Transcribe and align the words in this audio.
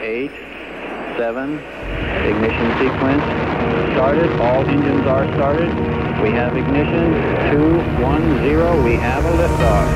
eight, 0.00 0.30
seven. 1.16 1.58
Ignition 2.26 2.70
sequence 2.78 3.24
started. 3.92 4.40
All 4.40 4.64
engines 4.66 5.06
are 5.06 5.32
started. 5.34 5.74
We 6.22 6.30
have 6.30 6.58
ignition. 6.58 7.14
Two, 7.50 7.68
one, 8.04 8.42
zero. 8.42 8.82
We 8.82 8.96
have 8.96 9.24
a 9.26 9.34
liftoff. 9.36 9.88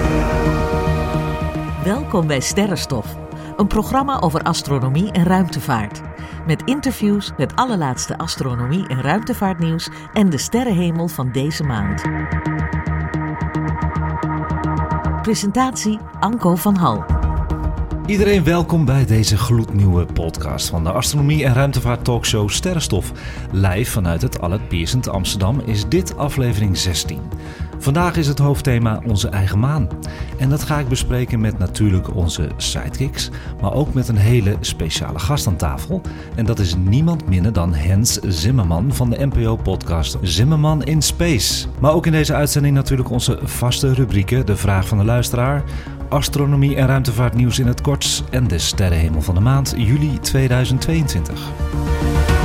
Welkom 1.84 2.26
bij 2.26 2.40
Sterrenstof, 2.40 3.16
een 3.56 3.66
programma 3.66 4.20
over 4.20 4.42
astronomie 4.42 5.12
en 5.12 5.24
ruimtevaart. 5.24 6.00
Met 6.46 6.62
interviews, 6.64 7.32
het 7.36 7.56
allerlaatste 7.56 8.18
astronomie- 8.18 8.86
en 8.86 9.00
ruimtevaartnieuws 9.00 9.88
en 10.12 10.30
de 10.30 10.38
sterrenhemel 10.38 11.08
van 11.08 11.32
deze 11.32 11.64
maand. 11.64 12.02
Presentatie 15.22 15.98
Anko 16.20 16.54
van 16.54 16.76
Hal. 16.76 17.23
Iedereen 18.06 18.44
welkom 18.44 18.84
bij 18.84 19.06
deze 19.06 19.36
gloednieuwe 19.36 20.04
podcast 20.04 20.68
van 20.68 20.84
de 20.84 20.92
Astronomie 20.92 21.44
en 21.44 21.54
Ruimtevaart 21.54 22.04
Talkshow 22.04 22.48
Sterrenstof. 22.48 23.12
Live 23.52 23.90
vanuit 23.90 24.22
het 24.22 24.40
Allet 24.40 24.68
Piercent 24.68 25.08
Amsterdam 25.08 25.60
is 25.60 25.88
dit 25.88 26.16
aflevering 26.16 26.76
16. 26.76 27.20
Vandaag 27.78 28.16
is 28.16 28.26
het 28.26 28.38
hoofdthema 28.38 29.02
onze 29.06 29.28
eigen 29.28 29.58
maan. 29.58 29.88
En 30.38 30.48
dat 30.48 30.62
ga 30.62 30.78
ik 30.78 30.88
bespreken 30.88 31.40
met 31.40 31.58
natuurlijk 31.58 32.14
onze 32.14 32.48
sidekicks, 32.56 33.30
maar 33.60 33.72
ook 33.72 33.94
met 33.94 34.08
een 34.08 34.16
hele 34.16 34.56
speciale 34.60 35.18
gast 35.18 35.46
aan 35.46 35.56
tafel. 35.56 36.00
En 36.34 36.44
dat 36.44 36.58
is 36.58 36.74
niemand 36.74 37.28
minder 37.28 37.52
dan 37.52 37.74
Hens 37.74 38.18
Zimmerman 38.20 38.94
van 38.94 39.10
de 39.10 39.26
NPO-podcast 39.26 40.18
Zimmerman 40.22 40.82
in 40.82 41.02
Space. 41.02 41.66
Maar 41.80 41.92
ook 41.92 42.06
in 42.06 42.12
deze 42.12 42.34
uitzending 42.34 42.74
natuurlijk 42.74 43.10
onze 43.10 43.38
vaste 43.42 43.94
rubrieken: 43.94 44.46
de 44.46 44.56
vraag 44.56 44.88
van 44.88 44.98
de 44.98 45.04
luisteraar, 45.04 45.64
astronomie 46.14 46.76
en 46.76 46.86
ruimtevaartnieuws 46.86 47.58
in 47.58 47.66
het 47.66 47.80
kort 47.80 48.24
en 48.30 48.48
de 48.48 48.58
sterrenhemel 48.58 49.22
van 49.22 49.34
de 49.34 49.40
maand 49.40 49.74
juli 49.76 50.18
2022. 50.20 52.43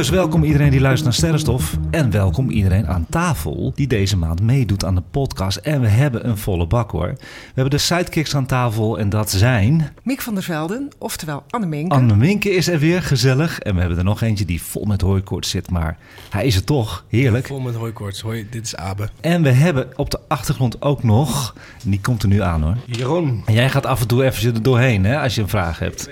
Dus 0.00 0.08
welkom 0.08 0.44
iedereen 0.44 0.70
die 0.70 0.80
luistert 0.80 1.04
naar 1.04 1.14
Sterrenstof. 1.14 1.76
En 1.90 2.10
welkom 2.10 2.50
iedereen 2.50 2.86
aan 2.86 3.06
tafel 3.10 3.72
die 3.74 3.86
deze 3.86 4.16
maand 4.16 4.42
meedoet 4.42 4.84
aan 4.84 4.94
de 4.94 5.02
podcast. 5.10 5.56
En 5.56 5.80
we 5.80 5.86
hebben 5.86 6.28
een 6.28 6.38
volle 6.38 6.66
bak 6.66 6.90
hoor. 6.90 7.06
We 7.08 7.20
hebben 7.54 7.70
de 7.70 7.78
sidekicks 7.78 8.36
aan 8.36 8.46
tafel 8.46 8.98
en 8.98 9.08
dat 9.08 9.30
zijn... 9.30 9.92
Mick 10.02 10.20
van 10.20 10.34
der 10.34 10.42
Velden, 10.42 10.88
oftewel 10.98 11.44
Anne 11.50 11.66
Minke. 11.66 11.94
Anne 11.94 12.16
Minke 12.16 12.50
is 12.50 12.68
er 12.68 12.78
weer, 12.78 13.02
gezellig. 13.02 13.58
En 13.58 13.74
we 13.74 13.80
hebben 13.80 13.98
er 13.98 14.04
nog 14.04 14.22
eentje 14.22 14.44
die 14.44 14.62
vol 14.62 14.84
met 14.84 15.00
hooikoorts 15.00 15.50
zit, 15.50 15.70
maar 15.70 15.98
hij 16.30 16.46
is 16.46 16.56
er 16.56 16.64
toch. 16.64 17.04
Heerlijk. 17.08 17.46
Vol 17.46 17.60
met 17.60 17.74
hooikoorts. 17.74 18.20
Hoi, 18.20 18.46
dit 18.50 18.64
is 18.64 18.76
Abe. 18.76 19.08
En 19.20 19.42
we 19.42 19.50
hebben 19.50 19.88
op 19.96 20.10
de 20.10 20.20
achtergrond 20.28 20.82
ook 20.82 21.02
nog... 21.02 21.54
en 21.84 21.90
Die 21.90 22.00
komt 22.00 22.22
er 22.22 22.28
nu 22.28 22.42
aan 22.42 22.62
hoor. 22.62 22.76
Jeroen. 22.84 23.42
En 23.46 23.54
jij 23.54 23.70
gaat 23.70 23.86
af 23.86 24.00
en 24.00 24.06
toe 24.06 24.24
even 24.24 24.54
er 24.54 24.62
doorheen 24.62 25.04
hè, 25.04 25.20
als 25.20 25.34
je 25.34 25.40
een 25.40 25.48
vraag 25.48 25.78
hebt. 25.78 26.10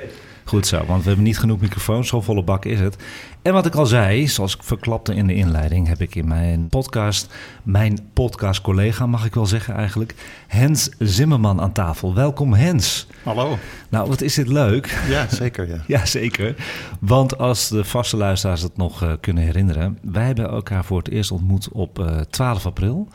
Goed 0.49 0.67
zo, 0.67 0.85
want 0.87 1.03
we 1.03 1.07
hebben 1.07 1.25
niet 1.25 1.39
genoeg 1.39 1.61
microfoons. 1.61 2.09
Zo 2.09 2.21
volle 2.21 2.43
bak 2.43 2.65
is 2.65 2.81
het. 2.81 2.97
En 3.43 3.53
wat 3.53 3.67
ik 3.67 3.75
al 3.75 3.87
zei, 3.87 4.29
zoals 4.29 4.55
ik 4.55 4.63
verklapte 4.63 5.15
in 5.15 5.27
de 5.27 5.35
inleiding, 5.35 5.87
heb 5.87 6.01
ik 6.01 6.15
in 6.15 6.29
mijn 6.29 6.69
podcast 6.69 7.35
mijn 7.63 7.99
podcast-collega, 8.13 9.07
mag 9.07 9.25
ik 9.25 9.35
wel 9.35 9.47
zeggen 9.47 9.75
eigenlijk, 9.75 10.15
Hens 10.47 10.91
Zimmerman 10.99 11.61
aan 11.61 11.73
tafel. 11.73 12.15
Welkom 12.15 12.55
Hens. 12.55 13.07
Hallo. 13.23 13.59
Nou, 13.89 14.09
wat 14.09 14.21
is 14.21 14.35
dit 14.35 14.49
leuk? 14.49 14.99
Ja, 15.09 15.29
zeker. 15.29 15.69
Ja. 15.69 15.83
Ja, 15.99 16.07
zeker. 16.07 16.55
Want 17.01 17.39
als 17.39 17.69
de 17.69 17.85
vaste 17.85 18.17
luisteraars 18.17 18.63
het 18.63 18.77
nog 18.77 19.03
uh, 19.03 19.13
kunnen 19.21 19.43
herinneren, 19.43 19.99
wij 20.03 20.27
hebben 20.27 20.49
elkaar 20.49 20.85
voor 20.85 20.99
het 20.99 21.09
eerst 21.09 21.31
ontmoet 21.31 21.69
op 21.73 21.99
uh, 21.99 22.21
12 22.21 22.67
april. 22.67 23.09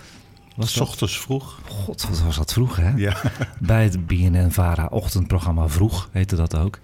Was 0.56 0.79
ochtends 0.79 1.19
vroeg. 1.19 1.59
God, 1.67 2.07
wat 2.09 2.22
was 2.22 2.35
dat 2.35 2.53
vroeg, 2.53 2.75
hè? 2.75 2.91
Ja. 2.95 3.22
Bij 3.59 3.83
het 3.83 4.07
BNN-VARA 4.07 4.88
ochtendprogramma 4.89 5.67
Vroeg, 5.67 6.09
heette 6.12 6.35
dat 6.35 6.57
ook 6.57 6.79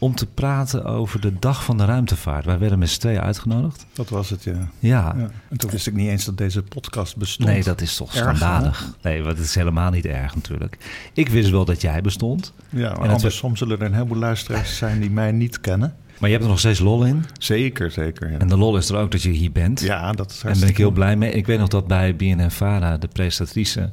om 0.00 0.14
te 0.14 0.26
praten 0.26 0.84
over 0.84 1.20
de 1.20 1.32
dag 1.38 1.64
van 1.64 1.76
de 1.76 1.84
ruimtevaart. 1.84 2.44
Wij 2.44 2.58
werden 2.58 2.78
met 2.78 2.90
z'n 2.90 3.00
tweeën 3.00 3.20
uitgenodigd. 3.20 3.86
Dat 3.92 4.08
was 4.08 4.30
het, 4.30 4.44
ja. 4.44 4.68
ja. 4.78 5.14
ja. 5.18 5.30
En 5.48 5.56
toen 5.56 5.70
wist 5.70 5.86
ik 5.86 5.94
niet 5.94 6.08
eens 6.08 6.24
dat 6.24 6.38
deze 6.38 6.62
podcast 6.62 7.16
bestond. 7.16 7.48
Nee, 7.48 7.62
dat 7.62 7.80
is 7.80 7.96
toch 7.96 8.12
schandalig. 8.14 8.94
Nee, 9.02 9.22
want 9.22 9.36
het 9.36 9.46
is 9.46 9.54
helemaal 9.54 9.90
niet 9.90 10.06
erg 10.06 10.34
natuurlijk. 10.34 10.78
Ik 11.12 11.28
wist 11.28 11.50
wel 11.50 11.64
dat 11.64 11.80
jij 11.80 12.00
bestond. 12.00 12.52
Ja, 12.68 12.94
maar 12.94 13.08
andersom 13.08 13.56
zullen 13.56 13.80
er 13.80 13.86
een 13.86 13.94
heleboel 13.94 14.18
luisteraars 14.18 14.76
zijn 14.76 15.00
die 15.00 15.10
mij 15.10 15.32
niet 15.32 15.60
kennen. 15.60 15.94
Maar 16.18 16.28
je 16.28 16.34
hebt 16.34 16.44
er 16.44 16.50
nog 16.50 16.60
steeds 16.60 16.80
lol 16.80 17.04
in? 17.04 17.24
Zeker, 17.38 17.90
zeker. 17.90 18.30
Ja. 18.30 18.38
En 18.38 18.48
de 18.48 18.56
lol 18.56 18.76
is 18.76 18.88
er 18.88 18.96
ook 18.96 19.10
dat 19.10 19.22
je 19.22 19.30
hier 19.30 19.52
bent. 19.52 19.80
Ja, 19.80 20.12
dat 20.12 20.30
is 20.30 20.42
En 20.42 20.50
daar 20.50 20.58
ben 20.60 20.68
ik 20.68 20.76
heel 20.76 20.90
blij 20.90 21.16
mee. 21.16 21.32
Ik 21.32 21.46
weet 21.46 21.58
nog 21.58 21.68
dat 21.68 21.86
bij 21.86 22.16
BNN-VARA 22.16 22.96
de 22.96 23.08
presentatrice 23.08 23.90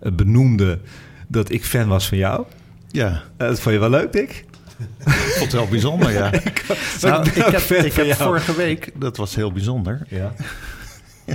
benoemde 0.00 0.78
dat 1.26 1.50
ik 1.50 1.64
fan 1.64 1.88
was 1.88 2.08
van 2.08 2.18
jou. 2.18 2.44
Ja. 2.90 3.22
Dat 3.36 3.60
vond 3.60 3.74
je 3.74 3.80
wel 3.80 3.90
leuk, 3.90 4.12
Dick? 4.12 4.44
Ik 4.78 5.12
vond 5.38 5.40
het 5.40 5.52
wel 5.52 5.68
bijzonder, 5.68 6.12
ja. 6.12 6.32
ik, 6.42 6.64
nou, 7.00 7.26
ik 7.26 7.34
heb, 7.34 7.60
ik 7.62 7.92
heb 7.92 8.14
vorige 8.14 8.54
week, 8.54 8.92
dat 8.94 9.16
was 9.16 9.34
heel 9.34 9.52
bijzonder. 9.52 10.06
Ja. 10.08 10.32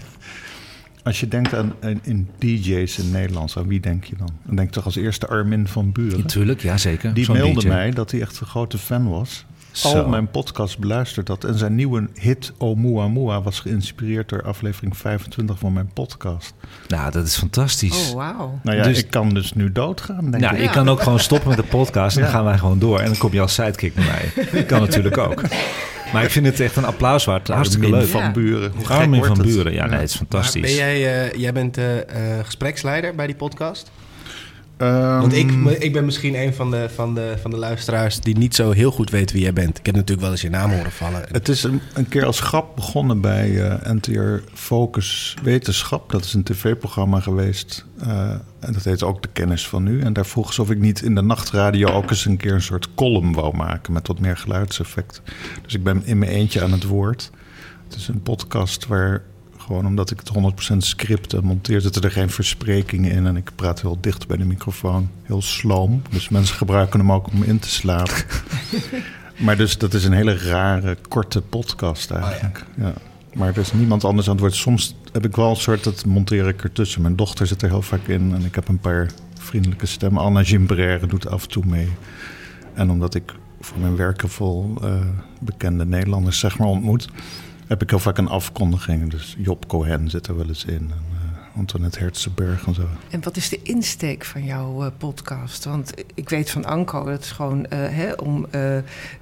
Als 1.03 1.19
je 1.19 1.27
denkt 1.27 1.53
aan, 1.53 1.73
in 2.01 2.29
DJ's 2.37 2.97
in 2.97 3.11
Nederland, 3.11 3.57
aan 3.57 3.67
wie 3.67 3.79
denk 3.79 4.03
je 4.03 4.15
dan? 4.17 4.29
Dan 4.45 4.55
denk 4.55 4.67
ik 4.67 4.73
toch 4.73 4.85
als 4.85 4.95
eerste 4.95 5.27
Armin 5.27 5.67
van 5.67 5.91
Buren. 5.91 6.19
Natuurlijk, 6.19 6.61
ja 6.61 6.77
zeker. 6.77 7.13
Die 7.13 7.31
mailde 7.31 7.59
DJ. 7.59 7.67
mij 7.67 7.91
dat 7.91 8.11
hij 8.11 8.21
echt 8.21 8.39
een 8.39 8.47
grote 8.47 8.77
fan 8.77 9.09
was. 9.09 9.45
Zo. 9.71 9.87
Al 9.87 10.07
mijn 10.07 10.29
podcast 10.29 10.79
beluisterd 10.79 11.27
had. 11.27 11.43
En 11.43 11.57
zijn 11.57 11.75
nieuwe 11.75 12.09
hit 12.13 12.53
Oumuamua 12.57 13.41
was 13.41 13.59
geïnspireerd 13.59 14.29
door 14.29 14.43
aflevering 14.43 14.97
25 14.97 15.59
van 15.59 15.73
mijn 15.73 15.89
podcast. 15.93 16.53
Nou, 16.87 17.11
dat 17.11 17.27
is 17.27 17.37
fantastisch. 17.37 18.09
Oh, 18.09 18.15
wauw. 18.15 18.59
Nou 18.63 18.77
ja, 18.77 18.83
dus, 18.83 18.97
ik 18.97 19.09
kan 19.09 19.29
dus 19.33 19.53
nu 19.53 19.71
doodgaan, 19.71 20.31
denk 20.31 20.43
nou, 20.43 20.55
ik. 20.55 20.61
ik 20.61 20.71
kan 20.71 20.89
ook 20.89 21.01
gewoon 21.01 21.19
stoppen 21.19 21.49
met 21.49 21.57
de 21.57 21.63
podcast 21.63 22.17
en 22.17 22.23
ja. 22.23 22.27
dan 22.27 22.35
gaan 22.35 22.45
wij 22.45 22.57
gewoon 22.57 22.79
door. 22.79 22.99
En 22.99 23.05
dan 23.05 23.17
kom 23.17 23.33
je 23.33 23.41
als 23.41 23.53
sidekick 23.53 23.95
naar 23.95 24.05
mij. 24.05 24.45
Dat 24.51 24.65
kan 24.65 24.79
natuurlijk 24.79 25.17
ook. 25.17 25.41
Maar 26.13 26.23
ik 26.23 26.29
vind 26.29 26.45
het 26.45 26.59
echt 26.59 26.75
een 26.75 26.85
applaus 26.85 27.25
waard. 27.25 27.47
Hartstikke 27.47 27.85
Armin 27.85 28.01
leuk. 28.01 28.09
van 28.09 28.33
Buren. 28.33 28.71
Hoe 28.75 28.87
Armin 28.87 29.23
van? 29.23 29.41
Buren. 29.41 29.73
Ja, 29.73 29.85
nee, 29.85 29.99
het 29.99 30.09
is 30.09 30.15
fantastisch. 30.15 30.61
Maar 30.61 30.69
ben 30.69 30.99
jij, 30.99 31.27
uh, 31.27 31.39
jij 31.39 31.53
bent 31.53 31.77
uh, 31.77 31.95
uh, 31.95 32.01
gespreksleider 32.43 33.15
bij 33.15 33.25
die 33.25 33.35
podcast? 33.35 33.91
Want 34.89 35.33
ik, 35.33 35.51
ik 35.79 35.93
ben 35.93 36.05
misschien 36.05 36.35
een 36.35 36.53
van 36.53 36.71
de, 36.71 36.89
van, 36.95 37.15
de, 37.15 37.35
van 37.41 37.51
de 37.51 37.57
luisteraars 37.57 38.19
die 38.19 38.37
niet 38.37 38.55
zo 38.55 38.71
heel 38.71 38.91
goed 38.91 39.09
weet 39.09 39.31
wie 39.31 39.41
jij 39.41 39.53
bent. 39.53 39.77
Ik 39.77 39.85
heb 39.85 39.95
natuurlijk 39.95 40.21
wel 40.21 40.31
eens 40.31 40.41
je 40.41 40.49
naam 40.49 40.71
horen 40.71 40.91
vallen. 40.91 41.25
Het 41.31 41.49
is 41.49 41.63
een, 41.63 41.81
een 41.93 42.07
keer 42.07 42.25
als 42.25 42.39
grap 42.39 42.75
begonnen 42.75 43.21
bij 43.21 43.49
uh, 43.49 43.93
NTR 43.93 44.51
Focus 44.53 45.37
Wetenschap. 45.43 46.11
Dat 46.11 46.23
is 46.23 46.33
een 46.33 46.43
tv-programma 46.43 47.19
geweest. 47.19 47.85
Uh, 48.03 48.29
en 48.59 48.73
dat 48.73 48.83
heet 48.83 49.03
ook 49.03 49.21
De 49.21 49.29
Kennis 49.33 49.67
van 49.67 49.83
Nu. 49.83 50.01
En 50.01 50.13
daar 50.13 50.25
vroeg 50.25 50.53
ze 50.53 50.61
of 50.61 50.69
ik 50.69 50.79
niet 50.79 51.01
in 51.01 51.15
de 51.15 51.21
nachtradio 51.21 51.87
ook 51.87 52.09
eens 52.09 52.25
een 52.25 52.37
keer 52.37 52.53
een 52.53 52.61
soort 52.61 52.87
column 52.95 53.33
wou 53.33 53.55
maken. 53.55 53.93
Met 53.93 54.07
wat 54.07 54.19
meer 54.19 54.37
geluidseffect. 54.37 55.21
Dus 55.61 55.73
ik 55.73 55.83
ben 55.83 56.05
in 56.05 56.17
mijn 56.17 56.31
eentje 56.31 56.61
aan 56.63 56.71
het 56.71 56.83
woord. 56.83 57.31
Het 57.87 57.95
is 57.95 58.07
een 58.07 58.21
podcast 58.21 58.87
waar 58.87 59.23
gewoon 59.71 59.85
omdat 59.85 60.11
ik 60.11 60.19
het 60.19 60.73
100% 60.73 60.77
script 60.77 61.41
monteer, 61.41 61.81
zitten 61.81 62.01
er 62.01 62.11
geen 62.11 62.29
versprekingen 62.29 63.11
in. 63.11 63.27
En 63.27 63.35
ik 63.35 63.51
praat 63.55 63.81
heel 63.81 63.97
dicht 64.01 64.27
bij 64.27 64.37
de 64.37 64.45
microfoon, 64.45 65.09
heel 65.23 65.41
sloom. 65.41 66.01
Dus 66.09 66.29
mensen 66.29 66.55
gebruiken 66.55 66.99
hem 66.99 67.11
ook 67.11 67.27
om 67.27 67.43
in 67.43 67.59
te 67.59 67.69
slapen. 67.69 68.13
maar 69.45 69.57
dus 69.57 69.77
dat 69.77 69.93
is 69.93 70.03
een 70.03 70.13
hele 70.13 70.37
rare, 70.37 70.97
korte 71.07 71.41
podcast 71.41 72.11
eigenlijk. 72.11 72.57
Oh 72.57 72.83
ja. 72.83 72.87
ja. 72.87 72.93
Maar 73.33 73.47
er 73.47 73.57
is 73.57 73.73
niemand 73.73 74.03
anders 74.03 74.27
aan 74.27 74.33
het 74.33 74.41
woord. 74.41 74.55
Soms 74.55 74.95
heb 75.11 75.25
ik 75.25 75.35
wel 75.35 75.49
een 75.49 75.55
soort, 75.55 75.83
dat 75.83 76.05
monteer 76.05 76.47
ik 76.47 76.63
ertussen. 76.63 77.01
Mijn 77.01 77.15
dochter 77.15 77.47
zit 77.47 77.61
er 77.61 77.69
heel 77.69 77.81
vaak 77.81 78.07
in. 78.07 78.33
En 78.33 78.45
ik 78.45 78.55
heb 78.55 78.67
een 78.67 78.79
paar 78.79 79.11
vriendelijke 79.39 79.85
stemmen. 79.85 80.23
Anna 80.23 80.43
Gimbrère 80.43 81.07
doet 81.07 81.27
af 81.27 81.43
en 81.43 81.49
toe 81.49 81.65
mee. 81.65 81.89
En 82.73 82.89
omdat 82.89 83.15
ik 83.15 83.33
voor 83.61 83.79
mijn 83.79 83.95
werken 83.95 84.29
vol 84.29 84.73
uh, 84.83 84.99
bekende 85.39 85.85
Nederlanders 85.85 86.39
zeg 86.39 86.57
maar 86.57 86.67
ontmoet 86.67 87.09
heb 87.71 87.81
ik 87.81 87.89
heel 87.89 87.99
vaak 87.99 88.17
een 88.17 88.27
afkondiging. 88.27 89.09
Dus 89.09 89.35
Job 89.37 89.67
Cohen 89.67 90.09
zit 90.09 90.27
er 90.27 90.37
wel 90.37 90.47
eens 90.47 90.65
in. 90.65 90.73
En, 90.73 91.03
uh, 91.13 91.57
Antoinette 91.57 91.99
Herzenberg 91.99 92.65
en 92.65 92.73
zo. 92.73 92.87
En 93.09 93.23
wat 93.23 93.37
is 93.37 93.49
de 93.49 93.61
insteek 93.61 94.25
van 94.25 94.43
jouw 94.43 94.83
eh, 94.83 94.91
podcast? 94.97 95.65
Want 95.65 95.93
ik 96.13 96.29
weet 96.29 96.49
van 96.49 96.65
Anko, 96.65 97.05
dat 97.05 97.23
is 97.23 97.31
gewoon 97.31 97.65
eh, 97.65 97.79
hè, 97.79 98.11
om 98.11 98.47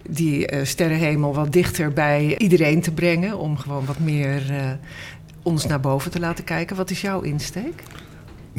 die 0.09 0.65
sterrenhemel 0.65 1.33
wat 1.33 1.53
dichter 1.53 1.93
bij 1.93 2.37
iedereen 2.37 2.81
te 2.81 2.91
brengen. 2.91 3.37
Om 3.37 3.57
gewoon 3.57 3.85
wat 3.85 3.99
meer 3.99 4.41
ons 5.43 5.65
naar 5.65 5.79
boven 5.79 6.11
te 6.11 6.19
laten 6.19 6.43
kijken. 6.43 6.75
Wat 6.75 6.89
is 6.89 7.01
jouw 7.01 7.21
insteek? 7.21 7.83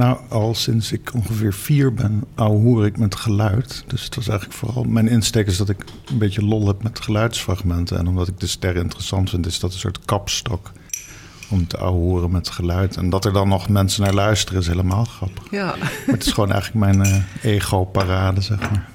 Nou, 0.00 0.18
al 0.28 0.54
sinds 0.54 0.92
ik 0.92 1.14
ongeveer 1.14 1.54
vier 1.54 1.94
ben, 1.94 2.24
hoor 2.34 2.86
ik 2.86 2.98
met 2.98 3.14
geluid. 3.14 3.84
Dus 3.86 4.04
het 4.04 4.14
was 4.14 4.28
eigenlijk 4.28 4.58
vooral... 4.58 4.82
Mijn 4.82 5.08
insteek 5.08 5.46
is 5.46 5.56
dat 5.56 5.68
ik 5.68 5.84
een 6.06 6.18
beetje 6.18 6.44
lol 6.44 6.66
heb 6.66 6.82
met 6.82 7.00
geluidsfragmenten. 7.00 7.98
En 7.98 8.06
omdat 8.06 8.28
ik 8.28 8.40
de 8.40 8.46
sterren 8.46 8.82
interessant 8.82 9.30
vind, 9.30 9.46
is 9.46 9.60
dat 9.60 9.72
een 9.72 9.78
soort 9.78 10.04
kapstok... 10.04 10.72
om 11.50 11.66
te 11.66 11.76
horen 11.76 12.30
met 12.30 12.48
geluid. 12.48 12.96
En 12.96 13.10
dat 13.10 13.24
er 13.24 13.32
dan 13.32 13.48
nog 13.48 13.68
mensen 13.68 14.02
naar 14.02 14.14
luisteren 14.14 14.60
is 14.60 14.66
helemaal 14.66 15.04
grappig. 15.04 15.44
Ja, 15.50 15.74
Maar 15.78 15.92
het 16.06 16.26
is 16.26 16.32
gewoon 16.32 16.52
eigenlijk 16.52 16.86
mijn 16.86 17.04
eh, 17.04 17.52
ego-parade, 17.52 18.40
zeg 18.40 18.60
maar. 18.60 18.88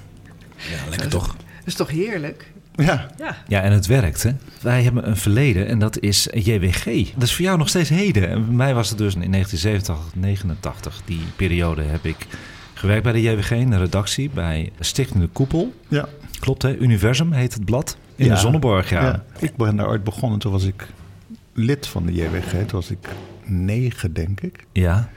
Ja, 0.56 0.88
lekker 0.88 1.08
toch. 1.08 1.26
dat 1.26 1.36
is 1.64 1.74
toch 1.74 1.90
heerlijk? 1.90 2.52
Ja, 2.76 3.06
Ja. 3.18 3.36
Ja, 3.48 3.60
en 3.62 3.72
het 3.72 3.86
werkt, 3.86 4.22
hè? 4.22 4.30
Wij 4.62 4.82
hebben 4.82 5.08
een 5.08 5.16
verleden 5.16 5.66
en 5.66 5.78
dat 5.78 6.00
is 6.00 6.28
JWG. 6.32 6.84
Dat 7.14 7.22
is 7.22 7.34
voor 7.34 7.44
jou 7.44 7.58
nog 7.58 7.68
steeds 7.68 7.88
heden. 7.88 8.28
En 8.28 8.46
bij 8.46 8.54
mij 8.54 8.74
was 8.74 8.88
het 8.88 8.98
dus 8.98 9.14
in 9.14 9.30
1987, 9.30 10.14
89. 10.20 11.00
Die 11.04 11.20
periode 11.36 11.82
heb 11.82 12.04
ik 12.04 12.16
gewerkt 12.74 13.02
bij 13.02 13.12
de 13.12 13.22
JWG 13.22 13.50
in 13.50 13.70
de 13.70 13.78
redactie 13.78 14.30
bij 14.30 14.72
Stichtende 14.80 15.26
Koepel. 15.26 15.72
ja. 15.88 16.08
Klopt, 16.40 16.62
hè? 16.62 16.76
Universum 16.76 17.32
heet 17.32 17.54
het 17.54 17.64
blad. 17.64 17.96
In 18.16 18.24
Ja. 18.26 18.34
de 18.34 18.40
Zonneborg, 18.40 18.90
ja. 18.90 19.02
Ja. 19.02 19.24
Ik 19.38 19.56
ben 19.56 19.76
daar 19.76 19.88
ooit 19.88 20.04
begonnen, 20.04 20.38
toen 20.38 20.52
was 20.52 20.64
ik 20.64 20.86
lid 21.52 21.86
van 21.86 22.06
de 22.06 22.12
JWG. 22.12 22.50
Toen 22.50 22.66
was 22.70 22.90
ik 22.90 23.08
negen, 23.44 24.12
denk 24.12 24.40
ik. 24.40 24.64
Ja. 24.72 25.08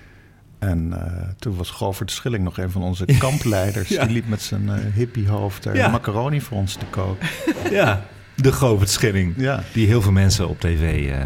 En 0.59 0.93
eh, 0.93 1.27
toen 1.39 1.55
was 1.55 1.69
Govert 1.69 2.11
Schilling 2.11 2.43
nog 2.43 2.57
een 2.57 2.71
van 2.71 2.81
onze 2.83 3.05
kampleiders. 3.19 3.89
Ja. 3.89 4.03
Die 4.03 4.13
liep 4.13 4.27
met 4.27 4.41
zijn 4.41 4.69
eh, 4.69 4.75
hippiehoofd 4.93 5.63
daar 5.63 5.75
Ja. 5.75 5.87
macaroni 5.89 6.41
voor 6.41 6.57
ons 6.57 6.73
te 6.73 6.85
koken. 6.89 7.27
ja. 7.71 8.05
De 8.35 8.51
Govert 8.51 8.89
Schilling. 8.89 9.33
Ja, 9.37 9.63
Die 9.73 9.87
heel 9.87 10.01
veel 10.01 10.11
mensen 10.11 10.49
op 10.49 10.59
tv 10.59 11.09
eh, 11.11 11.25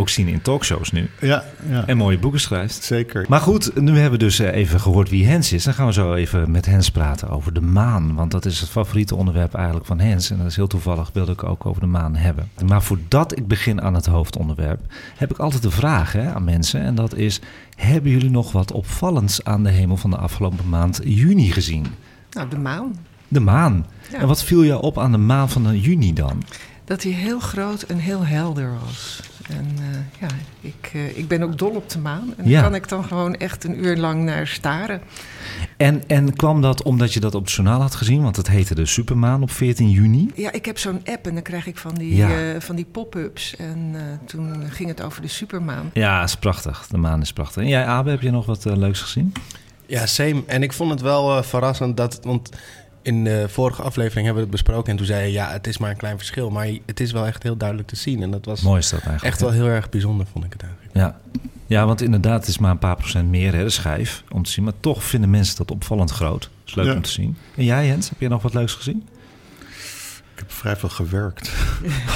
ook 0.00 0.08
zien 0.08 0.28
in 0.28 0.42
talkshows 0.42 0.92
nu. 0.92 1.10
ja, 1.20 1.44
ja. 1.68 1.86
En 1.86 1.96
mooie 1.96 2.18
boeken 2.18 2.40
schrijft. 2.40 2.82
zeker. 2.84 3.26
Maar 3.28 3.40
goed, 3.40 3.80
nu 3.80 3.92
hebben 3.92 4.18
we 4.18 4.24
dus 4.24 4.38
eh, 4.38 4.54
even 4.54 4.80
gehoord 4.80 5.08
wie 5.10 5.26
Hens 5.26 5.52
is. 5.52 5.64
Dan 5.64 5.74
gaan 5.74 5.86
we 5.86 5.92
zo 5.92 6.14
even 6.14 6.50
met 6.50 6.66
Hens 6.66 6.90
praten 6.90 7.28
over 7.28 7.52
de 7.52 7.60
maan. 7.60 8.14
Want 8.14 8.30
dat 8.30 8.44
is 8.44 8.60
het 8.60 8.68
favoriete 8.68 9.14
onderwerp 9.14 9.54
eigenlijk 9.54 9.86
van 9.86 9.98
Hens. 9.98 10.30
En 10.30 10.38
dat 10.38 10.46
is 10.46 10.56
heel 10.56 10.66
toevallig, 10.66 11.10
wilde 11.12 11.32
ik 11.32 11.44
ook 11.44 11.66
over 11.66 11.80
de 11.80 11.86
maan 11.86 12.16
hebben. 12.16 12.50
Maar 12.66 12.82
voordat 12.82 13.38
ik 13.38 13.46
begin 13.46 13.82
aan 13.82 13.94
het 13.94 14.06
hoofdonderwerp, 14.06 14.80
heb 15.16 15.30
ik 15.30 15.38
altijd 15.38 15.64
een 15.64 15.70
vraag 15.70 16.12
hè, 16.12 16.32
aan 16.32 16.44
mensen. 16.44 16.80
En 16.80 16.94
dat 16.94 17.14
is, 17.14 17.40
hebben 17.76 18.10
jullie 18.10 18.30
nog 18.30 18.52
wat 18.52 18.72
opvallends 18.72 19.44
aan 19.44 19.62
de 19.62 19.70
hemel 19.70 19.96
van 19.96 20.10
de 20.10 20.16
afgelopen 20.16 20.68
maand 20.68 21.00
juni 21.04 21.52
gezien? 21.52 21.86
Nou, 22.30 22.48
de 22.48 22.58
maan. 22.58 22.96
De 23.28 23.40
maan. 23.40 23.86
Ja. 24.12 24.18
En 24.18 24.26
wat 24.26 24.44
viel 24.44 24.64
jou 24.64 24.82
op 24.82 24.98
aan 24.98 25.12
de 25.12 25.18
maan 25.18 25.48
van 25.48 25.62
de 25.62 25.80
juni 25.80 26.12
dan? 26.12 26.42
Dat 26.84 27.02
hij 27.02 27.12
heel 27.12 27.40
groot 27.40 27.82
en 27.82 27.98
heel 27.98 28.26
helder 28.26 28.72
was. 28.84 29.20
En 29.56 29.66
eh, 29.78 30.20
ja, 30.20 30.28
ik, 30.60 30.90
eh, 30.92 31.16
ik 31.18 31.28
ben 31.28 31.42
ook 31.42 31.58
dol 31.58 31.70
op 31.70 31.90
de 31.90 31.98
maan. 31.98 32.34
En 32.36 32.48
Ja. 32.48 32.52
daar 32.52 32.62
kan 32.70 32.74
ik 32.74 32.88
dan 32.88 33.04
gewoon 33.04 33.34
echt 33.34 33.64
een 33.64 33.84
uur 33.84 33.96
lang 33.96 34.22
naar 34.24 34.46
staren. 34.46 35.00
En, 35.76 36.02
en 36.06 36.36
kwam 36.36 36.60
dat 36.60 36.82
omdat 36.82 37.12
je 37.12 37.20
dat 37.20 37.34
op 37.34 37.44
het 37.44 37.52
journaal 37.52 37.80
had 37.80 37.94
gezien? 37.94 38.22
Want 38.22 38.36
het 38.36 38.48
heette 38.48 38.74
de 38.74 38.86
Supermaan 38.86 39.42
op 39.42 39.50
14 39.50 39.90
juni. 39.90 40.30
Ja, 40.34 40.52
ik 40.52 40.64
heb 40.64 40.78
zo'n 40.78 41.00
app 41.04 41.26
en 41.26 41.34
dan 41.34 41.42
krijg 41.42 41.66
ik 41.66 41.76
van 41.78 41.94
die, 41.94 42.14
Ja. 42.16 42.28
eh, 42.30 42.60
van 42.60 42.76
die 42.76 42.86
pop-ups. 42.92 43.56
En 43.56 43.90
eh, 43.94 44.00
toen 44.26 44.62
ging 44.70 44.88
het 44.88 45.02
over 45.02 45.22
de 45.22 45.28
supermaan. 45.28 45.90
Ja, 45.92 46.22
is 46.22 46.36
prachtig. 46.36 46.86
De 46.90 46.96
maan 46.98 47.20
is 47.20 47.32
prachtig. 47.32 47.62
En 47.62 47.68
jij, 47.68 47.84
Abe, 47.84 48.10
heb 48.10 48.20
je 48.20 48.30
nog 48.30 48.46
wat 48.46 48.64
leuks 48.64 49.00
gezien? 49.00 49.32
Ja, 49.86 50.06
same. 50.06 50.42
En 50.46 50.62
ik 50.62 50.72
vond 50.72 50.90
het 50.90 51.00
wel 51.00 51.36
eh, 51.36 51.42
verrassend 51.42 51.96
dat... 51.96 52.18
Want 52.22 52.50
in 53.02 53.24
de 53.24 53.44
vorige 53.48 53.82
aflevering 53.82 54.24
hebben 54.26 54.44
we 54.44 54.50
het 54.50 54.62
besproken... 54.62 54.90
en 54.90 54.96
toen 54.96 55.06
zei 55.06 55.26
je, 55.26 55.32
ja, 55.32 55.50
het 55.52 55.66
is 55.66 55.78
maar 55.78 55.90
een 55.90 55.96
klein 55.96 56.16
verschil... 56.16 56.50
maar 56.50 56.68
het 56.86 57.00
is 57.00 57.12
wel 57.12 57.26
echt 57.26 57.42
heel 57.42 57.56
duidelijk 57.56 57.88
te 57.88 57.96
zien. 57.96 58.22
En 58.22 58.30
dat 58.30 58.44
was 58.44 58.60
Mooi 58.60 58.78
is 58.78 58.88
dat 58.90 59.00
eigenlijk. 59.00 59.24
echt 59.24 59.40
wel 59.40 59.50
heel 59.50 59.66
erg 59.66 59.88
bijzonder, 59.88 60.26
vond 60.32 60.44
ik 60.44 60.52
het 60.52 60.62
eigenlijk. 60.62 60.94
Ja. 60.96 61.20
ja, 61.66 61.86
want 61.86 62.02
inderdaad, 62.02 62.40
het 62.40 62.48
is 62.48 62.58
maar 62.58 62.70
een 62.70 62.78
paar 62.78 62.96
procent 62.96 63.28
meer, 63.28 63.54
hè, 63.54 63.62
de 63.64 63.70
schijf, 63.70 64.22
om 64.30 64.42
te 64.42 64.50
zien. 64.50 64.64
Maar 64.64 64.72
toch 64.80 65.04
vinden 65.04 65.30
mensen 65.30 65.56
dat 65.56 65.70
opvallend 65.70 66.10
groot. 66.10 66.50
is 66.66 66.74
leuk 66.74 66.86
Ja. 66.86 66.94
om 66.94 67.02
te 67.02 67.10
zien. 67.10 67.36
En 67.56 67.64
jij, 67.64 67.86
Jens, 67.86 68.08
heb 68.08 68.20
je 68.20 68.28
nog 68.28 68.42
wat 68.42 68.54
leuks 68.54 68.74
gezien? 68.74 69.08
Ik 70.34 70.46
heb 70.46 70.52
vrij 70.52 70.76
veel 70.76 70.88
gewerkt. 70.88 71.46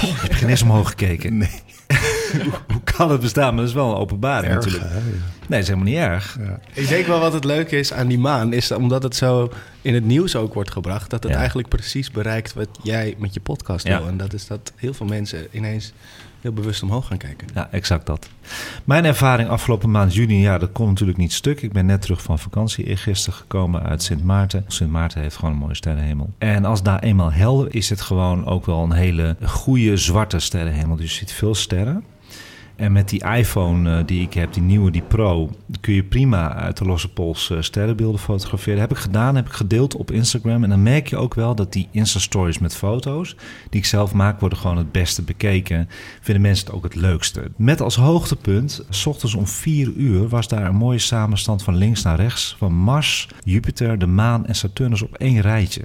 Je 0.01 0.13
hebt 0.21 0.35
geen 0.35 0.49
eens 0.49 0.63
omhoog 0.63 0.89
gekeken. 0.89 1.37
Nee, 1.39 1.51
Hoe 2.73 2.81
kan 2.97 3.11
het 3.11 3.21
bestaan? 3.21 3.49
Maar 3.49 3.57
dat 3.61 3.69
is 3.69 3.75
wel 3.75 3.91
een 3.91 3.97
openbaring 3.97 4.53
erg, 4.53 4.65
natuurlijk. 4.65 4.93
hè? 4.93 4.99
Ja. 4.99 5.03
Nee, 5.05 5.49
dat 5.49 5.59
is 5.59 5.67
helemaal 5.69 5.89
niet 5.89 5.99
erg. 5.99 6.39
Ja. 6.41 6.59
Ik 6.73 6.89
denk 6.89 7.07
wel 7.07 7.21
wat 7.21 7.33
het 7.33 7.45
leuke 7.45 7.79
is 7.79 7.93
aan 7.93 8.07
die 8.07 8.19
maan... 8.19 8.53
is 8.53 8.71
omdat 8.73 9.03
het 9.03 9.17
zo 9.17 9.53
in 9.83 9.95
het 9.95 10.05
nieuws 10.05 10.37
ook 10.37 10.55
wordt 10.55 10.71
gebracht... 10.71 11.11
dat 11.11 11.23
het 11.23 11.33
Ja. 11.33 11.39
eigenlijk 11.39 11.69
precies 11.69 12.11
bereikt 12.11 12.55
wat 12.55 12.69
jij 12.83 13.15
met 13.19 13.35
je 13.35 13.41
podcast 13.41 13.87
Ja. 13.87 13.99
wil. 13.99 14.09
En 14.09 14.17
dat 14.17 14.33
is 14.33 14.47
dat 14.47 14.73
heel 14.77 14.95
veel 14.95 15.07
mensen 15.07 15.47
ineens 15.51 15.93
heel 16.41 16.53
bewust 16.53 16.83
omhoog 16.83 17.07
gaan 17.07 17.17
kijken. 17.19 17.49
Ja, 17.55 17.69
exact 17.71 18.07
dat. 18.07 18.29
Mijn 18.85 19.05
ervaring 19.05 19.49
afgelopen 19.49 19.91
maand 19.91 20.15
juni, 20.15 20.41
ja, 20.41 20.59
dat 20.59 20.73
kon 20.73 20.89
natuurlijk 20.89 21.19
niet 21.19 21.33
stuk. 21.33 21.63
Ik 21.63 21.73
ben 21.73 21.87
net 21.87 22.03
terug 22.03 22.23
van 22.23 22.39
vakantie 22.39 22.85
eergisteren 22.85 23.39
gekomen 23.39 23.83
uit 23.83 24.03
Sint 24.03 24.25
Maarten. 24.25 24.65
Sint 24.67 24.91
Maarten 24.91 25.21
heeft 25.21 25.37
gewoon 25.37 25.51
een 25.55 25.61
mooie 25.61 25.75
sterrenhemel. 25.75 26.33
En 26.39 26.65
als 26.65 26.83
daar 26.83 26.99
eenmaal 26.99 27.33
helder 27.33 27.75
is 27.75 27.91
het 27.91 28.01
gewoon 28.01 28.47
ook 28.47 28.67
wel 28.67 28.83
een 28.83 28.93
hele 28.93 29.37
goede 29.45 29.97
zwarte 29.97 30.39
sterrenhemel. 30.39 30.97
Dus 30.97 31.11
je 31.13 31.19
ziet 31.19 31.33
veel 31.33 31.55
sterren. 31.55 32.05
En 32.77 32.93
met 32.93 33.09
die 33.09 33.25
iPhone 33.25 33.99
eh, 33.99 34.07
die 34.07 34.23
ik 34.23 34.35
heb, 34.35 34.53
die 34.53 34.63
nieuwe, 34.63 34.91
die 34.91 35.03
Pro, 35.03 35.51
kun 35.81 35.95
je 35.95 36.05
prima 36.05 36.55
uit 36.55 36.77
de 36.77 36.85
losse 36.85 37.13
pols 37.13 37.51
eh, 37.51 37.61
sterrenbeelden 37.61 38.21
fotograferen. 38.21 38.81
heb 38.81 38.91
ik 38.91 38.97
gedaan, 38.97 39.37
heb 39.37 39.47
ik 39.47 39.53
gedeeld 39.53 39.97
op 39.97 40.11
Instagram. 40.11 40.63
En 40.63 40.69
dan 40.69 40.83
merk 40.83 41.07
je 41.07 41.17
ook 41.17 41.35
wel 41.35 41.55
dat 41.55 41.73
die 41.73 41.89
Insta-stories 41.91 42.59
met 42.59 42.77
foto's, 42.77 43.37
die 43.71 43.81
ik 43.81 43.87
zelf 43.87 44.13
maak, 44.13 44.41
worden 44.41 44.59
gewoon 44.59 44.77
het 44.77 44.93
beste 44.93 45.23
bekeken. 45.23 45.89
Vinden 46.21 46.43
mensen 46.43 46.67
het 46.67 46.75
ook 46.75 46.85
het 46.85 46.95
leukste. 46.95 47.51
Met 47.57 47.81
als 47.81 47.97
hoogtepunt, 47.97 48.85
s 48.89 49.07
ochtends 49.07 49.35
om 49.35 49.47
4 49.47 49.93
uur, 49.93 50.29
was 50.29 50.49
daar 50.49 50.67
een 50.67 50.77
mooie 50.77 50.99
samenstand 50.99 51.63
van 51.63 51.77
links 51.77 52.03
naar 52.03 52.17
rechts. 52.17 52.55
Van 52.59 52.73
Mars, 52.73 53.29
Jupiter, 53.45 53.99
de 53.99 54.07
maan 54.07 54.47
en 54.47 54.55
Saturnus 54.55 55.03
op 55.03 55.15
één 55.15 55.41
rijtje. 55.41 55.83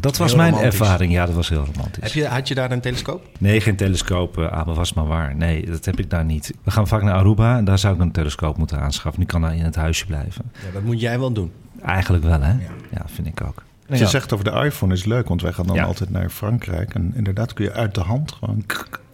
Dat 0.00 0.16
was 0.16 0.28
Heel 0.28 0.36
mijn 0.40 0.52
romantisch. 0.52 0.80
ervaring. 0.80 1.12
Ja, 1.12 1.26
dat 1.26 1.34
was 1.34 1.48
heel 1.48 1.64
romantisch. 1.74 2.02
Heb 2.02 2.12
je, 2.12 2.26
had 2.26 2.48
je 2.48 2.54
daar 2.54 2.70
een 2.70 2.80
telescoop? 2.80 3.26
Nee, 3.38 3.60
geen 3.60 3.76
telescoop, 3.76 4.38
uh, 4.38 4.50
maar 4.64 4.74
was 4.74 4.92
maar 4.92 5.06
waar. 5.06 5.36
Nee, 5.36 5.66
dat 5.66 5.84
heb 5.84 5.98
ik 5.98 6.10
daar 6.10 6.24
niet. 6.24 6.52
We 6.62 6.70
gaan 6.70 6.86
vaak 6.88 7.02
naar 7.02 7.14
Aruba 7.14 7.56
en 7.56 7.64
daar 7.64 7.78
zou 7.78 7.94
ik 7.94 8.00
een 8.00 8.10
telescoop 8.12 8.56
moeten 8.56 8.80
aanschaffen. 8.80 9.20
Die 9.20 9.30
kan 9.30 9.40
daar 9.40 9.54
in 9.56 9.64
het 9.64 9.74
huisje 9.74 10.06
blijven. 10.06 10.50
Ja, 10.66 10.72
dat 10.72 10.82
moet 10.82 11.00
jij 11.00 11.18
wel 11.18 11.32
doen. 11.32 11.52
Eigenlijk 11.82 12.24
wel, 12.24 12.40
hè? 12.40 12.52
Ja, 12.90 13.02
vind 13.06 13.26
ik 13.26 13.40
ook. 13.42 13.62
Wat 13.88 13.98
je 13.98 14.06
zegt 14.06 14.32
over 14.32 14.44
de 14.44 14.50
iPhone 14.64 14.92
is 14.94 15.04
leuk, 15.04 15.28
want 15.28 15.42
wij 15.42 15.52
gaan 15.52 15.66
dan 15.66 15.76
Ja. 15.76 15.84
altijd 15.84 16.10
naar 16.10 16.28
Frankrijk. 16.30 16.94
En 16.94 17.12
inderdaad 17.14 17.52
kun 17.52 17.64
je 17.64 17.72
uit 17.72 17.94
de 17.94 18.00
hand 18.00 18.32
gewoon... 18.32 18.64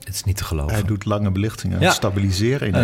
Het 0.05 0.15
is 0.15 0.25
niet 0.25 0.37
te 0.37 0.45
geloven. 0.45 0.73
Hij 0.75 0.83
doet 0.83 1.05
lange 1.05 1.31
belichtingen, 1.31 1.81
Ja. 1.81 1.87
je 1.87 1.93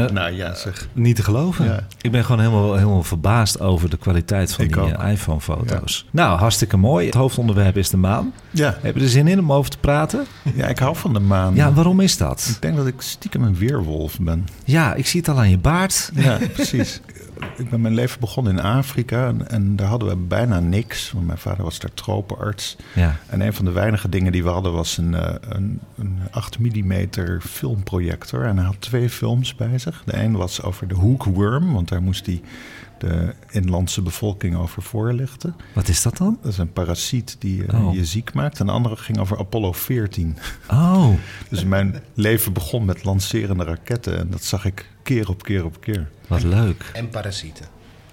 Eh, 0.06 0.10
nou 0.10 0.32
ja, 0.32 0.54
zeg. 0.54 0.88
Niet 0.92 1.16
te 1.16 1.22
geloven. 1.22 1.64
Ja. 1.64 1.86
Ik 2.00 2.10
ben 2.10 2.24
gewoon 2.24 2.40
helemaal, 2.40 2.74
helemaal 2.74 3.02
verbaasd 3.02 3.60
over 3.60 3.90
de 3.90 3.96
kwaliteit 3.96 4.52
van 4.52 4.64
Ik 4.64 4.72
die 4.72 4.82
eh, 4.94 5.12
iPhone-foto's. 5.12 6.06
Nou, 6.10 6.38
hartstikke 6.38 6.76
mooi. 6.76 7.06
Het 7.06 7.14
hoofdonderwerp 7.14 7.76
is 7.76 7.90
de 7.90 7.96
maan. 7.96 8.32
Ja, 8.50 8.78
Heb 8.80 8.96
je 8.96 9.02
er 9.02 9.08
zin 9.08 9.26
in 9.28 9.38
om 9.38 9.52
over 9.52 9.70
te 9.70 9.78
praten? 9.78 10.26
ja, 10.54 10.66
ik 10.66 10.78
hou 10.78 10.96
van 10.96 11.12
de 11.12 11.20
maan. 11.20 11.54
Ja, 11.54 11.72
waarom 11.72 12.00
is 12.00 12.16
dat? 12.16 12.46
Ik 12.54 12.62
denk 12.62 12.76
dat 12.76 12.86
ik 12.86 12.94
stiekem 12.98 13.42
een 13.42 13.56
weerwolf 13.56 14.18
ben. 14.20 14.46
Ja, 14.64 14.94
ik 14.94 15.06
zie 15.06 15.20
het 15.20 15.28
al 15.28 15.38
aan 15.38 15.50
je 15.50 15.58
baard. 15.58 16.10
Ja, 16.14 16.38
precies. 16.52 17.00
Ik 17.56 17.70
ben 17.70 17.80
mijn 17.80 17.94
leven 17.94 18.20
begonnen 18.20 18.52
in 18.52 18.60
Afrika 18.60 19.26
en, 19.26 19.48
en 19.50 19.76
daar 19.76 19.88
hadden 19.88 20.08
we 20.08 20.16
bijna 20.16 20.60
niks. 20.60 21.12
Want 21.12 21.26
mijn 21.26 21.38
vader 21.38 21.64
was 21.64 21.78
daar 21.78 21.94
tropenarts. 21.94 22.76
Ja, 22.94 23.16
En 23.26 23.40
een 23.40 23.52
van 23.54 23.64
de 23.64 23.70
weinige 23.72 24.08
dingen 24.08 24.32
die 24.32 24.42
we 24.42 24.48
hadden 24.48 24.72
was 24.72 24.96
een, 24.96 25.14
eh, 25.14 25.34
een, 25.48 25.80
een 25.96 26.18
8 26.30 26.58
mm 26.58 27.08
filmprojector. 27.40 28.44
En 28.44 28.56
hij 28.56 28.66
had 28.66 28.80
twee 28.80 29.10
films 29.10 29.54
bij 29.54 29.78
zich. 29.78 30.02
De 30.04 30.22
een 30.22 30.36
was 30.36 30.62
over 30.62 30.88
de 30.88 30.94
hookworm, 30.94 31.72
want 31.72 31.88
daar 31.88 32.02
moest 32.02 32.26
hij 32.26 32.40
de 32.98 33.34
inlandse 33.50 34.02
bevolking 34.02 34.56
over 34.56 34.82
voorlichten. 34.82 35.54
wat 35.74 35.88
is 35.88 36.02
dat 36.02 36.16
dan? 36.16 36.38
Dat 36.42 36.52
is 36.52 36.58
een 36.58 36.72
parasiet 36.72 37.36
die 37.38 37.66
eh, 37.66 37.86
Oh. 37.86 37.94
je 37.94 38.04
ziek 38.04 38.32
maakt. 38.34 38.60
En 38.60 38.66
de 38.66 38.72
andere 38.72 38.96
ging 38.96 39.18
over 39.18 39.38
Apollo 39.38 39.72
14. 39.72 40.36
Oh, 40.70 41.08
Dus 41.50 41.64
mijn 41.64 42.02
leven 42.14 42.52
begon 42.52 42.84
met 42.84 43.04
lancerende 43.04 43.64
raketten. 43.64 44.18
En 44.18 44.30
dat 44.30 44.44
zag 44.44 44.64
ik 44.64 44.90
keer 45.02 45.28
op 45.28 45.42
keer 45.42 45.64
op 45.64 45.80
keer. 45.80 46.08
Wat 46.28 46.42
leuk. 46.42 46.90
En 46.92 47.08
parasieten. 47.08 47.66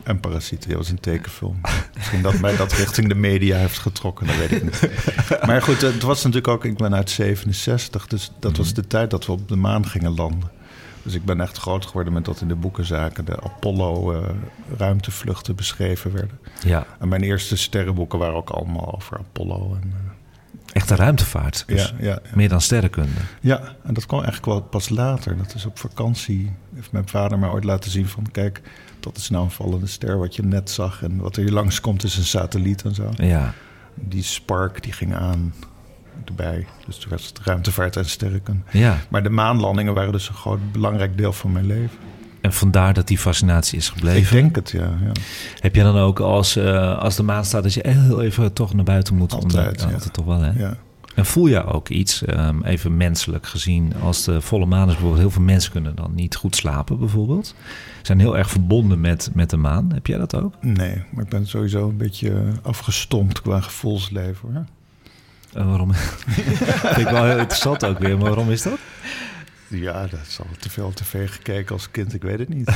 En 0.06 0.20
Parasieten, 0.20 0.70
dat 0.70 0.78
was 0.78 0.90
een 0.90 1.00
tekenfilm. 1.00 1.62
Misschien 1.96 2.22
dat 2.22 2.40
mij 2.40 2.56
dat 2.56 2.74
richting 2.74 3.08
de 3.08 3.16
media 3.16 3.58
heeft 3.58 3.80
getrokken, 3.80 4.28
dat 4.28 4.36
weet 4.36 4.52
ik 4.52 4.64
niet. 4.64 4.90
Maar 5.48 5.62
goed, 5.62 5.82
het 5.82 6.02
was 6.02 6.18
natuurlijk 6.18 6.48
ook, 6.48 6.66
ik 6.66 6.78
ben 6.78 6.96
uit 6.96 7.10
67, 7.10 8.08
dus 8.08 8.32
dat 8.40 8.58
was 8.58 8.74
de 8.74 8.88
tijd 8.88 9.10
dat 9.10 9.26
we 9.26 9.32
op 9.32 9.48
de 9.48 9.56
maan 9.56 9.88
gingen 9.88 10.16
landen. 10.16 10.52
Dus 11.04 11.14
ik 11.14 11.26
ben 11.26 11.42
echt 11.42 11.58
groot 11.58 11.86
geworden 11.86 12.14
met 12.14 12.26
dat 12.26 12.42
in 12.42 12.48
de 12.48 12.56
boekenzaken 12.56 13.26
de 13.26 13.42
Apollo-ruimtevluchten 13.42 15.56
beschreven 15.56 16.14
werden. 16.14 16.40
Ja, 16.64 16.86
En 17.00 17.08
mijn 17.08 17.24
eerste 17.24 17.58
sterrenboeken 17.58 18.20
waren 18.20 18.36
ook 18.36 18.50
allemaal 18.50 18.96
over 18.96 19.18
Apollo. 19.18 19.78
En, 19.82 19.94
Echte 20.76 20.96
ruimtevaart. 20.96 21.64
Dus 21.68 21.82
ja, 21.82 22.06
ja, 22.06 22.20
ja. 22.24 22.30
meer 22.34 22.50
dan 22.50 22.62
sterrenkunde. 22.62 23.20
Ja, 23.42 23.62
en 23.84 23.94
dat 23.94 24.06
kwam 24.06 24.22
eigenlijk 24.22 24.52
wel 24.52 24.62
pas 24.62 24.90
later. 24.90 25.38
Dat 25.38 25.54
is 25.56 25.66
op 25.66 25.80
vakantie. 25.80 26.52
Heeft 26.74 26.92
mijn 26.92 27.08
vader 27.08 27.40
mij 27.40 27.50
ooit 27.50 27.64
laten 27.64 27.92
zien 27.92 28.08
van... 28.08 28.32
kijk, 28.32 28.62
dat 29.00 29.18
is 29.18 29.30
nou 29.30 29.44
een 29.44 29.52
vallende 29.52 29.88
ster 29.88 30.18
wat 30.18 30.36
je 30.36 30.44
net 30.44 30.70
zag. 30.70 31.04
En 31.04 31.18
wat 31.18 31.36
er 31.36 31.44
hier 31.44 31.52
langs 31.52 31.82
komt 31.82 32.04
is 32.04 32.18
een 32.18 32.24
satelliet 32.24 32.82
en 32.82 32.96
zo. 32.96 33.12
Ja. 33.16 33.54
Die 33.94 34.24
spark 34.24 34.84
die 34.84 34.94
ging 34.94 35.16
aan 35.16 35.54
erbij. 36.26 36.68
Dus 36.86 36.98
toen 36.98 37.10
was 37.10 37.26
het 37.26 37.40
ruimtevaart 37.40 37.96
en 37.96 38.06
sterrenkunde. 38.06 38.62
ja. 38.72 38.98
Maar 39.10 39.24
de 39.24 39.30
maanlandingen 39.30 39.94
waren 39.94 40.12
dus 40.12 40.30
een 40.30 40.36
groot 40.36 40.72
belangrijk 40.72 41.18
deel 41.18 41.34
van 41.34 41.52
mijn 41.52 41.66
leven. 41.66 41.98
En 42.46 42.54
vandaar 42.54 42.94
dat 42.94 43.08
die 43.08 43.18
fascinatie 43.18 43.78
is 43.78 43.88
Ik 43.88 43.94
gebleven. 43.94 44.36
denk 44.36 44.56
het, 44.56 44.72
ja. 44.72 44.98
ja. 45.04 45.12
Heb 45.60 45.76
je 45.76 45.84
dan 45.84 45.98
ook 45.98 46.20
als, 46.20 46.56
eh, 46.56 46.98
als 46.98 47.16
de 47.16 47.24
maan 47.24 47.46
staat 47.46 47.64
dat 47.64 47.74
je 47.74 47.88
heel 47.88 48.22
even 48.22 48.54
toch 48.54 48.74
naar 48.74 48.84
buiten 48.84 49.16
moet? 49.16 49.34
Altijd, 49.34 49.82
ja. 49.82 49.94
altijd 49.94 50.14
toch 50.14 50.26
wel, 50.26 50.42
hè? 50.42 50.52
ja. 50.60 50.78
En 51.16 51.26
voel 51.26 51.48
je 51.48 51.66
ook 51.66 51.90
iets, 51.90 52.24
ehm, 52.24 52.64
even 52.64 52.98
menselijk 52.98 53.48
gezien, 53.48 53.94
als 54.02 54.24
de 54.24 54.42
volle 54.42 54.66
maan 54.66 54.88
is 54.88 54.94
bijvoorbeeld, 54.94 55.22
heel 55.22 55.32
veel 55.32 55.42
mensen 55.42 55.72
kunnen 55.72 55.96
dan 55.96 56.12
niet 56.16 56.36
goed 56.36 56.56
slapen 56.56 57.00
bijvoorbeeld. 57.00 57.56
Zijn 58.02 58.20
heel 58.20 58.38
erg 58.38 58.50
verbonden 58.50 59.02
met, 59.02 59.30
met 59.34 59.50
de 59.50 59.58
maan. 59.58 59.92
Heb 59.94 60.08
jij 60.08 60.18
dat 60.18 60.36
ook? 60.36 60.54
Nee, 60.62 61.04
maar 61.12 61.24
ik 61.24 61.30
ben 61.30 61.48
sowieso 61.48 61.90
een 61.90 61.98
beetje 61.98 62.44
afgestompt 62.62 63.42
qua 63.42 63.62
gevoelsleven. 63.62 64.50
Hoor. 64.54 64.66
En 65.54 65.68
waarom? 65.70 65.94
Vind 66.94 66.98
ik 66.98 67.08
wel 67.08 67.24
heel 67.26 67.38
interessant 67.38 67.86
ook 67.86 68.00
weer, 68.00 68.18
maar 68.18 68.28
waarom 68.28 68.52
is 68.52 68.62
dat? 68.62 68.78
Ja, 69.80 70.08
dat 70.08 70.20
is 70.28 70.40
al 70.40 70.48
te 70.60 70.70
veel 70.70 70.92
tv 70.94 71.30
gekeken 71.32 71.74
als 71.76 71.92
kind, 71.92 72.14
ik 72.14 72.22
weet 72.22 72.40
het 72.40 72.50
niet. 72.50 72.72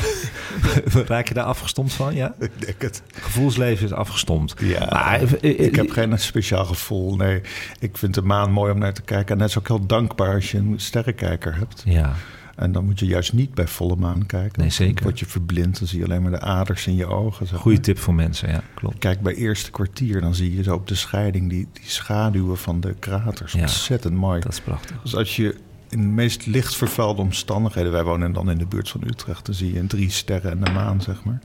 Raak 1.07 1.27
je 1.27 1.33
daar 1.33 1.43
afgestomd 1.43 1.93
van, 1.93 2.15
ja? 2.15 2.33
ik 2.39 2.51
denk 2.57 2.81
het. 2.81 3.01
Gevoelsleven 3.13 3.85
is 3.85 3.91
afgestomd. 3.93 4.53
Ja, 4.59 4.87
Maar, 4.89 5.21
eh, 5.21 5.31
eh, 5.43 5.59
ik 5.59 5.75
heb 5.75 5.91
geen 5.91 6.19
speciaal 6.19 6.65
gevoel. 6.65 7.15
Nee, 7.15 7.41
ik 7.79 7.97
vind 7.97 8.13
de 8.13 8.21
maan 8.21 8.51
mooi 8.51 8.71
om 8.71 8.79
naar 8.79 8.93
te 8.93 9.01
kijken. 9.01 9.33
En 9.33 9.37
dat 9.39 9.49
is 9.49 9.57
ook 9.57 9.67
heel 9.67 9.85
dankbaar 9.85 10.33
als 10.33 10.51
je 10.51 10.57
een 10.57 10.73
sterrenkijker 10.79 11.55
hebt. 11.55 11.83
Ja, 11.85 12.15
En 12.55 12.71
dan 12.71 12.85
moet 12.85 12.99
je 12.99 13.05
juist 13.05 13.33
niet 13.33 13.53
bij 13.53 13.67
volle 13.67 13.95
maan 13.95 14.25
kijken. 14.25 14.61
Nee, 14.61 14.69
zeker. 14.69 14.95
Dan 14.95 15.03
word 15.03 15.19
je 15.19 15.25
verblind, 15.25 15.79
dan 15.79 15.87
zie 15.87 15.99
je 15.99 16.05
alleen 16.05 16.21
maar 16.21 16.31
de 16.31 16.39
aders 16.39 16.87
in 16.87 16.95
je 16.95 17.05
ogen. 17.05 17.47
zeg 17.47 17.59
goede 17.59 17.75
maar. 17.77 17.85
tip 17.85 17.99
voor 17.99 18.13
mensen, 18.13 18.49
ja, 18.49 18.61
klopt. 18.73 18.97
Kijk, 18.99 19.21
bij 19.21 19.33
eerste 19.35 19.71
kwartier, 19.71 20.21
dan 20.21 20.35
zie 20.35 20.55
je 20.55 20.63
zo 20.63 20.73
op 20.75 20.87
de 20.87 20.95
scheiding 20.95 21.49
die, 21.49 21.67
die 21.73 21.83
schaduwen 21.89 22.57
van 22.57 22.79
de 22.79 22.95
kraters. 22.99 23.51
Ja. 23.53 23.61
Ontzettend 23.61 24.13
mooi. 24.13 24.39
Dat 24.39 24.51
is 24.51 24.59
prachtig. 24.61 25.01
Dus 25.03 25.15
als 25.15 25.35
je 25.35 25.55
in 25.89 25.99
de 25.99 26.07
meest 26.07 26.45
licht 26.45 26.75
vervuilde 26.75 27.21
omstandigheden... 27.21 27.91
wij 27.91 28.03
wonen 28.03 28.33
dan 28.33 28.49
in 28.49 28.57
de 28.57 28.65
buurt 28.65 28.89
van 28.89 29.03
Utrecht... 29.07 29.45
dan 29.45 29.55
zie 29.55 29.73
je 29.73 29.79
een 29.79 29.87
drie 29.87 30.09
sterren 30.09 30.51
en 30.51 30.63
de 30.63 30.71
maan, 30.71 31.01
zeg 31.01 31.23
maar. 31.23 31.39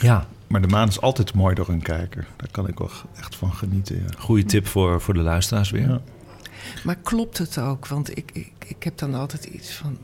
Ja, 0.00 0.26
Maar 0.46 0.60
de 0.62 0.68
maan 0.68 0.88
is 0.88 1.00
altijd 1.00 1.34
mooi 1.34 1.54
door 1.54 1.68
een 1.68 1.82
kijker. 1.82 2.26
Daar 2.36 2.50
kan 2.50 2.68
ik 2.68 2.78
wel 2.78 2.90
echt 3.16 3.36
van 3.36 3.52
genieten, 3.52 3.96
ja. 3.96 4.06
goede 4.18 4.44
tip 4.44 4.66
voor, 4.66 5.00
voor 5.00 5.14
de 5.14 5.20
luisteraars 5.20 5.70
weer. 5.70 5.88
Ja. 5.88 6.00
Maar 6.84 6.96
klopt 6.96 7.38
het 7.38 7.58
ook? 7.58 7.86
Want 7.86 8.16
ik, 8.16 8.30
ik, 8.32 8.52
ik 8.66 8.82
heb 8.82 8.98
dan 8.98 9.14
altijd 9.14 9.44
iets 9.44 9.74
van. 9.74 9.98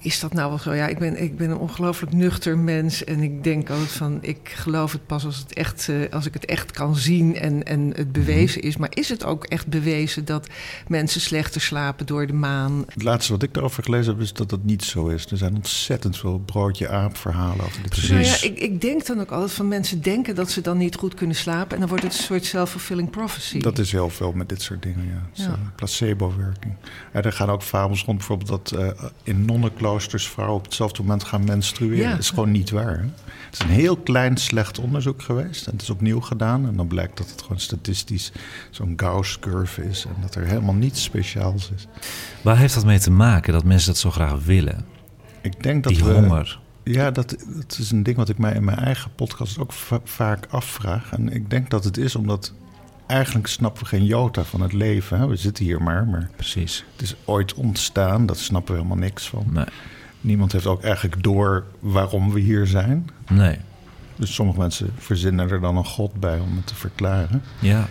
Is 0.00 0.20
dat 0.20 0.32
nou 0.32 0.48
wel 0.48 0.58
zo? 0.58 0.74
Ja, 0.74 0.86
ik 0.86 0.98
ben, 0.98 1.22
ik 1.22 1.36
ben 1.36 1.50
een 1.50 1.58
ongelooflijk 1.58 2.12
nuchter 2.12 2.58
mens. 2.58 3.04
En 3.04 3.22
ik 3.22 3.44
denk 3.44 3.70
altijd 3.70 3.90
van. 3.90 4.18
Ik 4.20 4.52
geloof 4.54 4.92
het 4.92 5.06
pas 5.06 5.24
als, 5.24 5.38
het 5.38 5.52
echt, 5.52 5.88
eh, 5.88 5.96
als 6.10 6.26
ik 6.26 6.34
het 6.34 6.44
echt 6.44 6.70
kan 6.70 6.96
zien 6.96 7.36
en, 7.36 7.64
en 7.64 7.92
het 7.96 8.12
bewezen 8.12 8.62
is. 8.62 8.76
Maar 8.76 8.90
is 8.92 9.08
het 9.08 9.24
ook 9.24 9.44
echt 9.44 9.66
bewezen 9.66 10.24
dat 10.24 10.48
mensen 10.88 11.20
slechter 11.20 11.60
slapen 11.60 12.06
door 12.06 12.26
de 12.26 12.32
maan? 12.32 12.84
Het 12.88 13.02
laatste 13.02 13.32
wat 13.32 13.42
ik 13.42 13.54
daarover 13.54 13.82
gelezen 13.82 14.12
heb, 14.12 14.22
is 14.22 14.32
dat 14.32 14.48
dat 14.48 14.64
niet 14.64 14.84
zo 14.84 15.06
is. 15.06 15.26
Er 15.26 15.36
zijn 15.36 15.54
ontzettend 15.54 16.16
veel 16.16 16.38
broodje-aap 16.38 17.16
verhalen 17.16 17.64
over 17.64 17.82
dit 17.82 17.90
Precies. 17.90 18.10
Nou 18.10 18.22
ja, 18.22 18.42
ik, 18.42 18.58
ik 18.58 18.80
denk 18.80 19.06
dan 19.06 19.20
ook 19.20 19.30
altijd 19.30 19.52
van 19.52 19.68
mensen 19.68 20.02
denken 20.02 20.34
dat 20.34 20.50
ze 20.50 20.60
dan 20.60 20.76
niet 20.78 20.96
goed 20.96 21.14
kunnen 21.14 21.36
slapen. 21.36 21.72
En 21.72 21.78
dan 21.78 21.88
wordt 21.88 22.04
het 22.04 22.12
een 22.12 22.18
soort 22.18 22.44
self-fulfilling 22.44 23.10
prophecy. 23.10 23.60
Dat 23.60 23.78
is 23.78 23.92
heel 23.92 24.10
veel 24.10 24.32
met 24.32 24.48
dit 24.48 24.62
soort 24.62 24.82
dingen, 24.82 25.06
ja. 25.06 25.44
Ja. 25.44 25.58
placebo-werking. 25.76 26.74
Ja, 27.12 27.22
er 27.22 27.32
gaan 27.32 27.50
ook 27.50 27.62
fabels 27.62 28.04
rond, 28.04 28.18
bijvoorbeeld 28.18 28.48
dat 28.48 28.80
eh, 28.80 29.04
in 29.22 29.44
nonnenkloosters 29.44 29.86
vrouwen 29.96 30.56
op 30.58 30.64
hetzelfde 30.64 31.02
moment 31.02 31.24
gaan 31.24 31.44
menstrueren. 31.44 31.98
Ja. 31.98 32.10
Dat 32.10 32.18
is 32.18 32.30
gewoon 32.30 32.50
niet 32.50 32.70
waar. 32.70 32.98
Hè? 32.98 33.04
Het 33.50 33.52
is 33.52 33.58
een 33.58 33.68
heel 33.68 33.96
klein 33.96 34.36
slecht 34.36 34.78
onderzoek 34.78 35.22
geweest 35.22 35.66
en 35.66 35.72
het 35.72 35.82
is 35.82 35.90
opnieuw 35.90 36.20
gedaan. 36.20 36.66
En 36.66 36.76
dan 36.76 36.86
blijkt 36.86 37.16
dat 37.18 37.30
het 37.30 37.42
gewoon 37.42 37.60
statistisch 37.60 38.32
zo'n 38.70 38.92
Gauss-curve 38.96 39.84
is 39.84 40.04
en 40.04 40.14
dat 40.20 40.34
er 40.34 40.46
helemaal 40.46 40.74
niets 40.74 41.02
speciaals 41.02 41.70
is. 41.76 41.86
Waar 42.42 42.58
heeft 42.58 42.74
dat 42.74 42.84
mee 42.84 42.98
te 42.98 43.10
maken 43.10 43.52
dat 43.52 43.64
mensen 43.64 43.88
dat 43.88 43.98
zo 43.98 44.10
graag 44.10 44.44
willen? 44.44 44.84
Ik 45.42 45.62
denk 45.62 45.84
dat 45.84 45.92
Die 45.94 46.04
we... 46.04 46.12
honger. 46.12 46.58
Ja, 46.84 47.10
dat, 47.10 47.36
dat 47.56 47.76
is 47.80 47.90
een 47.90 48.02
ding 48.02 48.16
wat 48.16 48.28
ik 48.28 48.38
mij 48.38 48.52
in 48.54 48.64
mijn 48.64 48.78
eigen 48.78 49.10
podcast 49.14 49.58
ook 49.58 49.72
va- 49.72 50.00
vaak 50.04 50.46
afvraag. 50.50 51.12
En 51.12 51.32
ik 51.32 51.50
denk 51.50 51.70
dat 51.70 51.84
het 51.84 51.96
is 51.96 52.16
omdat 52.16 52.52
eigenlijk 53.08 53.46
snappen 53.46 53.82
we 53.82 53.88
geen 53.88 54.04
jota 54.04 54.44
van 54.44 54.60
het 54.60 54.72
leven. 54.72 55.18
Hè? 55.18 55.26
We 55.26 55.36
zitten 55.36 55.64
hier 55.64 55.82
maar, 55.82 56.06
maar 56.06 56.28
Precies. 56.36 56.84
het 56.92 57.02
is 57.02 57.14
ooit 57.24 57.54
ontstaan. 57.54 58.26
Dat 58.26 58.38
snappen 58.38 58.72
we 58.74 58.80
helemaal 58.80 59.02
niks 59.04 59.28
van. 59.28 59.44
Nee. 59.50 59.64
Niemand 60.20 60.52
heeft 60.52 60.66
ook 60.66 60.82
eigenlijk 60.82 61.22
door 61.22 61.64
waarom 61.80 62.32
we 62.32 62.40
hier 62.40 62.66
zijn. 62.66 63.08
nee. 63.30 63.58
Dus 64.16 64.34
sommige 64.34 64.58
mensen 64.58 64.90
verzinnen 64.96 65.50
er 65.50 65.60
dan 65.60 65.76
een 65.76 65.84
god 65.84 66.14
bij 66.20 66.38
om 66.38 66.56
het 66.56 66.66
te 66.66 66.74
verklaren. 66.74 67.42
Ja. 67.58 67.86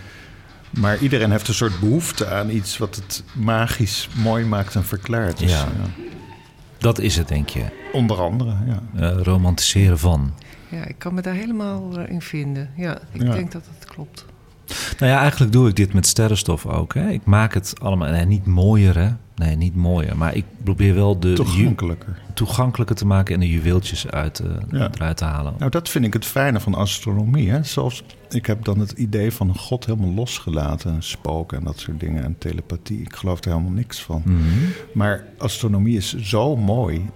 Maar 0.70 0.98
iedereen 0.98 1.30
heeft 1.30 1.48
een 1.48 1.54
soort 1.54 1.80
behoefte 1.80 2.26
aan 2.26 2.50
iets 2.50 2.78
wat 2.78 2.94
het 2.96 3.24
magisch 3.34 4.08
mooi 4.22 4.44
maakt 4.44 4.74
en 4.74 4.84
verklaart. 4.84 5.38
Dus, 5.38 5.50
Ja. 5.50 5.58
ja, 5.58 6.04
Dat 6.78 6.98
is 6.98 7.16
het, 7.16 7.28
denk 7.28 7.48
je. 7.48 7.64
onder 7.92 8.20
andere, 8.20 8.54
ja. 8.66 8.80
Eh, 9.10 9.22
romantiseren 9.22 9.98
van. 9.98 10.32
Ja, 10.68 10.84
ik 10.84 10.94
kan 10.98 11.14
me 11.14 11.20
daar 11.22 11.34
helemaal 11.34 11.98
eh, 11.98 12.10
in 12.12 12.22
vinden. 12.22 12.70
Ja, 12.76 12.98
ik 13.12 13.22
Ja. 13.22 13.32
denk 13.32 13.52
dat 13.52 13.62
het 13.78 13.88
klopt. 13.88 14.24
Nou 14.98 15.12
ja, 15.12 15.18
eigenlijk 15.20 15.52
doe 15.52 15.68
ik 15.68 15.76
dit 15.76 15.92
met 15.92 16.06
sterrenstof 16.06 16.66
ook. 16.66 16.94
Hè. 16.94 17.08
Ik 17.10 17.24
maak 17.24 17.54
het 17.54 17.74
allemaal, 17.80 18.10
nee, 18.10 18.24
niet 18.24 18.46
mooier 18.46 18.98
hè. 18.98 19.08
Nee, 19.36 19.56
niet 19.56 19.74
mooier. 19.76 20.16
Maar 20.16 20.34
ik 20.36 20.44
probeer 20.64 20.94
wel 20.94 21.20
de 21.20 21.32
Toegankelijker. 21.32 22.18
toegankelijker 22.34 22.96
te 22.96 23.06
maken 23.06 23.34
en 23.34 23.40
de 23.40 23.50
juweeltjes 23.50 24.10
uit, 24.10 24.38
eh, 24.38 24.50
Ja. 24.70 24.90
eruit 24.94 25.16
te 25.16 25.24
halen. 25.24 25.54
Nou, 25.58 25.70
dat 25.70 25.88
vind 25.88 26.04
ik 26.04 26.12
het 26.12 26.24
fijne 26.24 26.60
van 26.60 26.74
astronomie. 26.74 27.50
Hè? 27.50 27.62
Zelfs, 27.64 28.02
ik 28.30 28.46
heb 28.46 28.64
dan 28.64 28.78
het 28.78 28.90
idee 28.90 29.32
van 29.32 29.48
een 29.48 29.58
god 29.58 29.86
helemaal 29.86 30.10
losgelaten. 30.14 31.02
Spook 31.02 31.52
en 31.52 31.64
dat 31.64 31.78
soort 31.78 32.00
dingen. 32.00 32.24
En 32.24 32.36
telepathie. 32.38 33.00
Ik 33.00 33.16
geloof 33.16 33.44
er 33.44 33.50
helemaal 33.50 33.72
niks 33.72 34.02
van. 34.02 34.22
Mhm. 34.24 34.38
Maar 34.94 35.24
astronomie 35.38 35.96
is 35.96 36.16
zo 36.16 36.56
mooi. 36.56 37.10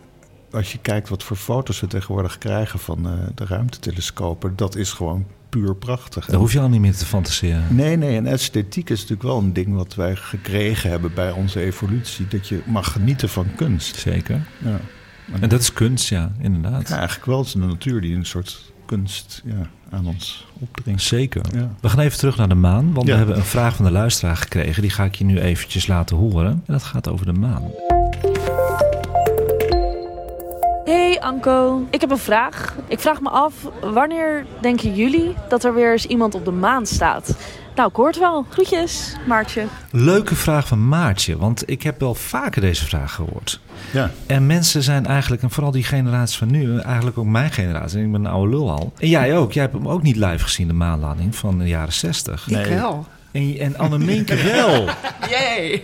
Als 0.53 0.73
je 0.73 0.79
kijkt 0.79 1.09
wat 1.09 1.23
voor 1.23 1.37
foto's 1.37 1.81
we 1.81 1.87
tegenwoordig 1.87 2.39
krijgen 2.39 2.79
van 2.79 3.07
eh, 3.07 3.13
de 3.35 3.45
ruimtetelescopen. 3.45 4.57
Dat 4.57 4.77
is 4.77 4.93
gewoon 4.93 5.27
puur 5.49 5.75
prachtig. 5.75 6.27
Daar 6.27 6.39
hoef 6.39 6.53
je 6.53 6.61
al 6.61 6.69
niet 6.69 6.81
meer 6.81 6.97
te 6.97 7.07
fantaseren. 7.07 7.65
Nee, 7.69 7.97
nee, 7.97 8.17
en 8.17 8.27
esthetiek 8.27 8.91
is 8.91 9.01
natuurlijk 9.01 9.29
wel 9.29 9.39
een 9.39 9.53
ding 9.53 9.75
wat 9.75 9.95
wij 9.95 10.17
gekregen 10.17 10.91
hebben 10.91 11.15
bij 11.15 11.31
onze 11.31 11.61
evolutie. 11.61 12.29
Dat 12.29 12.49
je 12.49 12.61
mag 12.67 12.93
genieten 12.93 13.29
van 13.29 13.47
kunst. 13.57 13.97
Zeker. 13.97 14.47
Ja. 14.59 14.81
En 15.41 15.49
dat 15.49 15.61
is 15.61 15.73
kunst, 15.73 16.09
ja, 16.09 16.33
inderdaad. 16.39 16.89
Ja, 16.89 16.97
eigenlijk 16.97 17.27
wel. 17.27 17.39
Het 17.39 17.47
is 17.47 17.53
de 17.53 17.59
natuur 17.59 18.01
die 18.01 18.17
een 18.17 18.27
soort 18.27 18.73
kunst 18.87 19.43
ja, 19.45 19.71
aan 19.91 20.07
ons 20.07 20.47
opdringt. 20.59 21.03
Zeker. 21.03 21.43
Ja. 21.55 21.71
We 21.81 21.89
gaan 21.89 21.99
even 21.99 22.19
terug 22.19 22.37
naar 22.37 22.49
de 22.49 22.55
maan, 22.55 22.93
want 22.93 23.09
we 23.09 23.15
hebben 23.15 23.37
een 23.37 23.45
vraag 23.45 23.77
van 23.77 23.85
de 23.85 23.91
luisteraar 23.91 24.37
gekregen. 24.37 24.83
Die 24.83 24.91
ga 24.91 25.05
ik 25.05 25.15
je 25.15 25.25
nu 25.25 25.41
eventjes 25.41 25.87
laten 25.87 26.17
horen. 26.17 26.51
En 26.51 26.73
dat 26.73 26.83
gaat 26.83 27.09
over 27.09 27.27
de 27.27 27.33
maan. 27.33 27.63
Hey 30.85 31.21
Anko, 31.21 31.87
ik 31.91 32.01
heb 32.01 32.11
een 32.11 32.19
vraag. 32.19 32.75
Ik 32.89 33.01
vraag 33.01 33.21
me 33.21 33.29
af, 33.29 33.55
wanneer 33.81 34.47
denken 34.61 34.95
jullie 34.95 35.35
dat 35.49 35.65
er 35.65 35.75
weer 35.75 35.93
eens 35.93 36.07
iemand 36.07 36.35
op 36.35 36.45
de 36.45 36.51
maan 36.51 36.87
staat? 36.87 37.37
Nou, 37.75 37.89
ik 37.89 37.97
hoor 37.97 38.07
het 38.07 38.19
wel. 38.19 38.47
Groetjes, 38.51 39.17
Maartje. 39.27 39.65
Leuke 39.91 40.35
vraag 40.35 40.67
van 40.67 40.89
Maartje, 40.89 41.37
want 41.37 41.71
ik 41.71 41.83
heb 41.83 42.01
wel 42.01 42.15
vaker 42.15 42.61
deze 42.61 42.85
vraag 42.85 43.15
gehoord. 43.15 43.61
Ja. 43.93 44.11
En 44.27 44.47
mensen 44.47 44.83
zijn 44.83 45.07
eigenlijk, 45.07 45.43
en 45.43 45.51
vooral 45.51 45.73
die 45.73 45.85
generatie 45.85 46.39
van 46.39 46.51
nu, 46.51 46.79
eigenlijk 46.79 47.19
ook 47.19 47.27
mijn 47.27 47.51
generatie, 47.51 47.99
en 47.99 48.05
ik 48.05 48.12
ben 48.12 48.25
een 48.25 48.33
oude 48.33 48.51
lul 48.51 48.71
al. 48.71 48.93
En 48.99 49.09
jij 49.09 49.37
ook, 49.37 49.53
jij 49.53 49.62
hebt 49.62 49.75
hem 49.75 49.89
ook 49.89 50.03
niet 50.03 50.17
live 50.17 50.45
gezien, 50.45 50.67
de 50.67 50.73
maanlanding 50.73 51.37
van 51.37 51.59
de 51.59 51.69
jaren 51.69 51.93
60. 51.93 52.49
Ik 52.49 52.67
wel. 52.67 53.07
En, 53.33 53.59
en 53.59 53.77
Anneminke 53.79 54.35
wel. 54.53 54.89
Yay! 55.31 55.83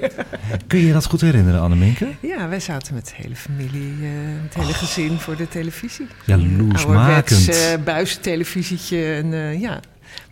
Kun 0.66 0.78
je 0.78 0.86
je 0.86 0.92
dat 0.92 1.06
goed 1.06 1.20
herinneren, 1.20 1.60
Anneminke? 1.60 2.08
Ja, 2.20 2.48
wij 2.48 2.60
zaten 2.60 2.94
met 2.94 3.06
de 3.06 3.12
hele 3.22 3.36
familie, 3.36 3.92
eh, 4.02 4.08
het 4.42 4.54
hele 4.54 4.72
gezin 4.72 5.18
voor 5.18 5.36
de 5.36 5.48
televisie. 5.48 6.06
Jaloersmakend. 6.24 7.30
Ouderwets 7.38 7.72
uh, 7.72 7.84
buizentelevisietje 7.84 9.12
en 9.14 9.32
eh, 9.32 9.60
ja, 9.60 9.80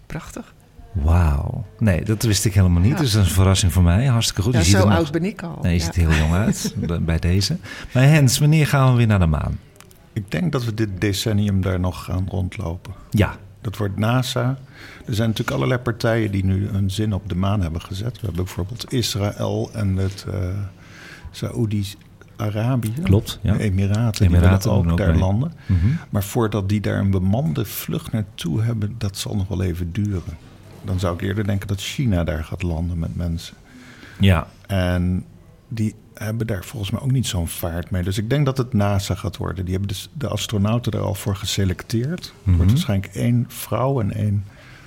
prachtig. 0.07 0.55
Wauw. 0.93 1.67
Nee, 1.79 2.03
dat 2.05 2.23
wist 2.23 2.45
ik 2.45 2.55
helemaal 2.55 2.83
niet. 2.83 2.93
Ja. 2.93 2.99
Dus 2.99 3.13
dat 3.13 3.23
is 3.23 3.29
een 3.29 3.35
verrassing 3.35 3.73
voor 3.73 3.83
mij. 3.83 4.07
Hartstikke 4.07 4.43
goed. 4.43 4.53
Ja, 4.53 4.59
je 4.59 4.65
ziet 4.65 4.75
zo 4.77 4.85
nog- 4.89 4.97
oud 4.97 5.11
ben 5.13 5.25
ik 5.25 5.43
al. 5.43 5.59
Nee, 5.63 5.73
je 5.73 5.79
ja. 5.79 5.85
ziet 5.85 5.95
er 5.97 6.09
heel 6.11 6.19
jong 6.19 6.35
uit 6.35 6.75
bij 7.07 7.19
deze. 7.19 7.57
Maar 7.93 8.03
Hens, 8.03 8.39
wanneer 8.39 8.67
gaan 8.67 8.91
we 8.91 8.97
weer 8.97 9.07
naar 9.07 9.19
de 9.19 9.27
maan? 9.27 9.59
Ik 10.13 10.31
denk 10.31 10.53
dat 10.53 10.65
we 10.65 10.75
dit 10.75 11.01
decennium 11.01 11.61
daar 11.63 11.81
nog 11.81 12.05
gaan 12.05 12.27
rondlopen. 12.31 12.93
Ja, 13.11 13.37
Dat 13.67 13.77
wordt 13.77 13.97
NASA. 13.97 14.59
Er 15.07 15.15
zijn 15.15 15.29
natuurlijk 15.29 15.57
allerlei 15.57 15.81
partijen 15.81 16.31
die 16.31 16.45
nu 16.45 16.69
een 16.69 16.91
zin 16.91 17.13
op 17.13 17.29
de 17.29 17.35
maan 17.35 17.61
hebben 17.61 17.81
gezet. 17.81 18.13
We 18.13 18.27
hebben 18.27 18.45
bijvoorbeeld 18.45 18.93
Israël 18.93 19.71
en 19.73 19.97
het 19.97 20.27
uh, 20.29 20.35
Saoedi-Arabië. 21.31 22.93
klopt. 23.03 23.39
Ja. 23.43 23.53
De 23.53 23.59
Emiraten, 23.63 24.27
Emiraten 24.27 24.71
die 24.71 24.79
ook 24.79 24.91
ook 24.91 24.99
daar 24.99 25.11
mee. 25.11 25.19
landen. 25.19 25.53
Mhm. 25.67 25.87
Maar 26.11 26.25
voordat 26.25 26.69
die 26.69 26.81
daar 26.81 26.99
een 26.99 27.11
bemande 27.11 27.65
vlucht 27.65 28.13
naartoe 28.13 28.63
hebben, 28.63 28.95
dat 28.99 29.17
zal 29.17 29.37
nog 29.37 29.49
wel 29.49 29.63
even 29.63 29.93
duren. 29.93 30.37
Dan 30.85 30.99
zou 30.99 31.15
ik 31.15 31.21
eerder 31.23 31.45
denken 31.47 31.69
dat 31.69 31.81
China 31.81 32.25
daar 32.25 32.45
gaat 32.45 32.63
landen 32.63 32.99
met 32.99 33.17
mensen. 33.17 33.57
Ja, 34.21 34.47
En 34.67 35.25
die 35.69 35.95
hebben 36.19 36.47
daar 36.47 36.65
volgens 36.65 36.91
mij 36.91 37.01
ook 37.01 37.11
niet 37.11 37.27
zo'n 37.27 37.49
vaart 37.49 37.91
mee. 37.91 38.03
Dus 38.03 38.19
ik 38.19 38.31
denk 38.31 38.45
dat 38.47 38.57
het 38.59 38.73
NASA 38.73 39.15
gaat 39.15 39.37
worden. 39.37 39.65
Die 39.65 39.73
hebben 39.75 39.89
dus 39.93 40.09
de 40.13 40.29
astronauten 40.29 40.93
er 40.93 41.01
al 41.01 41.15
voor 41.15 41.37
geselecteerd. 41.37 42.25
Er 42.27 42.33
Mhm. 42.43 42.57
wordt 42.57 42.71
waarschijnlijk 42.73 43.15
één 43.15 43.45
vrouw 43.49 44.01
en 44.01 44.13
één 44.13 44.45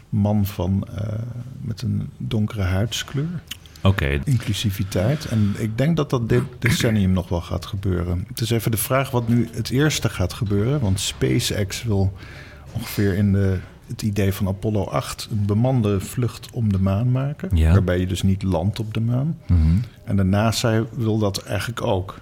man 0.10 0.46
van, 0.46 0.88
eh, 0.96 1.14
met 1.62 1.82
een 1.82 2.10
donkere 2.18 2.62
huidskleur. 2.64 3.42
oké. 3.84 4.20
Inclusiviteit. 4.24 5.26
En 5.26 5.56
ik 5.58 5.78
denk 5.78 5.98
dat 5.98 6.10
dat 6.10 6.30
dit 6.30 6.44
decennium 6.60 7.12
nog 7.12 7.30
wel 7.30 7.42
gaat 7.42 7.66
gebeuren. 7.66 8.26
Het 8.28 8.42
is 8.42 8.50
even 8.50 8.72
de 8.72 8.78
vraag 8.78 9.12
wat 9.12 9.28
nu 9.28 9.50
het 9.52 9.70
eerste 9.70 10.10
gaat 10.10 10.34
gebeuren. 10.34 10.80
Want 10.80 11.00
SpaceX 11.00 11.84
wil 11.84 12.14
ongeveer 12.72 13.14
in 13.16 13.32
de, 13.32 13.58
het 13.90 14.02
idee 14.02 14.34
van 14.34 14.48
Apollo 14.48 14.84
8... 14.84 15.28
een 15.32 15.46
bemande 15.46 16.00
vlucht 16.00 16.48
om 16.54 16.72
de 16.72 16.80
maan 16.80 17.12
maken. 17.12 17.50
Ja. 17.58 17.72
Waarbij 17.72 18.00
je 18.00 18.08
dus 18.08 18.22
niet 18.22 18.44
landt 18.44 18.80
op 18.80 18.94
de 18.94 19.00
maan. 19.02 19.38
Mhm. 19.48 19.60
En 20.04 20.16
de 20.16 20.24
NASA 20.24 20.84
wil 20.96 21.18
dat 21.18 21.44
eigenlijk 21.44 21.82
ook 21.82 22.20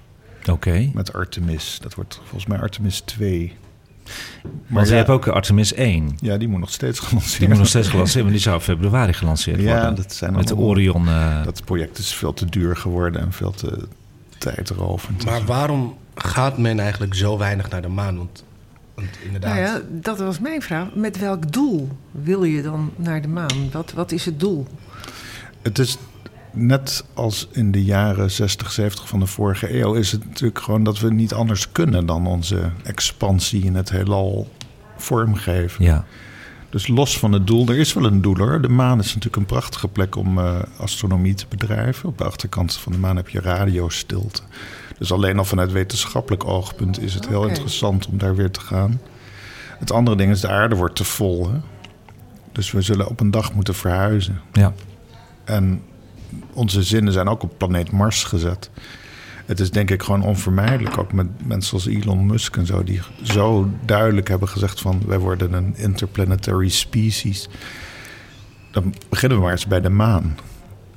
Oké. 0.52 0.90
met 0.94 1.14
Artemis. 1.14 1.80
Dat 1.82 1.94
wordt 1.96 2.16
volgens 2.24 2.46
mij 2.46 2.60
Artemis 2.60 3.00
2. 3.00 3.54
Maar 4.68 4.84
je 4.84 4.90
ja, 4.90 4.96
hebt 4.96 5.10
ook 5.10 5.28
Artemis 5.28 5.74
1. 5.74 6.18
ja, 6.22 6.38
die 6.38 6.48
moet 6.48 6.60
nog 6.60 6.72
steeds 6.72 7.00
gelanceerd 7.00 7.40
Die 7.40 7.48
moet 7.48 7.58
nog 7.58 7.68
steeds 7.68 7.88
gelanceerd 7.88 8.24
worden, 8.24 8.42
maar 8.42 8.54
die 8.54 8.64
zou 8.64 8.76
in 8.76 8.82
februari 8.82 9.14
gelanceerd 9.14 9.60
Ja, 9.62 9.74
worden. 9.78 9.96
dat 9.96 10.14
zijn 10.14 10.34
Met 10.34 10.48
de 10.48 10.56
Orion. 10.58 11.08
eh, 11.08 11.44
Dat 11.44 11.64
project 11.66 11.98
is 11.98 12.14
veel 12.14 12.34
te 12.34 12.46
duur 12.46 12.76
geworden 12.78 13.22
en 13.22 13.32
veel 13.32 13.52
te 13.52 13.88
tijdrovend. 14.38 15.26
Maar 15.26 15.46
waarom 15.46 15.98
gaat 16.16 16.58
men 16.58 16.80
eigenlijk 16.80 17.14
zo 17.16 17.38
weinig 17.38 17.70
naar 17.70 17.82
de 17.82 17.88
maan? 17.88 18.18
Want, 18.18 18.44
want 18.98 19.18
inderdaad... 19.24 19.54
Nou 19.54 19.66
ja, 19.66 19.82
dat 19.89 20.20
was 20.20 20.39
mijn 20.39 20.62
vraag. 20.62 20.96
Met 20.96 21.20
welk 21.20 21.51
doel 21.51 21.89
wil 22.12 22.44
je 22.44 22.62
dan 22.62 22.92
naar 22.96 23.22
de 23.22 23.27
maan? 23.27 23.72
Wat, 23.72 23.92
wat 23.92 24.12
is 24.12 24.25
het 24.25 24.39
doel? 24.39 24.68
Het 25.62 25.80
is 25.80 25.98
net 26.51 27.06
als 27.13 27.48
in 27.51 27.72
de 27.72 27.84
jaren 27.84 28.32
60, 28.32 28.72
70 28.72 29.08
van 29.08 29.20
de 29.20 29.25
vorige 29.25 29.80
eeuw... 29.80 29.94
is 29.94 30.12
het 30.12 30.25
natuurlijk 30.25 30.60
gewoon 30.60 30.84
dat 30.84 31.00
we 31.00 31.13
niet 31.13 31.34
anders 31.34 31.72
kunnen... 31.72 32.06
dan 32.06 32.27
onze 32.27 32.72
expansie 32.84 33.63
in 33.63 33.75
het 33.75 33.89
heelal 33.89 34.48
vormgeven. 34.98 35.84
ja. 35.86 36.06
Dus 36.70 36.88
los 36.88 37.20
van 37.20 37.32
het 37.32 37.48
doel, 37.48 37.68
er 37.68 37.78
is 37.78 37.94
wel 37.94 38.06
een 38.06 38.22
doel 38.22 38.38
hoor. 38.38 38.62
De 38.62 38.70
maan 38.70 39.00
is 39.00 39.06
natuurlijk 39.06 39.36
een 39.36 39.46
prachtige 39.46 39.88
plek 39.88 40.16
om 40.16 40.40
eh, 40.40 40.60
astronomie 40.78 41.34
te 41.34 41.46
bedrijven. 41.50 42.10
Op 42.10 42.18
de 42.18 42.24
achterkant 42.24 42.74
van 42.74 42.92
de 42.92 42.98
maan 42.98 43.16
heb 43.16 43.30
je 43.30 43.42
radiostilte. 43.42 44.42
Dus 44.98 45.12
alleen 45.12 45.38
al 45.38 45.46
vanuit 45.46 45.72
wetenschappelijk 45.72 46.46
oogpunt 46.46 47.02
is 47.02 47.14
het 47.14 47.28
heel 47.28 47.48
interessant 47.48 48.08
om 48.08 48.18
daar 48.18 48.36
weer 48.36 48.52
te 48.52 48.60
gaan. 48.60 49.02
Het 49.80 49.92
andere 49.92 50.18
ding 50.18 50.32
is, 50.32 50.42
de 50.42 50.48
aarde 50.48 50.76
wordt 50.76 50.96
te 50.96 51.04
vol. 51.04 51.52
Hè? 51.52 51.58
Dus 52.52 52.72
we 52.72 52.82
zullen 52.82 53.08
op 53.08 53.20
een 53.20 53.32
dag 53.32 53.54
moeten 53.54 53.76
verhuizen. 53.76 54.42
ja. 54.54 54.74
En 55.46 55.82
onze 56.54 56.84
zinnen 56.84 57.14
zijn 57.14 57.28
ook 57.28 57.44
op 57.44 57.54
planeet 57.58 57.92
Mars 57.92 58.24
gezet. 58.24 58.70
Het 59.48 59.60
is 59.60 59.72
denk 59.72 59.92
ik 59.92 60.04
gewoon 60.04 60.24
onvermijdelijk, 60.24 60.98
ook 60.98 61.13
met 61.13 61.48
mensen 61.48 61.74
als 61.74 61.86
Elon 61.86 62.25
Musk 62.25 62.58
en 62.58 62.66
zo, 62.66 62.84
die 62.84 63.00
zo 63.24 63.70
duidelijk 63.86 64.27
hebben 64.27 64.48
gezegd 64.48 64.82
van 64.82 65.01
wij 65.06 65.20
worden 65.20 65.54
een 65.54 65.77
interplanetary 65.77 66.70
species. 66.70 67.50
Dan 68.72 68.94
beginnen 69.10 69.38
we 69.38 69.44
maar 69.44 69.54
eens 69.54 69.68
bij 69.68 69.82
de 69.82 69.89
maan. 69.89 70.38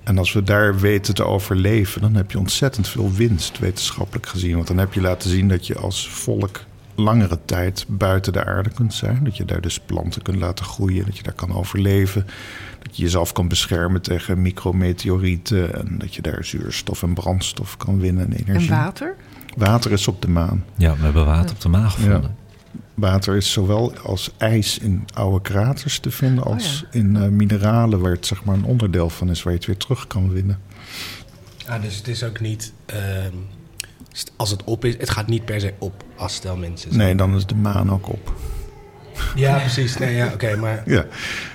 En 0.02 0.18
als 0.18 0.32
we 0.32 0.42
daar 0.42 0.78
weten 0.78 1.14
te 1.14 1.24
overleven, 1.24 2.00
dan 2.00 2.14
heb 2.14 2.30
je 2.30 2.38
ontzettend 2.38 2.88
veel 2.88 3.12
winst 3.12 3.58
wetenschappelijk 3.58 4.26
gezien. 4.26 4.54
Want 4.54 4.66
dan 4.66 4.78
heb 4.78 4.92
je 4.92 5.00
laten 5.00 5.30
zien 5.30 5.48
dat 5.48 5.66
je 5.66 5.78
als 5.78 6.08
volk 6.08 6.60
langere 7.00 7.38
tijd 7.44 7.84
buiten 7.88 8.32
de 8.32 8.44
aarde 8.44 8.70
kunt 8.70 8.94
zijn. 8.94 9.24
Dat 9.24 9.36
je 9.36 9.44
daar 9.44 9.60
dus 9.60 9.80
planten 9.80 10.22
kunt 10.22 10.38
laten 10.38 10.64
groeien, 10.64 11.04
dat 11.04 11.16
je 11.16 11.22
daar 11.22 11.32
kan 11.34 11.52
overleven. 11.54 12.26
Dat 12.82 12.96
je 12.96 13.02
jezelf 13.02 13.32
kan 13.32 13.48
beschermen 13.48 14.02
tegen 14.02 14.42
micrometeorieten. 14.42 15.74
En 15.74 15.98
dat 15.98 16.14
je 16.14 16.22
daar 16.22 16.44
zuurstof 16.44 17.02
en 17.02 17.14
brandstof 17.14 17.76
kan 17.76 17.98
winnen 18.00 18.24
en 18.26 18.32
En 18.32 18.46
energie. 18.46 18.68
water? 18.70 19.14
Water 19.56 19.92
is 19.92 20.08
op 20.08 20.22
de 20.22 20.28
maan. 20.28 20.64
ja, 20.76 20.96
we 20.96 21.02
hebben 21.02 21.26
water 21.26 21.50
op 21.54 21.60
de 21.60 21.68
maan 21.68 21.90
gevonden. 21.90 22.36
Water 22.94 23.36
is 23.36 23.52
zowel 23.52 23.92
als 23.98 24.30
ijs 24.38 24.78
in 24.78 25.04
oude 25.14 25.40
kraters 25.40 25.98
te 25.98 26.10
vinden... 26.10 26.44
Oh 26.44 26.52
als 26.52 26.84
in 26.90 27.16
eh, 27.16 27.28
mineralen 27.28 28.00
waar 28.00 28.12
het 28.12 28.26
zeg 28.26 28.44
maar 28.44 28.54
een 28.54 28.64
onderdeel 28.64 29.10
van 29.10 29.30
is... 29.30 29.42
waar 29.42 29.52
je 29.52 29.58
het 29.58 29.66
weer 29.66 29.76
terug 29.76 30.06
kan 30.06 30.32
winnen. 30.32 30.58
Ah, 31.66 31.82
dus 31.82 31.96
het 31.96 32.08
is 32.08 32.24
ook 32.24 32.40
niet... 32.40 32.72
ehm, 32.86 33.34
als 34.36 34.50
het 34.50 34.64
op 34.64 34.84
is, 34.84 34.96
het 34.98 35.10
gaat 35.10 35.26
niet 35.26 35.44
per 35.44 35.60
se 35.60 35.74
op 35.78 36.04
als 36.16 36.34
stel 36.34 36.56
mensen... 36.56 36.96
Nee, 36.96 37.14
dan 37.14 37.36
is 37.36 37.46
de 37.46 37.54
maan 37.54 37.90
ook 37.90 38.08
op. 38.08 38.32
Ja, 39.34 39.58
precies. 39.58 39.98
Nee, 39.98 40.14
ja, 40.14 40.30
oké, 40.32 40.56
maar... 40.56 40.82
Ja, 40.96 41.04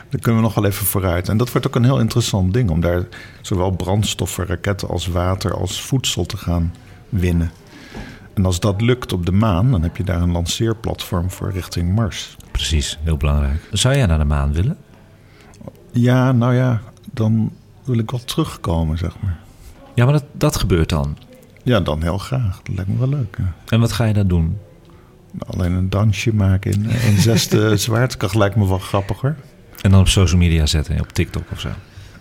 daar 0.10 0.22
kunnen 0.22 0.42
we 0.42 0.48
nog 0.48 0.56
wel 0.56 0.66
even 0.66 0.86
vooruit. 0.86 1.30
En 1.30 1.38
dat 1.38 1.52
wordt 1.52 1.68
ook 1.68 1.76
een 1.76 1.84
heel 1.84 2.00
interessant 2.00 2.54
ding... 2.54 2.70
om 2.70 2.82
daar 2.82 3.04
zowel 3.42 3.72
brandstoffen, 3.72 4.46
raketten 4.46 4.88
als 4.88 5.08
water 5.08 5.54
als 5.54 5.82
voedsel 5.82 6.26
te 6.26 6.38
gaan 6.38 6.74
winnen. 7.10 7.52
En 8.34 8.46
als 8.46 8.60
dat 8.60 8.82
lukt 8.82 9.14
op 9.14 9.26
de 9.26 9.32
maan... 9.32 9.72
dan 9.72 9.82
heb 9.82 9.98
je 9.98 10.04
daar 10.04 10.22
een 10.22 10.32
lanceerplatform 10.32 11.32
voor 11.32 11.52
richting 11.52 11.96
Mars. 11.96 12.38
Precies, 12.52 13.00
heel 13.04 13.18
belangrijk. 13.18 13.68
Zou 13.72 13.96
jij 13.96 14.06
naar 14.06 14.18
de 14.18 14.26
maan 14.26 14.54
willen? 14.54 14.78
Ja, 15.92 16.32
nou 16.32 16.56
ja, 16.56 16.82
dan 17.14 17.54
wil 17.84 17.98
ik 17.98 18.12
wel 18.12 18.24
terugkomen, 18.24 18.98
zeg 18.98 19.16
maar. 19.22 19.40
Ja, 19.94 20.04
maar 20.04 20.14
dat, 20.14 20.26
dat 20.32 20.56
gebeurt 20.56 20.90
dan. 20.90 21.18
Ja, 21.66 21.80
dan 21.80 22.02
heel 22.02 22.18
graag. 22.18 22.62
Dat 22.64 22.76
lijkt 22.76 22.92
me 22.92 22.98
wel 22.98 23.10
leuk. 23.10 23.36
ja. 23.38 23.54
En 23.68 23.80
wat 23.80 23.92
ga 23.92 24.04
je 24.06 24.14
daar 24.14 24.28
doen? 24.28 24.58
Alleen 25.48 25.72
een 25.72 25.90
dansje 25.90 26.34
maken 26.34 26.72
in, 26.72 26.86
in 26.90 27.18
zesde 27.22 27.78
zwaartekracht 27.86 28.36
lijkt 28.36 28.56
me 28.56 28.68
wel 28.68 28.78
grappiger. 28.80 29.36
En 29.82 29.92
dan 29.92 30.00
op 30.00 30.08
social 30.08 30.40
media 30.40 30.66
zetten, 30.66 31.00
op 31.00 31.12
TikTok 31.12 31.44
of 31.52 31.60
zo. 31.60 31.70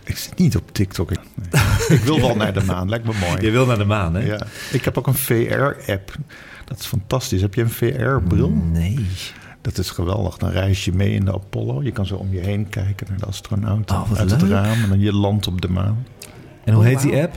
Ik 0.04 0.16
zit 0.16 0.38
niet 0.38 0.56
op 0.56 0.72
TikTok. 0.72 1.10
Ik, 1.10 1.18
nee. 1.50 1.98
ik 1.98 2.04
wil 2.04 2.20
wel 2.20 2.36
naar 2.42 2.52
de 2.52 2.64
maan, 2.64 2.88
lijkt 2.88 3.04
me 3.06 3.12
mooi. 3.28 3.42
Je 3.42 3.50
wil 3.50 3.66
naar 3.66 3.78
de 3.78 3.84
maan, 3.84 4.14
hè? 4.14 4.20
Ja. 4.20 4.40
Ik 4.72 4.84
heb 4.84 4.98
ook 4.98 5.06
een 5.06 5.14
VR-app. 5.14 6.14
Dat 6.64 6.78
is 6.78 6.86
fantastisch. 6.86 7.40
Heb 7.40 7.54
je 7.54 7.62
een 7.62 7.70
VR-bril? 7.70 8.50
Nee. 8.50 9.06
Dat 9.60 9.78
is 9.78 9.90
geweldig. 9.90 10.36
Dan 10.36 10.50
reis 10.50 10.84
je 10.84 10.92
mee 10.92 11.12
in 11.14 11.24
de 11.24 11.32
Apollo. 11.32 11.82
Je 11.82 11.90
kan 11.90 12.06
zo 12.06 12.14
om 12.16 12.32
je 12.32 12.40
heen 12.40 12.68
kijken 12.68 13.06
naar 13.10 13.18
de 13.18 13.26
astronauten 13.26 13.96
Oh, 13.96 14.08
wat 14.08 14.18
uit 14.18 14.30
het 14.30 14.42
raam. 14.42 14.82
En 14.82 14.88
dan 14.88 15.00
je 15.00 15.12
landt 15.12 15.46
op 15.46 15.60
de 15.60 15.68
maan. 15.68 16.06
En 16.64 16.74
hoe 16.74 16.82
Oh, 16.82 16.88
heet 16.88 17.00
die 17.00 17.22
app? 17.22 17.34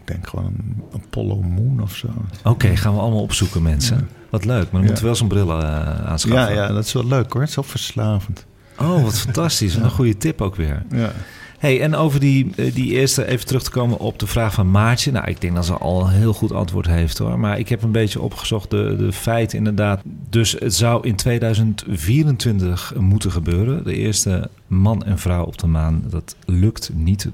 Ik 0.00 0.06
denk 0.06 0.28
gewoon 0.28 0.44
een 0.44 0.82
Apollo 0.94 1.42
Moon 1.42 1.80
of 1.82 1.94
zo. 1.96 2.08
Oké, 2.44 2.76
gaan 2.76 2.94
we 2.94 3.00
allemaal 3.00 3.22
opzoeken, 3.22 3.62
mensen. 3.62 4.08
Wat 4.30 4.44
leuk, 4.44 4.62
maar 4.62 4.70
dan 4.70 4.80
Ja. 4.80 4.86
moeten 4.86 5.02
we 5.02 5.08
wel 5.08 5.14
zo'n 5.18 5.28
bril 5.28 5.50
eh, 5.50 6.04
aanschaffen. 6.06 6.54
Ja, 6.54 6.62
ja, 6.62 6.68
dat 6.72 6.84
is 6.84 6.92
wel 6.92 7.06
leuk 7.06 7.32
hoor. 7.32 7.40
Het 7.40 7.50
is 7.50 7.56
wel 7.56 7.64
verslavend. 7.64 8.46
Oh, 8.78 9.02
wat 9.02 9.18
fantastisch. 9.18 9.74
Wat 9.76 9.84
Een 9.84 9.90
goede 9.90 10.16
tip 10.16 10.40
ook 10.40 10.56
weer. 10.56 10.82
Ja. 10.90 11.12
Hey, 11.58 11.80
en 11.80 11.94
over 11.94 12.20
die, 12.20 12.52
eh, 12.56 12.74
die 12.74 12.90
eerste 12.92 13.26
even 13.26 13.46
terug 13.46 13.62
te 13.62 13.70
komen 13.70 13.98
op 13.98 14.18
de 14.18 14.26
vraag 14.26 14.54
van 14.54 14.70
Maartje. 14.70 15.10
Nou, 15.12 15.28
ik 15.28 15.40
denk 15.40 15.54
dat 15.54 15.66
ze 15.66 15.72
al 15.72 16.00
een 16.04 16.10
heel 16.12 16.32
goed 16.32 16.52
antwoord 16.52 16.86
heeft 16.86 17.18
hoor. 17.18 17.38
Maar 17.38 17.58
ik 17.58 17.68
heb 17.68 17.82
een 17.82 17.92
beetje 17.92 18.20
opgezocht 18.20 18.70
de, 18.70 18.94
de 18.98 19.12
feiten 19.12 19.58
inderdaad. 19.58 20.00
Dus 20.30 20.52
het 20.58 20.74
zou 20.74 21.06
in 21.06 21.16
2024 21.16 22.92
moeten 22.98 23.30
gebeuren. 23.32 23.84
De 23.84 23.94
eerste 23.94 24.50
man 24.66 25.04
en 25.04 25.18
vrouw 25.18 25.44
op 25.44 25.58
de 25.58 25.66
maan. 25.66 26.02
Dat 26.08 26.36
lukt 26.46 26.90
niet. 26.94 27.28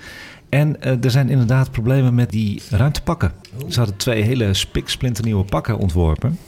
En 0.56 0.82
eh, 0.82 1.04
er 1.04 1.10
zijn 1.10 1.28
inderdaad 1.28 1.70
problemen 1.70 2.14
met 2.14 2.30
die 2.30 2.62
ruimtepakken. 2.70 3.32
Ze 3.68 3.78
hadden 3.78 3.96
twee 3.96 4.22
hele 4.22 4.54
spiksplinternieuwe 4.54 5.44
pakken 5.44 5.78
ontworpen. 5.78 6.38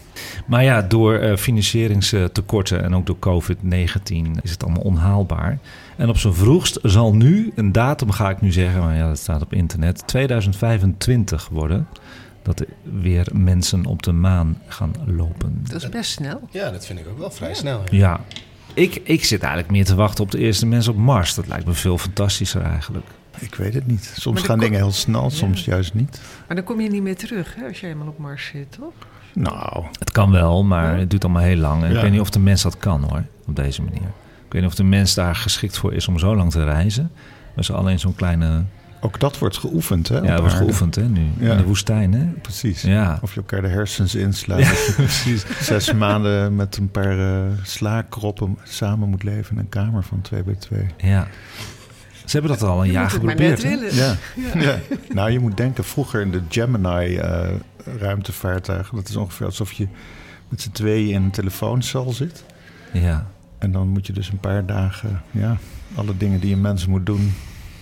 Maar 0.46 0.64
ja, 0.64 0.82
door 0.82 1.14
eh, 1.14 1.36
financieringstekorten 1.36 2.84
en 2.84 2.94
ook 2.94 3.06
door 3.06 3.18
COVID-19 3.18 4.40
is 4.42 4.50
het 4.50 4.64
allemaal 4.64 4.82
onhaalbaar. 4.82 5.58
En 5.96 6.08
op 6.08 6.18
zijn 6.18 6.34
vroegst 6.34 6.78
zal 6.82 7.14
nu, 7.14 7.52
een 7.54 7.72
datum 7.72 8.10
ga 8.10 8.30
ik 8.30 8.40
nu 8.40 8.52
zeggen, 8.52 8.80
maar 8.80 8.96
ja, 8.96 9.08
dat 9.08 9.18
staat 9.18 9.42
op 9.42 9.52
internet, 9.52 10.06
2025 10.06 11.48
worden. 11.48 11.86
Dat 12.42 12.60
er 12.60 12.66
weer 12.82 13.26
mensen 13.32 13.86
op 13.86 14.02
de 14.02 14.12
maan 14.12 14.58
gaan 14.66 14.92
lopen. 15.06 15.60
Dat 15.62 15.82
is 15.82 15.88
best 15.88 16.10
snel. 16.10 16.40
Ja, 16.50 16.70
dat 16.70 16.86
vind 16.86 16.98
ik 16.98 17.08
ook 17.08 17.18
wel 17.18 17.30
vrij 17.30 17.54
snel. 17.54 17.82
Ja. 17.90 17.98
Ja, 17.98 18.20
ik, 18.74 19.00
ik 19.04 19.24
zit 19.24 19.40
eigenlijk 19.40 19.72
meer 19.72 19.84
te 19.84 19.94
wachten 19.94 20.24
op 20.24 20.30
de 20.30 20.38
eerste 20.38 20.66
mensen 20.66 20.92
op 20.92 20.98
Mars. 20.98 21.34
Dat 21.34 21.46
lijkt 21.46 21.66
me 21.66 21.72
veel 21.72 21.98
fantastischer 21.98 22.62
eigenlijk. 22.62 23.06
Ik 23.40 23.54
weet 23.54 23.74
het 23.74 23.86
niet. 23.86 24.12
Soms 24.18 24.36
Maar 24.36 24.44
gaan 24.44 24.56
kom- 24.58 24.64
dingen 24.64 24.80
heel 24.80 24.92
snel, 24.92 25.30
soms 25.30 25.64
juist 25.64 25.94
niet. 25.94 26.20
Maar 26.46 26.56
dan 26.56 26.64
kom 26.64 26.80
je 26.80 26.90
niet 26.90 27.02
meer 27.02 27.16
terug 27.16 27.54
hè, 27.54 27.66
als 27.66 27.80
je 27.80 27.86
helemaal 27.86 28.08
op 28.08 28.18
Mars 28.18 28.46
zit, 28.46 28.72
toch? 28.72 28.92
Nou, 29.34 29.84
Het 29.98 30.10
kan 30.12 30.30
wel, 30.30 30.64
maar 30.64 30.92
Ja. 30.92 30.98
het 30.98 31.10
duurt 31.10 31.24
allemaal 31.24 31.42
heel 31.42 31.56
lang. 31.56 31.82
En 31.82 31.88
Ja. 31.90 31.96
Ik 31.96 32.02
weet 32.02 32.10
niet 32.10 32.20
of 32.20 32.30
de 32.30 32.38
mens 32.38 32.62
dat 32.62 32.76
kan 32.78 33.02
hoor, 33.02 33.24
op 33.46 33.56
deze 33.56 33.82
manier. 33.82 34.08
Ik 34.46 34.54
weet 34.54 34.62
niet 34.62 34.70
of 34.70 34.76
de 34.76 34.84
mens 34.84 35.14
daar 35.14 35.34
geschikt 35.36 35.78
voor 35.78 35.92
is 35.94 36.08
om 36.08 36.18
zo 36.18 36.36
lang 36.36 36.50
te 36.50 36.64
reizen. 36.64 37.10
We 37.54 37.62
zijn 37.62 37.78
alleen 37.78 37.98
zo'n 37.98 38.14
kleine... 38.14 38.64
ook 39.00 39.20
dat 39.20 39.38
wordt 39.38 39.56
geoefend, 39.58 40.08
hè? 40.08 40.16
Ja, 40.18 40.22
dat 40.30 40.40
wordt 40.40 40.54
geoefend 40.54 40.94
hè, 40.94 41.02
nu. 41.08 41.26
Ja. 41.38 41.50
In 41.52 41.56
de 41.58 41.64
woestijn 41.64 42.12
hè. 42.12 42.24
Precies. 42.42 42.82
Ja. 42.82 43.18
Of 43.22 43.30
je 43.34 43.40
elkaar 43.40 43.62
de 43.62 43.68
hersens 43.68 44.12
je 44.12 44.92
precies. 44.96 45.44
zes 45.60 45.92
maanden 45.92 46.56
met 46.56 46.76
een 46.76 46.90
paar 46.90 47.18
eh 47.18 47.42
slaakroppen 47.62 48.58
samen 48.64 49.08
moet 49.08 49.22
leven 49.22 49.52
in 49.54 49.60
een 49.60 49.68
kamer 49.68 50.02
van 50.04 50.20
2 50.20 50.42
bij 50.42 50.54
2. 50.54 50.86
Ja. 50.96 51.28
Ze 52.28 52.38
hebben 52.38 52.58
dat 52.58 52.68
al 52.68 52.80
een 52.80 52.86
Je 52.86 52.92
jaar 52.92 53.10
geprobeerd. 53.10 53.62
Ja. 53.94 54.16
ja. 54.54 54.78
Nou, 55.08 55.30
je 55.30 55.38
moet 55.38 55.56
denken, 55.56 55.84
vroeger 55.84 56.20
in 56.20 56.30
de 56.30 56.42
Gemini 56.48 57.16
eh, 57.16 57.48
ruimtevaartuigen... 57.98 58.96
dat 58.96 59.08
is 59.08 59.16
ongeveer 59.16 59.46
alsof 59.46 59.72
je 59.72 59.88
met 60.48 60.60
z'n 60.60 60.70
tweeën 60.70 61.14
in 61.14 61.22
een 61.22 61.30
telefooncel 61.30 62.12
zit. 62.12 62.44
Ja. 62.92 63.26
En 63.58 63.72
dan 63.72 63.88
moet 63.88 64.06
je 64.06 64.12
dus 64.12 64.28
een 64.30 64.40
paar 64.40 64.66
dagen... 64.66 65.22
ja, 65.30 65.56
alle 65.94 66.16
dingen 66.16 66.40
die 66.40 66.52
een 66.54 66.60
mens 66.60 66.86
moet 66.86 67.06
doen... 67.06 67.34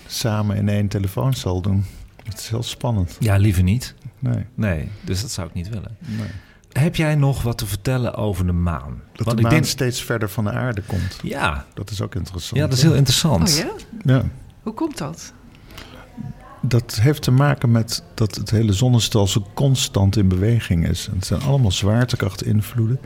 samen 0.07 0.57
in 0.57 0.69
één 0.69 0.89
telefooncel 0.89 1.61
doen. 1.61 1.85
Het 2.25 2.39
is 2.39 2.49
heel 2.49 2.63
spannend. 2.63 3.17
Ja, 3.21 3.37
liever 3.37 3.63
niet. 3.63 3.95
Nee, 4.19 4.45
Nee, 4.55 4.89
dus 5.05 5.21
dat 5.21 5.31
zou 5.31 5.49
ik 5.49 5.55
niet 5.55 5.69
willen. 5.69 5.97
nee. 5.99 6.29
Heb 6.79 6.97
jij 6.97 7.15
nog 7.15 7.43
wat 7.43 7.59
te 7.59 7.67
vertellen 7.67 8.15
over 8.15 8.47
de 8.47 8.53
maan? 8.53 9.03
Dat 9.12 9.25
Want 9.27 9.31
de 9.31 9.37
ik 9.37 9.43
maan 9.43 9.51
denk, 9.51 9.65
steeds 9.65 10.03
verder 10.03 10.29
van 10.31 10.45
de 10.45 10.51
aarde 10.51 10.83
komt. 10.87 11.19
ja, 11.23 11.65
Dat 11.75 11.91
is 11.91 12.01
ook 12.01 12.15
interessant. 12.15 12.61
ja, 12.61 12.67
dat 12.67 12.77
is 12.77 12.83
heel 12.83 12.95
interessant. 12.95 13.49
Oh 13.49 13.57
ja? 14.05 14.12
Ja. 14.15 14.25
Hoe 14.62 14.75
komt 14.75 14.99
dat? 14.99 15.33
Dat 16.61 16.99
heeft 17.01 17.23
te 17.23 17.31
maken 17.31 17.71
met 17.71 18.03
dat 18.15 18.35
het 18.35 18.51
hele 18.51 18.73
zonnestelsel 18.73 19.47
constant 19.55 20.17
in 20.17 20.29
beweging 20.29 20.89
is. 20.89 21.07
En 21.09 21.15
het 21.15 21.27
zijn 21.27 21.43
allemaal 21.43 21.71
zwaartekrachtinvloeden. 21.71 23.01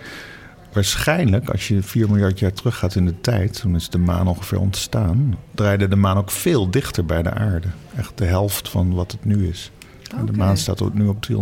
Waarschijnlijk, 0.73 1.49
als 1.51 1.69
je 1.69 1.83
4 1.83 2.09
miljard 2.09 2.39
jaar 2.39 2.53
teruggaat 2.53 2.95
in 2.95 3.07
de 3.07 3.21
tijd, 3.21 3.61
toen 3.61 3.75
is 3.75 3.89
de 3.89 3.99
maan 3.99 4.29
ongeveer 4.29 4.61
ontstaan, 4.61 5.37
draaide 5.55 5.89
de 5.89 5.97
maan 5.97 6.17
ook 6.17 6.31
veel 6.31 6.71
dichter 6.71 7.05
bij 7.05 7.23
de 7.23 7.31
aarde. 7.31 7.69
Echt 7.97 8.19
de 8.19 8.25
helft 8.25 8.69
van 8.69 8.95
wat 8.95 9.13
het 9.13 9.25
nu 9.25 9.49
is. 9.49 9.71
De 10.27 10.33
maan 10.33 10.57
staat 10.57 10.95
nu 10.95 11.07
op 11.07 11.27
384.600 11.27 11.33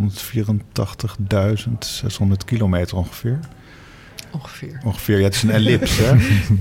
kilometer 2.44 2.96
ongeveer. 2.96 3.38
Ongeveer. 4.30 4.80
Ongeveer, 4.84 5.18
ja, 5.18 5.24
het 5.24 5.34
is 5.34 5.42
een 5.42 5.50
ellips, 5.60 5.98
hè? 5.98 6.10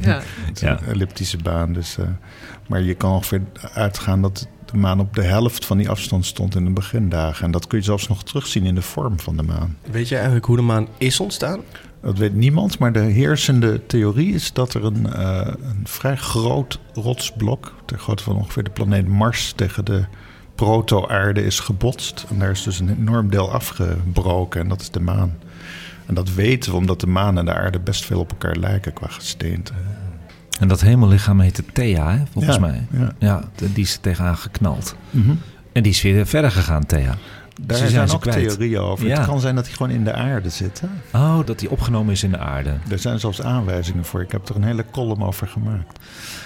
Ja. 0.02 0.22
Het 0.46 0.56
is 0.56 0.62
Ja. 0.62 0.80
een 0.82 0.88
elliptische 0.88 1.38
baan. 1.38 1.74
Dus, 1.74 1.98
eh, 1.98 2.06
maar 2.68 2.82
je 2.82 2.94
kan 2.94 3.12
ongeveer 3.12 3.42
uitgaan 3.74 4.22
dat 4.22 4.48
de 4.66 4.78
maan 4.78 5.00
op 5.00 5.16
de 5.16 5.24
helft 5.24 5.66
van 5.66 5.78
die 5.78 5.90
afstand 5.90 6.26
stond 6.26 6.56
in 6.56 6.66
de 6.66 6.72
begindagen. 6.72 7.46
En 7.46 7.52
dat 7.52 7.68
kun 7.68 7.78
je 7.78 7.84
zelfs 7.84 8.08
nog 8.08 8.24
terugzien 8.24 8.66
in 8.66 8.76
de 8.76 8.82
vorm 8.82 9.20
van 9.20 9.38
de 9.38 9.44
maan. 9.44 9.78
Weet 9.92 10.08
je 10.08 10.16
eigenlijk 10.16 10.46
hoe 10.46 10.56
de 10.56 10.62
maan 10.62 10.88
is 10.98 11.20
ontstaan? 11.20 11.60
Dat 12.02 12.18
weet 12.18 12.34
niemand, 12.36 12.80
maar 12.80 12.92
de 12.94 13.00
heersende 13.00 13.86
theorie 13.86 14.34
is 14.34 14.54
dat 14.54 14.74
er 14.74 14.84
een, 14.86 15.14
eh, 15.14 15.54
een 15.62 15.82
vrij 15.84 16.16
groot 16.16 16.80
rotsblok, 16.94 17.74
ter 17.86 18.00
grootte 18.00 18.24
van 18.24 18.36
ongeveer 18.36 18.64
de 18.64 18.70
planeet 18.70 19.08
Mars, 19.08 19.52
tegen 19.56 19.86
de 19.86 20.06
proto-aarde 20.58 21.44
is 21.46 21.60
gebotst. 21.60 22.26
En 22.30 22.40
daar 22.40 22.50
is 22.52 22.64
dus 22.64 22.80
een 22.80 22.90
enorm 23.00 23.30
deel 23.30 23.52
afgebroken 23.52 24.62
en 24.62 24.68
dat 24.68 24.82
is 24.82 24.90
de 24.92 25.00
maan. 25.00 25.38
En 26.06 26.14
dat 26.14 26.34
weten 26.34 26.72
we 26.72 26.78
omdat 26.78 27.00
de 27.00 27.08
maan 27.08 27.38
en 27.38 27.46
de 27.46 27.54
aarde 27.54 27.80
best 27.80 28.06
veel 28.06 28.20
op 28.20 28.30
elkaar 28.32 28.56
lijken 28.56 28.94
qua 28.94 29.08
gesteente. 29.08 29.72
En 30.60 30.68
dat 30.68 30.82
hemellichaam 30.82 31.40
heette 31.40 31.64
Thea, 31.74 32.12
hè, 32.12 32.24
volgens 32.32 32.56
Ja, 32.56 32.62
mij. 32.62 32.88
ja. 32.92 33.12
Ja, 33.20 33.44
die 33.56 33.84
is 33.84 33.94
er 33.94 34.00
tegenaan 34.02 34.38
geknald. 34.38 34.96
Mhm. 35.10 35.32
En 35.72 35.84
die 35.84 35.92
is 35.92 36.02
weer 36.02 36.26
verder 36.26 36.52
gegaan, 36.52 36.86
Thea. 36.86 37.16
Daar 37.62 37.88
zijn 37.88 38.12
ook 38.12 38.22
kwijt. 38.22 38.50
theorieën 38.50 38.80
over. 38.80 39.08
Ja. 39.08 39.18
Het 39.18 39.28
kan 39.28 39.40
zijn 39.40 39.56
dat 39.56 39.66
hij 39.66 39.76
gewoon 39.76 39.92
in 39.92 40.04
de 40.04 40.14
aarde 40.14 40.50
zit. 40.50 40.82
Hè? 40.82 41.20
Oh, 41.20 41.40
dat 41.46 41.60
die 41.60 41.72
opgenomen 41.72 42.14
is 42.14 42.24
in 42.24 42.32
de 42.32 42.38
aarde. 42.38 42.74
Er 42.90 43.00
zijn 43.00 43.20
zelfs 43.20 43.42
aanwijzingen 43.42 44.06
voor. 44.06 44.22
Ik 44.22 44.32
heb 44.32 44.50
er 44.50 44.56
een 44.56 44.64
hele 44.64 44.86
column 44.92 45.24
over 45.24 45.48
gemaakt. 45.48 46.00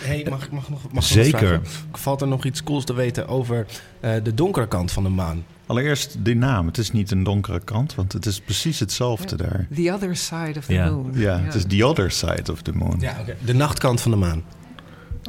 Hey, 0.03 0.25
mag 0.29 0.43
ik 0.43 0.51
mag, 0.51 0.69
nog, 0.69 0.81
mag 0.81 0.83
ik 0.83 0.93
nog 0.93 1.03
Zeker. 1.03 1.61
Valt 1.91 2.21
er 2.21 2.27
nog 2.27 2.45
iets 2.45 2.63
cools 2.63 2.85
te 2.85 2.93
weten 2.93 3.27
over 3.27 3.65
eh, 3.99 4.13
de 4.23 4.33
donkere 4.33 4.67
kant 4.67 4.91
van 4.91 5.03
de 5.03 5.09
maan? 5.09 5.43
Allereerst 5.65 6.15
die 6.19 6.35
naam. 6.35 6.65
Het 6.65 6.77
is 6.77 6.91
niet 6.91 7.11
een 7.11 7.23
donkere 7.23 7.59
kant, 7.59 7.95
want 7.95 8.13
het 8.13 8.25
is 8.25 8.39
precies 8.39 8.79
hetzelfde 8.79 9.35
daar. 9.35 9.67
The 9.75 9.91
other 9.93 10.15
side 10.15 10.53
of 10.57 10.65
the 10.65 10.73
moon. 10.73 11.11
Ja, 11.13 11.39
het 11.39 11.55
is 11.55 11.63
the 11.67 11.85
other 11.85 12.11
side 12.11 12.51
of 12.51 12.61
the 12.61 12.71
moon. 12.73 12.97
Ja, 12.99 13.15
oké. 13.21 13.35
De 13.45 13.53
nachtkant 13.53 14.01
van 14.01 14.11
de 14.11 14.17
maan. 14.17 14.43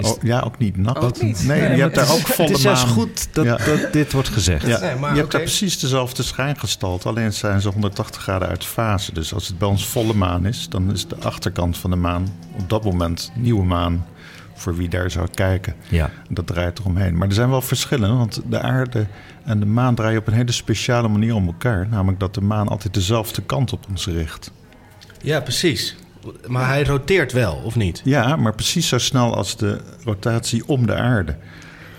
Oh, 0.02 0.22
ja, 0.22 0.40
ook 0.40 0.58
niet 0.58 0.76
nat. 0.76 0.98
Ook 0.98 1.22
niet. 1.22 1.44
Nee, 1.46 1.60
Nee, 1.60 1.74
je 1.76 1.80
hebt 1.82 1.94
daar 1.94 2.04
het 2.06 2.12
ook 2.14 2.28
is- 2.28 2.34
volle 2.34 2.48
Het 2.48 2.56
is 2.56 2.62
juist 2.62 2.82
goed 2.86 3.34
dat, 3.34 3.44
Ja. 3.44 3.56
dat 3.56 3.92
dit 3.92 4.12
wordt 4.12 4.28
gezegd. 4.28 4.66
Ja, 4.66 4.80
Nee, 4.80 4.94
maar 4.96 5.12
je 5.12 5.18
hebt 5.18 5.32
daar 5.32 5.40
precies 5.40 5.78
dezelfde 5.78 6.22
schijngestalte, 6.22 7.08
alleen 7.08 7.32
zijn 7.32 7.60
ze 7.60 7.68
180 7.68 8.22
graden 8.22 8.48
uit 8.48 8.64
fase. 8.64 9.14
Dus 9.14 9.34
als 9.34 9.48
het 9.48 9.58
bij 9.58 9.68
ons 9.68 9.86
volle 9.86 10.14
maan 10.14 10.46
is, 10.46 10.68
dan 10.68 10.92
is 10.92 11.06
de 11.08 11.16
achterkant 11.16 11.78
van 11.78 11.90
de 11.90 11.96
maan 11.96 12.28
op 12.58 12.68
dat 12.68 12.84
moment 12.84 13.32
nieuwe 13.34 13.64
maan 13.64 14.06
voor 14.54 14.76
wie 14.76 14.88
daar 14.88 15.10
zou 15.10 15.28
kijken. 15.34 15.74
Ja. 15.88 16.04
En 16.28 16.34
Dat 16.34 16.46
draait 16.46 16.78
eromheen. 16.78 17.16
Maar 17.16 17.28
er 17.28 17.34
zijn 17.34 17.50
wel 17.50 17.62
verschillen, 17.62 18.16
want 18.16 18.40
de 18.48 18.60
aarde 18.60 19.06
en 19.44 19.60
de 19.60 19.66
maan 19.66 19.94
draaien 19.94 20.18
op 20.18 20.26
een 20.26 20.32
hele 20.34 20.52
speciale 20.52 21.08
manier 21.08 21.34
om 21.34 21.46
elkaar. 21.46 21.88
Namelijk 21.90 22.20
dat 22.20 22.34
de 22.34 22.40
maan 22.40 22.68
altijd 22.68 22.94
dezelfde 22.94 23.42
kant 23.42 23.72
op 23.72 23.86
ons 23.90 24.06
richt. 24.06 24.50
Ja, 25.22 25.40
precies. 25.40 25.96
Maar 26.46 26.66
hij 26.66 26.84
roteert 26.84 27.32
wel, 27.32 27.60
of 27.64 27.76
niet? 27.76 28.00
Ja, 28.04 28.36
maar 28.36 28.54
precies 28.54 28.88
zo 28.88 28.98
snel 28.98 29.36
als 29.36 29.56
de 29.56 29.80
rotatie 30.04 30.62
om 30.68 30.86
de 30.86 30.94
aarde. 30.94 31.36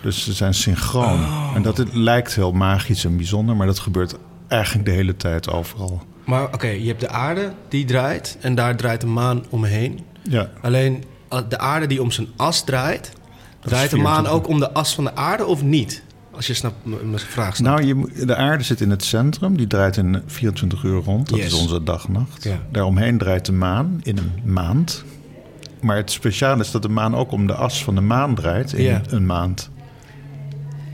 Dus 0.02 0.24
ze 0.24 0.34
zijn 0.34 0.54
synchroon. 0.54 1.26
En 1.56 1.62
dat 1.62 1.78
het 1.78 1.94
lijkt 1.94 2.36
heel 2.36 2.52
magisch 2.52 3.06
en 3.06 3.18
bijzonder, 3.18 3.56
maar 3.56 3.68
dat 3.68 3.80
gebeurt 3.80 4.16
eigenlijk 4.48 4.86
de 4.86 4.92
hele 4.92 5.16
tijd 5.16 5.50
overal. 5.50 6.02
Maar 6.26 6.44
oké, 6.44 6.68
je 6.68 6.88
hebt 6.88 7.00
de 7.00 7.10
aarde 7.10 7.54
die 7.70 7.86
draait 7.86 8.38
en 8.42 8.56
daar 8.56 8.76
draait 8.76 9.02
de 9.02 9.08
maan 9.08 9.46
omheen. 9.50 10.00
Ja, 10.30 10.50
Alleen 10.62 11.04
eh, 11.30 11.40
de 11.50 11.58
aarde 11.58 11.88
die 11.88 12.02
om 12.02 12.12
zijn 12.12 12.28
as 12.36 12.64
draait, 12.64 13.12
draait 13.60 13.90
de 13.90 13.98
maan 13.98 14.24
24. 14.24 14.34
ook 14.34 14.48
om 14.48 14.60
de 14.60 14.72
as 14.72 14.96
van 14.96 15.04
de 15.04 15.16
aarde 15.16 15.46
of 15.46 15.62
niet? 15.64 16.04
Als 16.36 16.48
je 16.48 16.54
snapt, 16.54 16.76
mijn 16.86 17.20
vraag 17.20 17.56
snapt. 17.56 17.84
nou, 17.86 18.08
je, 18.16 18.26
de 18.26 18.36
aarde 18.36 18.64
zit 18.64 18.82
in 18.82 18.90
het 18.90 19.04
centrum. 19.04 19.58
Die 19.58 19.68
draait 19.68 19.98
in 19.98 20.22
24 20.26 20.84
uur 20.84 21.02
rond. 21.04 21.30
Dat 21.30 21.38
Yes. 21.40 21.48
is 21.48 21.54
onze 21.54 21.84
dag-nacht. 21.84 22.44
Ja. 22.44 22.60
Daaromheen 22.72 23.18
draait 23.18 23.46
de 23.46 23.52
maan 23.52 24.00
in 24.04 24.18
een 24.18 24.32
maand. 24.54 25.04
Maar 25.82 25.96
het 25.98 26.12
speciale 26.12 26.62
is 26.64 26.72
dat 26.72 26.82
de 26.82 26.90
maan 26.90 27.16
ook 27.16 27.32
om 27.32 27.48
de 27.48 27.54
as 27.54 27.84
van 27.84 27.96
de 27.96 28.02
maan 28.02 28.36
draait 28.36 28.74
in 28.74 28.84
Ja. 28.84 29.02
een 29.10 29.26
maand. 29.26 29.70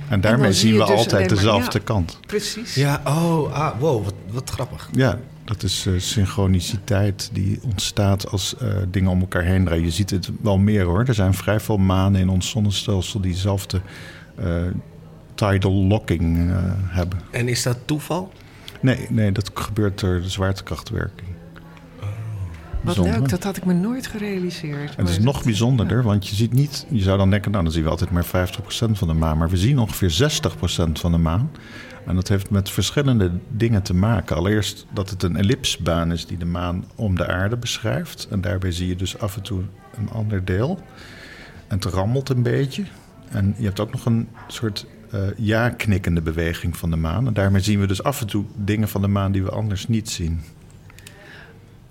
En 0.10 0.22
daarmee 0.22 0.54
zien 0.54 0.74
we 0.74 0.80
dus 0.80 0.90
altijd 0.90 1.30
dezelfde 1.30 1.78
ja. 1.78 1.84
kant. 1.84 2.20
Precies. 2.28 2.76
Ja, 2.76 3.02
oh, 3.06 3.54
ah, 3.54 3.80
wow, 3.80 4.04
wat, 4.04 4.14
wat 4.32 4.50
grappig. 4.50 4.90
Ja, 4.92 5.20
dat 5.46 5.64
is 5.64 5.86
eh, 5.86 5.94
synchroniciteit 5.98 7.30
die 7.34 7.60
ontstaat 7.64 8.32
als 8.32 8.56
eh, 8.58 8.68
dingen 8.92 9.12
om 9.12 9.20
elkaar 9.20 9.44
heen 9.44 9.66
draaien. 9.66 9.84
Je 9.84 9.92
ziet 9.92 10.10
het 10.10 10.32
wel 10.42 10.58
meer 10.58 10.84
hoor. 10.84 11.04
Er 11.08 11.14
zijn 11.14 11.34
vrij 11.34 11.60
veel 11.60 11.78
manen 11.78 12.22
in 12.22 12.30
ons 12.30 12.50
zonnestelsel 12.50 13.20
die 13.22 13.32
dezelfde 13.32 13.82
eh, 14.36 14.46
tidal 15.40 15.74
locking 15.74 16.50
eh, 16.50 16.56
hebben. 16.74 17.20
En 17.32 17.48
is 17.48 17.64
dat 17.64 17.78
toeval? 17.86 18.32
Nee, 18.80 19.08
nee, 19.10 19.32
dat 19.32 19.52
gebeurt 19.54 20.00
door 20.00 20.22
de 20.22 20.30
zwaartekrachtwerking. 20.30 21.28
Wat 22.82 22.96
Bijzonder. 22.96 23.20
leuk, 23.20 23.30
dat 23.30 23.44
had 23.44 23.58
ik 23.58 23.66
me 23.66 23.74
nooit 23.74 24.08
gerealiseerd. 24.08 24.96
En 24.96 25.06
het 25.06 25.10
is 25.10 25.20
nog 25.20 25.44
bijzonderder, 25.44 26.04
want 26.04 26.28
je 26.28 26.36
ziet 26.36 26.54
niet... 26.54 26.86
Je 26.90 27.02
zou 27.02 27.18
dan 27.18 27.30
denken, 27.30 27.52
nou 27.52 27.64
dan 27.64 27.74
zien 27.74 27.84
we 27.84 27.90
altijd 27.90 28.12
maar 28.12 28.26
50% 28.26 28.30
van 28.92 29.08
de 29.08 29.14
maan. 29.14 29.38
Maar 29.38 29.50
we 29.50 29.58
zien 29.58 29.80
ongeveer 29.80 30.32
60% 30.88 30.92
van 30.92 31.12
de 31.12 31.18
maan. 31.18 31.52
En 32.06 32.16
dat 32.16 32.28
heeft 32.28 32.50
met 32.50 32.70
verschillende 32.70 33.32
dingen 33.50 33.82
te 33.82 33.94
maken. 33.94 34.36
Allereerst 34.36 34.86
dat 34.94 35.10
het 35.10 35.24
een 35.24 35.36
ellipsbaan 35.36 36.12
is 36.12 36.26
die 36.26 36.38
de 36.38 36.46
maan 36.46 36.86
om 36.96 37.16
de 37.16 37.28
aarde 37.28 37.58
beschrijft. 37.58 38.28
En 38.30 38.42
daarbij 38.42 38.72
zie 38.72 38.88
je 38.88 38.96
dus 38.96 39.20
af 39.20 39.36
en 39.36 39.42
toe 39.42 39.62
een 39.98 40.10
ander 40.10 40.46
deel. 40.46 40.80
En 41.68 41.76
het 41.76 41.86
rammelt 41.86 42.30
een 42.30 42.44
beetje. 42.44 42.84
En 43.30 43.56
je 43.58 43.66
hebt 43.66 43.80
ook 43.80 43.92
nog 43.92 44.06
een 44.06 44.28
soort 44.48 44.86
eh, 45.12 45.20
ja-knikkende 45.38 46.22
beweging 46.22 46.78
van 46.78 46.90
de 46.90 46.96
maan. 46.96 47.28
En 47.28 47.34
daarmee 47.34 47.62
zien 47.62 47.80
we 47.80 47.88
dus 47.88 48.04
af 48.04 48.22
en 48.22 48.28
toe 48.28 48.46
dingen 48.56 48.88
van 48.90 49.02
de 49.02 49.08
maan 49.08 49.32
die 49.32 49.44
we 49.44 49.50
anders 49.50 49.88
niet 49.88 50.10
zien. 50.10 50.42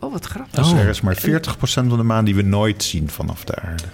Oh, 0.01 0.13
wat 0.13 0.25
grappig. 0.27 0.55
Dus 0.55 0.73
Oh. 0.73 0.79
er 0.79 0.89
is 0.89 1.01
maar 1.01 1.17
40% 1.17 1.89
van 1.89 1.97
de 1.97 2.03
maan 2.03 2.25
die 2.25 2.35
we 2.35 2.43
nooit 2.43 2.83
zien 2.83 3.09
vanaf 3.09 3.45
de 3.45 3.55
aarde. 3.57 3.85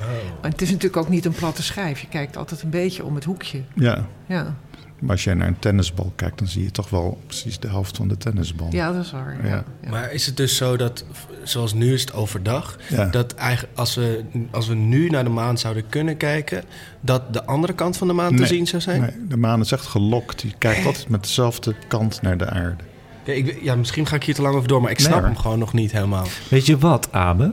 Maar 0.43 0.51
het 0.51 0.63
is 0.63 0.69
natuurlijk 0.71 0.97
ook 0.97 1.09
niet 1.09 1.25
een 1.25 1.33
platte 1.33 1.63
schijf. 1.63 2.01
Je 2.01 2.09
kijkt 2.09 2.37
altijd 2.37 2.63
een 2.63 2.71
beetje 2.71 3.05
om 3.05 3.15
het 3.15 3.25
hoekje. 3.25 3.63
Ja, 3.75 4.07
Ja, 4.27 4.55
maar 4.99 5.11
als 5.11 5.25
jij 5.25 5.35
naar 5.35 5.49
een 5.49 5.59
tennisbal 5.59 6.13
kijkt, 6.17 6.39
dan 6.39 6.49
zie 6.49 6.63
je 6.63 6.71
toch 6.71 6.91
wel 6.91 7.21
precies 7.27 7.59
de 7.59 7.69
helft 7.69 7.97
van 7.97 8.09
de 8.09 8.17
tennisbal. 8.17 8.69
ja 8.71 8.93
dat 8.93 9.05
is 9.05 9.13
waar. 9.13 9.47
Ja. 9.47 9.65
Maar 9.91 10.13
is 10.13 10.27
het 10.27 10.37
dus 10.37 10.57
zo 10.57 10.77
dat, 10.77 11.05
zoals 11.43 11.73
nu 11.75 11.93
is 11.93 12.01
het 12.01 12.13
overdag, 12.13 12.79
Ja. 12.89 13.05
dat 13.07 13.35
eigenlijk 13.35 13.79
als 13.79 13.95
we, 13.95 14.25
als 14.51 14.69
we 14.69 14.75
nu 14.75 15.09
naar 15.09 15.25
de 15.25 15.31
maan 15.31 15.59
zouden 15.59 15.89
kunnen 15.89 16.17
kijken, 16.17 16.65
dat 17.01 17.33
de 17.33 17.45
andere 17.45 17.73
kant 17.73 17.97
van 17.97 18.07
de 18.07 18.13
maan 18.13 18.37
te 18.37 18.47
zien 18.47 18.67
zou 18.67 18.83
zijn? 18.83 19.01
Nee, 19.01 19.11
de 19.29 19.37
maan 19.37 19.61
is 19.61 19.73
echt 19.73 19.87
gelokt. 19.87 20.41
Die 20.41 20.55
kijkt 20.59 20.87
altijd 20.87 21.09
met 21.09 21.23
dezelfde 21.23 21.75
kant 21.89 22.23
naar 22.23 22.39
de 22.39 22.51
aarde. 22.51 22.85
Ja, 23.25 23.33
ik, 23.33 23.59
ja, 23.63 23.75
misschien 23.75 24.07
ga 24.07 24.17
ik 24.17 24.25
hier 24.25 24.35
te 24.35 24.43
lang 24.43 24.55
over 24.55 24.69
door, 24.69 24.81
maar 24.83 24.91
ik 24.91 25.01
snap 25.01 25.23
hem 25.23 25.37
gewoon 25.37 25.59
nog 25.59 25.73
niet 25.73 25.93
helemaal. 25.93 26.27
Weet 26.51 26.67
je 26.67 26.79
wat, 26.79 27.13
Abe? 27.13 27.53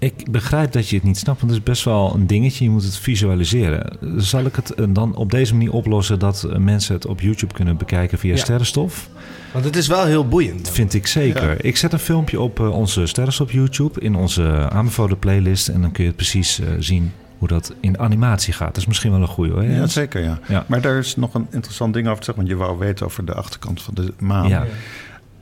Ik 0.00 0.30
begrijp 0.30 0.72
dat 0.72 0.88
je 0.88 0.96
het 0.96 1.04
niet 1.04 1.18
snapt, 1.18 1.40
want 1.40 1.52
het 1.52 1.60
is 1.60 1.66
best 1.66 1.84
wel 1.84 2.14
een 2.14 2.26
dingetje. 2.26 2.64
Je 2.64 2.70
moet 2.70 2.84
het 2.84 2.96
visualiseren. 2.96 3.98
Zal 4.16 4.44
ik 4.44 4.56
het 4.56 4.74
eh, 4.74 4.86
dan 4.88 5.14
op 5.14 5.30
deze 5.30 5.52
manier 5.54 5.72
oplossen 5.72 6.18
dat 6.18 6.44
eh, 6.44 6.56
mensen 6.56 6.94
het 6.94 7.06
op 7.06 7.20
YouTube 7.20 7.54
kunnen 7.54 7.76
bekijken 7.76 8.18
via 8.18 8.34
Ja. 8.34 8.38
Sterrenstof? 8.38 9.08
Want 9.52 9.64
het 9.64 9.76
is 9.76 9.86
wel 9.86 10.04
heel 10.04 10.28
boeiend. 10.28 10.64
Dat 10.64 10.74
vind 10.74 10.94
ik 10.94 11.06
zeker. 11.06 11.48
Ja. 11.48 11.54
Ik 11.60 11.76
zet 11.76 11.92
een 11.92 11.98
filmpje 11.98 12.40
op 12.40 12.60
eh, 12.60 12.70
onze 12.70 13.06
Sterrenstof 13.06 13.52
YouTube 13.52 14.00
in 14.00 14.14
onze 14.14 14.68
aanbevolen 14.70 15.18
playlist. 15.18 15.68
En 15.68 15.80
dan 15.80 15.92
kun 15.92 16.02
je 16.02 16.08
het 16.08 16.18
precies 16.18 16.60
zien 16.78 17.12
hoe 17.38 17.48
dat 17.48 17.74
in 17.80 17.98
animatie 17.98 18.52
gaat. 18.52 18.68
Dat 18.68 18.76
is 18.76 18.86
misschien 18.86 19.10
wel 19.10 19.20
een 19.20 19.26
goeie 19.26 19.52
hoor. 19.52 19.64
Ja, 19.64 19.86
zeker, 19.86 20.22
ja. 20.22 20.38
Ja. 20.48 20.64
Maar 20.68 20.80
daar 20.80 20.98
is 20.98 21.16
nog 21.16 21.34
een 21.34 21.46
interessant 21.50 21.94
ding 21.94 22.06
over 22.06 22.18
te 22.18 22.24
zeggen. 22.24 22.44
Want 22.44 22.58
je 22.58 22.64
wou 22.66 22.78
weten 22.78 23.06
over 23.06 23.24
de 23.24 23.34
achterkant 23.34 23.82
van 23.82 23.94
de 23.94 24.14
maan. 24.18 24.48
Ja. 24.48 24.64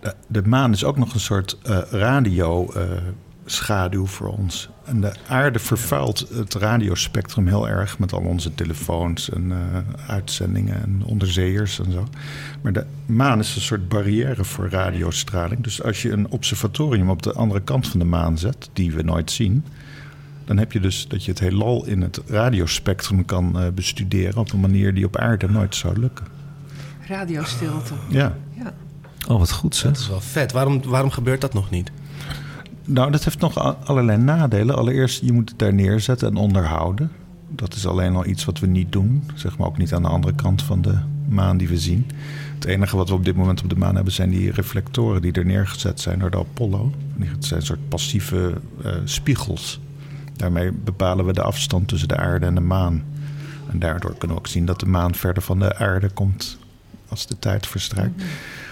De, 0.01 0.15
de 0.27 0.43
maan 0.43 0.73
is 0.73 0.85
ook 0.85 0.97
nog 0.99 1.15
een 1.15 1.21
soort 1.21 1.59
eh 1.63 1.79
radioschaduw 3.49 4.07
voor 4.07 4.29
ons. 4.29 4.69
En 4.85 5.01
de 5.01 5.13
aarde 5.29 5.59
vervuilt 5.59 6.27
het 6.33 6.55
radiospectrum 6.55 7.47
heel 7.47 7.69
erg 7.69 7.99
met 7.99 8.13
al 8.13 8.21
onze 8.21 8.55
telefoons 8.55 9.31
en 9.31 9.53
eh, 9.53 10.09
uitzendingen 10.09 10.83
en 10.83 11.03
onderzeeërs 11.05 11.79
en 11.81 11.93
zo. 11.93 12.07
Maar 12.61 12.73
de 12.73 12.85
maan 13.07 13.39
is 13.39 13.55
een 13.57 13.61
soort 13.63 13.89
barrière 13.89 14.45
voor 14.45 14.69
radiostraling. 14.69 15.63
Dus 15.63 15.83
als 15.83 16.03
je 16.03 16.11
een 16.11 16.31
observatorium 16.31 17.11
op 17.11 17.23
de 17.23 17.33
andere 17.33 17.61
kant 17.63 17.89
van 17.89 17.99
de 17.99 18.05
maan 18.05 18.39
zet, 18.39 18.71
die 18.73 18.93
we 18.93 19.03
nooit 19.03 19.31
zien, 19.31 19.65
dan 20.45 20.57
heb 20.59 20.73
je 20.73 20.81
dus 20.81 21.09
dat 21.09 21.25
je 21.25 21.31
het 21.31 21.41
heelal 21.41 21.87
in 21.87 22.01
het 22.03 22.21
radiospectrum 22.27 23.25
kan 23.25 23.59
eh, 23.61 23.67
bestuderen 23.75 24.37
op 24.37 24.53
een 24.53 24.61
manier 24.61 24.95
die 24.95 25.05
op 25.05 25.17
aarde 25.17 25.49
nooit 25.49 25.75
zou 25.75 25.99
lukken. 25.99 26.27
radiostilte. 27.09 27.95
Ja. 28.09 28.37
Ja. 28.57 28.73
Oh, 29.29 29.39
wat 29.39 29.51
goed 29.53 29.71
Dat 29.71 29.79
zeg. 29.81 29.93
is 29.93 30.09
wel 30.09 30.21
vet. 30.21 30.53
Waarom, 30.53 30.83
waarom 30.87 31.11
gebeurt 31.11 31.41
dat 31.41 31.55
nog 31.55 31.71
niet? 31.71 31.91
Nou, 32.91 33.11
dat 33.11 33.25
heeft 33.25 33.41
nog 33.41 33.85
allerlei 33.87 34.19
nadelen. 34.19 34.77
Allereerst, 34.77 35.23
je 35.23 35.33
moet 35.33 35.49
het 35.49 35.59
daar 35.59 35.75
neerzetten 35.75 36.29
en 36.29 36.37
onderhouden. 36.37 37.11
Dat 37.49 37.75
is 37.75 37.87
alleen 37.87 38.15
al 38.15 38.27
iets 38.27 38.45
wat 38.45 38.59
we 38.59 38.67
niet 38.67 38.93
doen. 38.93 39.31
Zeg 39.35 39.59
maar 39.59 39.67
ook 39.67 39.79
niet 39.79 39.95
aan 39.95 40.03
de 40.03 40.09
andere 40.09 40.35
kant 40.35 40.63
van 40.63 40.83
de 40.83 40.99
maan 41.29 41.57
die 41.57 41.69
we 41.69 41.79
zien. 41.79 42.07
Het 42.55 42.65
enige 42.65 42.97
wat 42.97 43.09
we 43.09 43.15
op 43.15 43.25
dit 43.25 43.37
moment 43.37 43.63
op 43.63 43.69
de 43.69 43.77
maan 43.77 43.95
hebben... 43.95 44.13
zijn 44.13 44.31
die 44.31 44.51
reflectoren 44.51 45.23
die 45.23 45.33
er 45.33 45.45
neergezet 45.45 46.01
zijn 46.01 46.19
door 46.19 46.31
de 46.31 46.39
Apollo. 46.39 46.93
Het 47.19 47.45
zijn 47.45 47.61
een 47.61 47.67
soort 47.67 47.89
passieve 47.89 48.61
eh, 48.85 48.93
spiegels. 49.05 49.81
Daarmee 50.37 50.73
bepalen 50.73 51.27
we 51.27 51.33
de 51.33 51.43
afstand 51.43 51.89
tussen 51.89 52.09
de 52.09 52.17
aarde 52.17 52.47
en 52.47 52.55
de 52.55 52.61
maan. 52.61 53.05
En 53.71 53.79
daardoor 53.79 54.11
kunnen 54.11 54.37
we 54.37 54.43
ook 54.43 54.47
zien 54.49 54.67
dat 54.67 54.81
de 54.81 54.87
maan 54.87 55.15
verder 55.15 55.43
van 55.43 55.59
de 55.59 55.77
aarde 55.77 56.11
komt... 56.11 56.59
als 57.09 57.27
de 57.27 57.39
tijd 57.39 57.67
verstrijkt. 57.67 58.23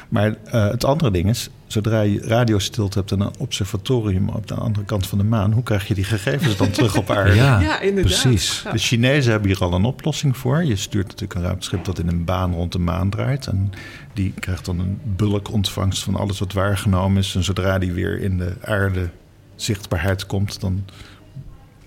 Maar 0.09 0.35
eh, 0.45 0.69
het 0.69 0.85
andere 0.85 1.11
ding 1.11 1.29
is, 1.29 1.51
zodra 1.66 2.01
je 2.01 2.21
radiostilte 2.21 2.99
hebt 2.99 3.12
en 3.12 3.21
een 3.21 3.35
observatorium 3.38 4.29
op 4.29 4.47
de 4.47 4.55
andere 4.55 4.85
kant 4.85 5.07
van 5.07 5.19
de 5.19 5.25
maan, 5.25 5.53
hoe 5.53 5.62
krijg 5.62 5.88
je 5.88 5.95
die 5.95 6.05
gegevens 6.05 6.57
dan 6.57 6.71
terug 6.71 6.97
op 6.97 7.11
aarde? 7.11 7.35
Ja, 7.35 7.61
Ja, 7.61 7.81
inderdaad. 7.81 8.21
precies. 8.23 8.61
Ja. 8.64 8.73
De 8.73 8.79
Chinezen 8.79 9.31
hebben 9.31 9.51
hier 9.51 9.61
al 9.61 9.73
een 9.73 9.85
oplossing 9.85 10.37
voor. 10.37 10.64
Je 10.64 10.77
stuurt 10.77 11.07
natuurlijk 11.07 11.35
een 11.35 11.42
ruimteschip 11.42 11.85
dat 11.85 11.99
in 11.99 12.09
een 12.09 12.25
baan 12.25 12.53
rond 12.55 12.73
de 12.73 12.79
maan 12.79 13.11
draait. 13.11 13.47
En 13.47 13.71
die 14.12 14.33
krijgt 14.40 14.64
dan 14.64 14.79
een 14.79 15.01
bulkontvangst 15.16 16.03
van 16.03 16.16
alles 16.16 16.38
wat 16.38 16.53
waargenomen 16.53 17.19
is. 17.19 17.35
En 17.35 17.45
zodra 17.45 17.79
die 17.79 17.92
weer 17.92 18.21
in 18.21 18.38
de 18.38 18.53
aarde 18.64 19.09
zichtbaarheid 19.55 20.27
komt, 20.27 20.61
dan 20.61 20.85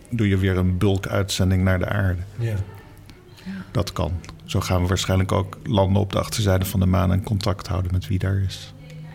doe 0.10 0.28
je 0.28 0.38
weer 0.38 0.58
een 0.58 0.78
bulkuitzending 0.78 1.64
naar 1.64 1.80
de 1.80 1.88
aarde. 1.90 2.22
Ja. 2.40 2.56
Dat 3.72 3.94
kan. 3.94 4.12
Zo 4.50 4.60
gaan 4.60 4.82
we 4.82 4.88
waarschijnlijk 4.88 5.32
ook 5.32 5.58
landen 5.64 6.02
op 6.02 6.12
de 6.12 6.20
achterzijde 6.20 6.66
van 6.66 6.80
de 6.80 6.86
maan 6.86 7.12
en 7.12 7.24
contact 7.24 7.68
houden 7.68 7.92
met 7.92 8.08
wie 8.08 8.20
daar 8.20 8.38
is. 8.48 8.74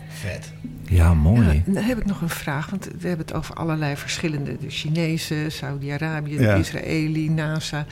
Vet. 0.09 0.53
Ja, 0.89 1.13
mooi. 1.13 1.63
Ja, 1.65 1.73
dan 1.73 1.83
heb 1.83 1.97
ik 1.97 2.05
nog 2.05 2.21
een 2.21 2.29
vraag, 2.29 2.69
want 2.69 2.85
we 2.99 3.07
hebben 3.07 3.25
het 3.25 3.35
over 3.35 3.55
allerlei 3.55 3.95
verschillende. 3.95 4.57
De 4.57 4.69
Chinezen, 4.69 5.51
Saudi-Arabië, 5.51 6.39
Ja. 6.39 6.53
de 6.53 6.59
Israëli, 6.59 7.29
NASA. 7.29 7.85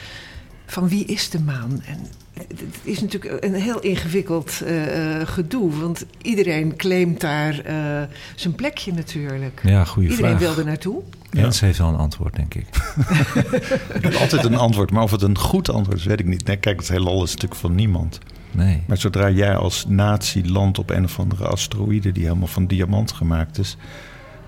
Van 0.66 0.88
wie 0.88 1.06
is 1.06 1.30
de 1.30 1.40
maan? 1.40 1.82
En 1.86 2.00
het 2.34 2.80
is 2.84 3.02
natuurlijk 3.02 3.44
een 3.44 3.54
heel 3.54 3.80
ingewikkeld 3.80 4.62
eh, 4.62 5.22
eh, 5.22 5.28
gedoe, 5.28 5.80
want 5.80 6.06
iedereen 6.22 6.76
claimt 6.76 7.20
daar 7.20 7.60
eh, 7.60 8.02
zijn 8.36 8.56
plekje 8.56 8.94
natuurlijk. 8.94 9.62
Ja, 9.64 9.86
goede 9.86 10.10
iedereen 10.10 10.38
vraag. 10.38 10.56
wil 10.56 10.58
er 10.58 10.66
naartoe. 10.66 11.02
Jens 11.32 11.60
heeft 11.60 11.78
wel 11.78 11.88
een 11.88 11.96
antwoord, 11.96 12.36
denk 12.36 12.54
ik. 12.54 12.68
Ik 13.94 14.04
heb 14.04 14.14
altijd 14.14 14.44
een 14.44 14.58
antwoord, 14.58 14.92
maar 14.92 15.04
of 15.04 15.12
het 15.12 15.22
een 15.22 15.38
goed 15.38 15.70
antwoord 15.70 15.98
is, 15.98 16.06
weet 16.06 16.20
ik 16.20 16.26
niet. 16.26 16.46
Nee, 16.46 16.58
kijk, 16.58 16.80
het 16.80 16.88
hele 16.88 17.12
is 17.12 17.32
natuurlijk 17.32 17.56
van 17.56 17.76
niemand. 17.76 18.20
Nee. 18.52 18.84
Maar 18.86 18.98
zodra 18.98 19.30
jij 19.30 19.56
als 19.56 19.86
natie 19.88 20.52
landt 20.52 20.80
op 20.80 20.90
een 20.90 21.04
of 21.04 21.20
andere 21.20 21.48
asteroïde 21.48 22.12
die 22.12 22.24
helemaal 22.24 22.48
van 22.48 22.68
diamant 22.68 23.12
gemaakt 23.12 23.58
is. 23.58 23.78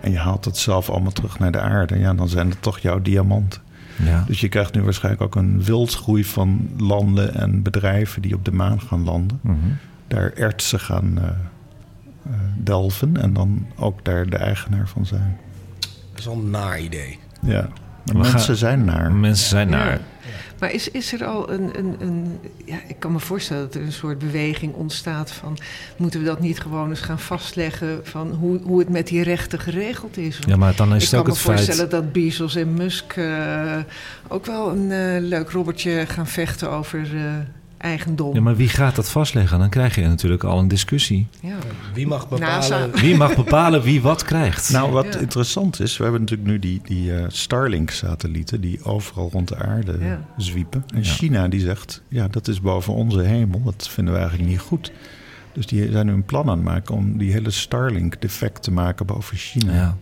en 0.01 0.11
je 0.11 0.17
haalt 0.17 0.43
dat 0.43 0.57
zelf 0.57 0.89
allemaal 0.89 1.11
terug 1.11 1.39
naar 1.39 1.51
de 1.51 1.59
aarde, 1.59 1.99
ja, 1.99 2.13
dan 2.13 2.29
zijn 2.29 2.49
het 2.49 2.61
toch 2.61 2.79
jouw 2.79 3.01
diamanten. 3.01 3.61
Ja. 4.03 4.23
Dus 4.27 4.39
je 4.41 4.49
krijgt 4.49 4.73
nu 4.73 4.81
waarschijnlijk 4.81 5.23
ook 5.23 5.36
een 5.36 5.63
wildgroei 5.63 6.25
van 6.25 6.69
landen 6.77 7.34
en 7.36 7.62
bedrijven 7.62 8.21
die 8.21 8.36
op 8.36 8.45
de 8.45 8.51
maan 8.51 8.81
gaan 8.81 9.03
landen. 9.03 9.39
Mhm. 9.41 9.55
Daar 10.08 10.31
ertsen 10.34 10.79
gaan 10.79 11.17
eh, 11.17 11.23
eh, 12.25 12.31
delven 12.58 13.17
en 13.21 13.34
dan 13.34 13.65
ook 13.75 14.05
daar 14.05 14.29
de 14.29 14.38
eigenaar 14.38 14.88
van 14.88 15.05
zijn. 15.05 15.38
Dat 15.79 16.19
is 16.19 16.25
wel 16.25 16.34
een 16.34 16.49
naar 16.49 16.79
idee. 16.79 17.19
Ja, 17.41 17.67
maar 18.05 18.15
mensen 18.15 18.39
gaan- 18.39 18.55
zijn 18.55 18.86
naar. 18.86 19.12
Mensen 19.12 19.47
zijn 19.49 19.69
naar. 19.69 19.91
Ja. 19.91 19.99
Maar 20.59 20.71
is, 20.71 20.91
is 20.91 21.13
er 21.13 21.25
al 21.25 21.51
een, 21.51 21.77
een, 21.77 21.95
een. 21.99 22.39
Ja, 22.65 22.77
ik 22.88 22.99
kan 22.99 23.11
me 23.11 23.19
voorstellen 23.19 23.63
dat 23.63 23.75
er 23.75 23.81
een 23.81 23.91
soort 23.91 24.17
beweging 24.17 24.73
ontstaat 24.73 25.31
van. 25.31 25.57
Moeten 25.97 26.19
we 26.19 26.25
dat 26.25 26.39
niet 26.39 26.59
gewoon 26.59 26.89
eens 26.89 26.99
gaan 26.99 27.19
vastleggen 27.19 27.99
van 28.03 28.31
hoe, 28.31 28.59
hoe 28.63 28.79
het 28.79 28.89
met 28.89 29.07
die 29.07 29.23
rechten 29.23 29.59
geregeld 29.59 30.17
is? 30.17 30.33
Want 30.33 30.49
Ja, 30.49 30.55
maar 30.55 30.75
dan 30.75 30.95
is 30.95 30.95
ik 30.95 31.01
het 31.01 31.09
kan 31.09 31.19
ook 31.19 31.25
me 31.25 31.31
het 31.31 31.41
feit... 31.41 31.59
voorstellen 31.59 31.89
dat 31.89 32.11
Bezos 32.11 32.55
en 32.55 32.73
Musk 32.73 33.13
eh, 33.13 33.77
ook 34.27 34.45
wel 34.45 34.71
een 34.71 34.91
eh, 34.91 35.21
leuk 35.21 35.49
robbertje 35.49 36.05
gaan 36.07 36.27
vechten 36.27 36.69
over 36.69 37.15
eh, 37.15 37.21
eigendom. 37.77 38.33
Ja, 38.35 38.41
maar 38.41 38.55
wie 38.55 38.69
gaat 38.69 38.95
dat 38.95 39.09
vastleggen? 39.09 39.59
Dan 39.59 39.69
krijg 39.69 39.95
je 39.95 40.01
natuurlijk 40.07 40.43
al 40.43 40.59
een 40.59 40.67
discussie. 40.67 41.27
Ja. 41.39 41.55
Wie 41.93 42.07
mag 42.07 42.29
bepalen... 42.29 42.91
Wie 42.91 43.15
mag 43.17 43.35
bepalen 43.35 43.81
wie 43.81 44.01
wat 44.01 44.23
krijgt? 44.23 44.69
Nou, 44.71 44.91
wat 44.91 45.13
Ja. 45.13 45.19
interessant 45.19 45.79
is, 45.79 45.97
we 45.97 46.03
hebben 46.03 46.21
natuurlijk 46.21 46.49
nu 46.49 46.59
die, 46.59 46.81
die 46.83 47.15
eh, 47.15 47.25
Starlink-satellieten 47.27 48.61
die 48.61 48.83
overal 48.83 49.29
rond 49.31 49.47
de 49.47 49.57
aarde 49.57 49.97
Ja. 50.01 50.25
zwiepen. 50.38 50.83
En 50.93 51.03
Ja. 51.03 51.09
China 51.09 51.47
die 51.47 51.59
zegt, 51.59 52.01
ja, 52.07 52.27
dat 52.27 52.47
is 52.47 52.61
boven 52.61 52.93
onze 52.93 53.21
hemel, 53.21 53.61
dat 53.63 53.89
vinden 53.89 54.13
we 54.13 54.19
eigenlijk 54.19 54.49
niet 54.49 54.59
goed. 54.59 54.91
Dus 55.53 55.65
die 55.65 55.91
zijn 55.91 56.05
nu 56.05 56.11
een 56.13 56.23
plan 56.25 56.49
aan 56.49 56.55
het 56.57 56.65
maken 56.65 56.95
om 56.95 57.17
die 57.17 57.31
hele 57.31 57.49
Starlink 57.51 58.21
defect 58.21 58.63
te 58.63 58.71
maken 58.71 59.05
boven 59.05 59.38
China. 59.38 59.97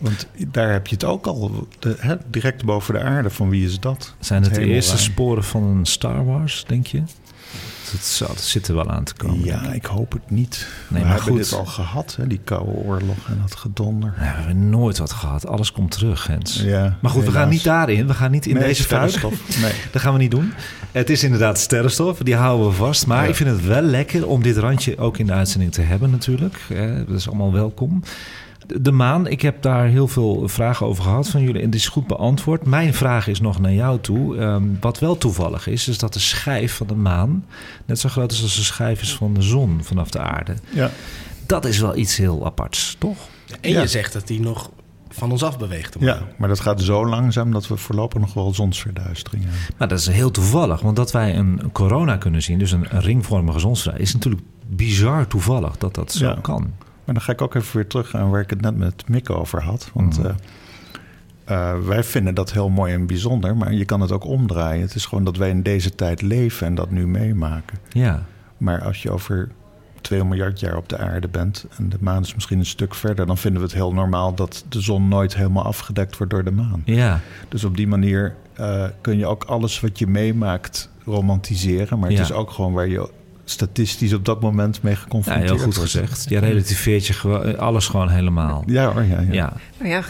Want 0.00 0.26
daar 0.48 0.72
heb 0.72 0.86
je 0.86 0.94
het 0.94 1.04
ook 1.04 1.26
al, 1.26 1.66
de, 1.78 1.96
hè, 1.98 2.14
direct 2.30 2.64
boven 2.64 2.94
de 2.94 3.00
aarde. 3.00 3.30
Van 3.30 3.48
wie 3.48 3.64
is 3.66 3.80
dat? 3.80 4.14
Zijn 4.20 4.42
het 4.42 4.54
de 4.54 4.64
eerste 4.64 4.98
sporen 4.98 5.44
van 5.44 5.62
een 5.62 5.86
Star 5.86 6.24
Wars, 6.24 6.64
denk 6.66 6.86
je? 6.86 7.02
Dat, 7.92 8.00
zou, 8.00 8.30
dat 8.30 8.42
zit 8.42 8.68
er 8.68 8.74
wel 8.74 8.90
aan 8.90 9.04
te 9.04 9.14
komen. 9.14 9.44
Ja, 9.44 9.62
ik. 9.62 9.74
ik 9.74 9.84
hoop 9.84 10.12
het 10.12 10.30
niet. 10.30 10.66
Nee, 10.88 11.02
we 11.02 11.06
maar 11.08 11.16
hebben 11.16 11.32
goed. 11.34 11.42
dit 11.50 11.58
al 11.58 11.64
gehad, 11.64 12.14
hè, 12.16 12.26
die 12.26 12.40
koude 12.44 12.70
oorlog 12.70 13.16
en 13.28 13.38
dat 13.42 13.54
gedonder. 13.56 14.14
Ja, 14.16 14.20
we 14.22 14.26
hebben 14.26 14.70
nooit 14.70 14.98
wat 14.98 15.12
gehad. 15.12 15.46
Alles 15.46 15.72
komt 15.72 15.90
terug, 15.90 16.26
Hens. 16.26 16.60
Ja, 16.62 16.96
Maar 17.00 17.10
goed, 17.10 17.24
we 17.24 17.30
gaan 17.30 17.48
niet 17.48 17.64
daarin. 17.64 18.06
We 18.06 18.14
gaan 18.14 18.30
niet 18.30 18.46
in 18.46 18.54
Nee, 18.54 18.62
deze 18.62 18.82
sterrenstof. 18.82 19.60
Nee. 19.60 19.72
Dat 19.92 20.02
gaan 20.02 20.12
we 20.12 20.18
niet 20.18 20.30
doen. 20.30 20.52
Het 20.92 21.10
is 21.10 21.24
inderdaad 21.24 21.58
sterrenstof, 21.58 22.18
die 22.18 22.34
houden 22.34 22.66
we 22.66 22.72
vast. 22.72 23.06
Maar 23.06 23.22
Ja. 23.22 23.28
ik 23.28 23.34
vind 23.34 23.50
het 23.50 23.66
wel 23.66 23.82
lekker 23.82 24.26
om 24.26 24.42
dit 24.42 24.56
randje 24.56 24.98
ook 24.98 25.18
in 25.18 25.26
de 25.26 25.32
uitzending 25.32 25.72
te 25.72 25.80
hebben 25.82 26.10
natuurlijk. 26.10 26.58
Dat 27.06 27.16
is 27.16 27.28
allemaal 27.28 27.52
welkom. 27.52 28.02
De- 28.80 28.92
maan, 28.92 29.26
ik 29.26 29.42
heb 29.42 29.62
daar 29.62 29.86
heel 29.86 30.08
veel 30.08 30.48
vragen 30.48 30.86
over 30.86 31.02
gehad 31.02 31.28
van 31.28 31.40
jullie. 31.42 31.60
En 31.60 31.66
het 31.66 31.74
is 31.74 31.88
goed 31.88 32.06
beantwoord. 32.06 32.66
Mijn 32.66 32.94
vraag 32.94 33.26
is 33.26 33.40
nog 33.40 33.60
naar 33.60 33.72
jou 33.72 34.00
toe. 34.00 34.36
Ehm, 34.38 34.62
wat 34.80 34.98
wel 34.98 35.18
toevallig 35.18 35.66
is, 35.66 35.88
is 35.88 35.98
dat 35.98 36.12
de 36.12 36.18
schijf 36.18 36.74
van 36.76 36.86
de 36.86 36.94
maan... 36.94 37.44
net 37.86 37.98
zo 37.98 38.08
groot 38.08 38.32
is 38.32 38.42
als 38.42 38.56
de 38.56 38.62
schijf 38.62 39.02
is 39.02 39.14
van 39.14 39.34
de 39.34 39.42
zon 39.42 39.80
vanaf 39.84 40.10
de 40.10 40.18
aarde. 40.18 40.54
Ja. 40.70 40.90
Dat 41.46 41.64
is 41.64 41.78
wel 41.78 41.96
iets 41.96 42.16
heel 42.16 42.44
aparts, 42.46 42.96
toch? 42.98 43.18
En 43.60 43.70
Ja. 43.70 43.80
je 43.80 43.86
zegt 43.86 44.12
dat 44.12 44.26
die 44.26 44.40
nog 44.40 44.70
van 45.08 45.30
ons 45.30 45.42
af 45.42 45.58
beweegt. 45.58 45.96
ja, 46.00 46.22
maar 46.38 46.48
dat 46.48 46.60
gaat 46.60 46.80
zo 46.82 47.06
langzaam 47.06 47.52
dat 47.52 47.68
we 47.68 47.76
voorlopig 47.76 48.20
nog 48.20 48.34
wel 48.34 48.54
zonsverduistering 48.54 49.42
hebben. 49.42 49.60
Maar 49.76 49.88
dat 49.88 49.98
is 49.98 50.06
heel 50.06 50.30
toevallig, 50.30 50.80
want 50.80 50.96
dat 50.96 51.12
wij 51.12 51.36
een 51.36 51.60
corona 51.72 52.16
kunnen 52.16 52.42
zien, 52.42 52.58
dus 52.58 52.72
een, 52.72 52.86
een 52.90 53.00
ringvormige 53.00 53.58
zonsvrij, 53.58 53.98
is 53.98 54.12
natuurlijk 54.12 54.42
bizar 54.66 55.26
toevallig 55.26 55.76
dat 55.78 55.94
dat 55.94 56.12
zo 56.12 56.26
Ja. 56.26 56.38
kan. 56.42 56.72
Maar 57.10 57.18
dan 57.18 57.28
ga 57.28 57.32
ik 57.32 57.42
ook 57.42 57.54
even 57.62 57.76
weer 57.76 57.86
terug 57.86 58.14
aan 58.14 58.30
waar 58.30 58.40
ik 58.40 58.50
het 58.50 58.60
net 58.60 58.76
met 58.76 59.08
Mick 59.08 59.30
over 59.30 59.62
had. 59.62 59.90
Want 59.94 60.18
Mhm. 60.18 60.26
eh, 60.26 60.34
eh, 61.72 61.78
wij 61.86 62.04
vinden 62.04 62.34
dat 62.34 62.52
heel 62.52 62.68
mooi 62.68 62.92
en 62.94 63.06
bijzonder, 63.06 63.56
maar 63.56 63.72
je 63.72 63.84
kan 63.84 64.00
het 64.00 64.12
ook 64.12 64.24
omdraaien. 64.24 64.80
Het 64.82 64.94
is 64.94 65.06
gewoon 65.06 65.24
dat 65.24 65.36
wij 65.36 65.50
in 65.50 65.62
deze 65.62 65.94
tijd 65.94 66.22
leven 66.22 66.66
en 66.66 66.74
dat 66.74 66.90
nu 66.90 67.06
meemaken. 67.06 67.78
Ja, 67.88 68.22
Maar 68.56 68.82
als 68.84 69.02
je 69.02 69.10
over 69.10 69.48
2 70.00 70.24
miljard 70.24 70.60
jaar 70.60 70.76
op 70.76 70.88
de 70.88 70.98
aarde 70.98 71.28
bent 71.28 71.66
en 71.76 71.88
de 71.88 71.96
maan 72.00 72.22
is 72.22 72.34
misschien 72.34 72.58
een 72.58 72.66
stuk 72.66 72.94
verder, 72.94 73.26
dan 73.26 73.38
vinden 73.38 73.60
we 73.60 73.66
het 73.66 73.76
heel 73.76 73.92
normaal 73.92 74.34
dat 74.34 74.64
de 74.68 74.80
zon 74.80 75.08
nooit 75.08 75.34
helemaal 75.36 75.64
afgedekt 75.64 76.16
wordt 76.16 76.32
door 76.32 76.44
de 76.44 76.50
maan. 76.52 76.82
ja, 76.84 77.20
Dus 77.48 77.64
op 77.64 77.76
die 77.76 77.86
manier 77.88 78.34
eh, 78.54 78.84
kun 79.00 79.18
je 79.18 79.26
ook 79.26 79.44
alles 79.44 79.80
wat 79.80 79.98
je 79.98 80.06
meemaakt 80.06 80.90
romantiseren. 81.04 81.98
Maar 81.98 82.08
het 82.08 82.18
Ja. 82.18 82.24
is 82.24 82.32
ook 82.32 82.50
gewoon 82.50 82.72
waar 82.72 82.88
je 82.88 83.10
statistisch 83.50 84.12
op 84.12 84.24
dat 84.24 84.40
moment 84.40 84.82
mee 84.82 84.94
ja 84.94 84.98
geconfronteerd 85.00 85.50
heel 85.50 85.58
goed 85.58 85.76
gezegd. 85.76 86.26
Je 86.28 86.38
relativeert 86.38 87.06
je 87.06 87.12
gewoon, 87.12 87.58
alles 87.58 87.88
gewoon 87.88 88.08
helemaal. 88.08 88.62
Ja 88.66 88.92
hoor, 88.92 89.02
ja. 89.04 89.20
ja. 89.20 89.32
Ja, 89.32 89.52
Nou 89.78 89.90
ja, 89.90 90.02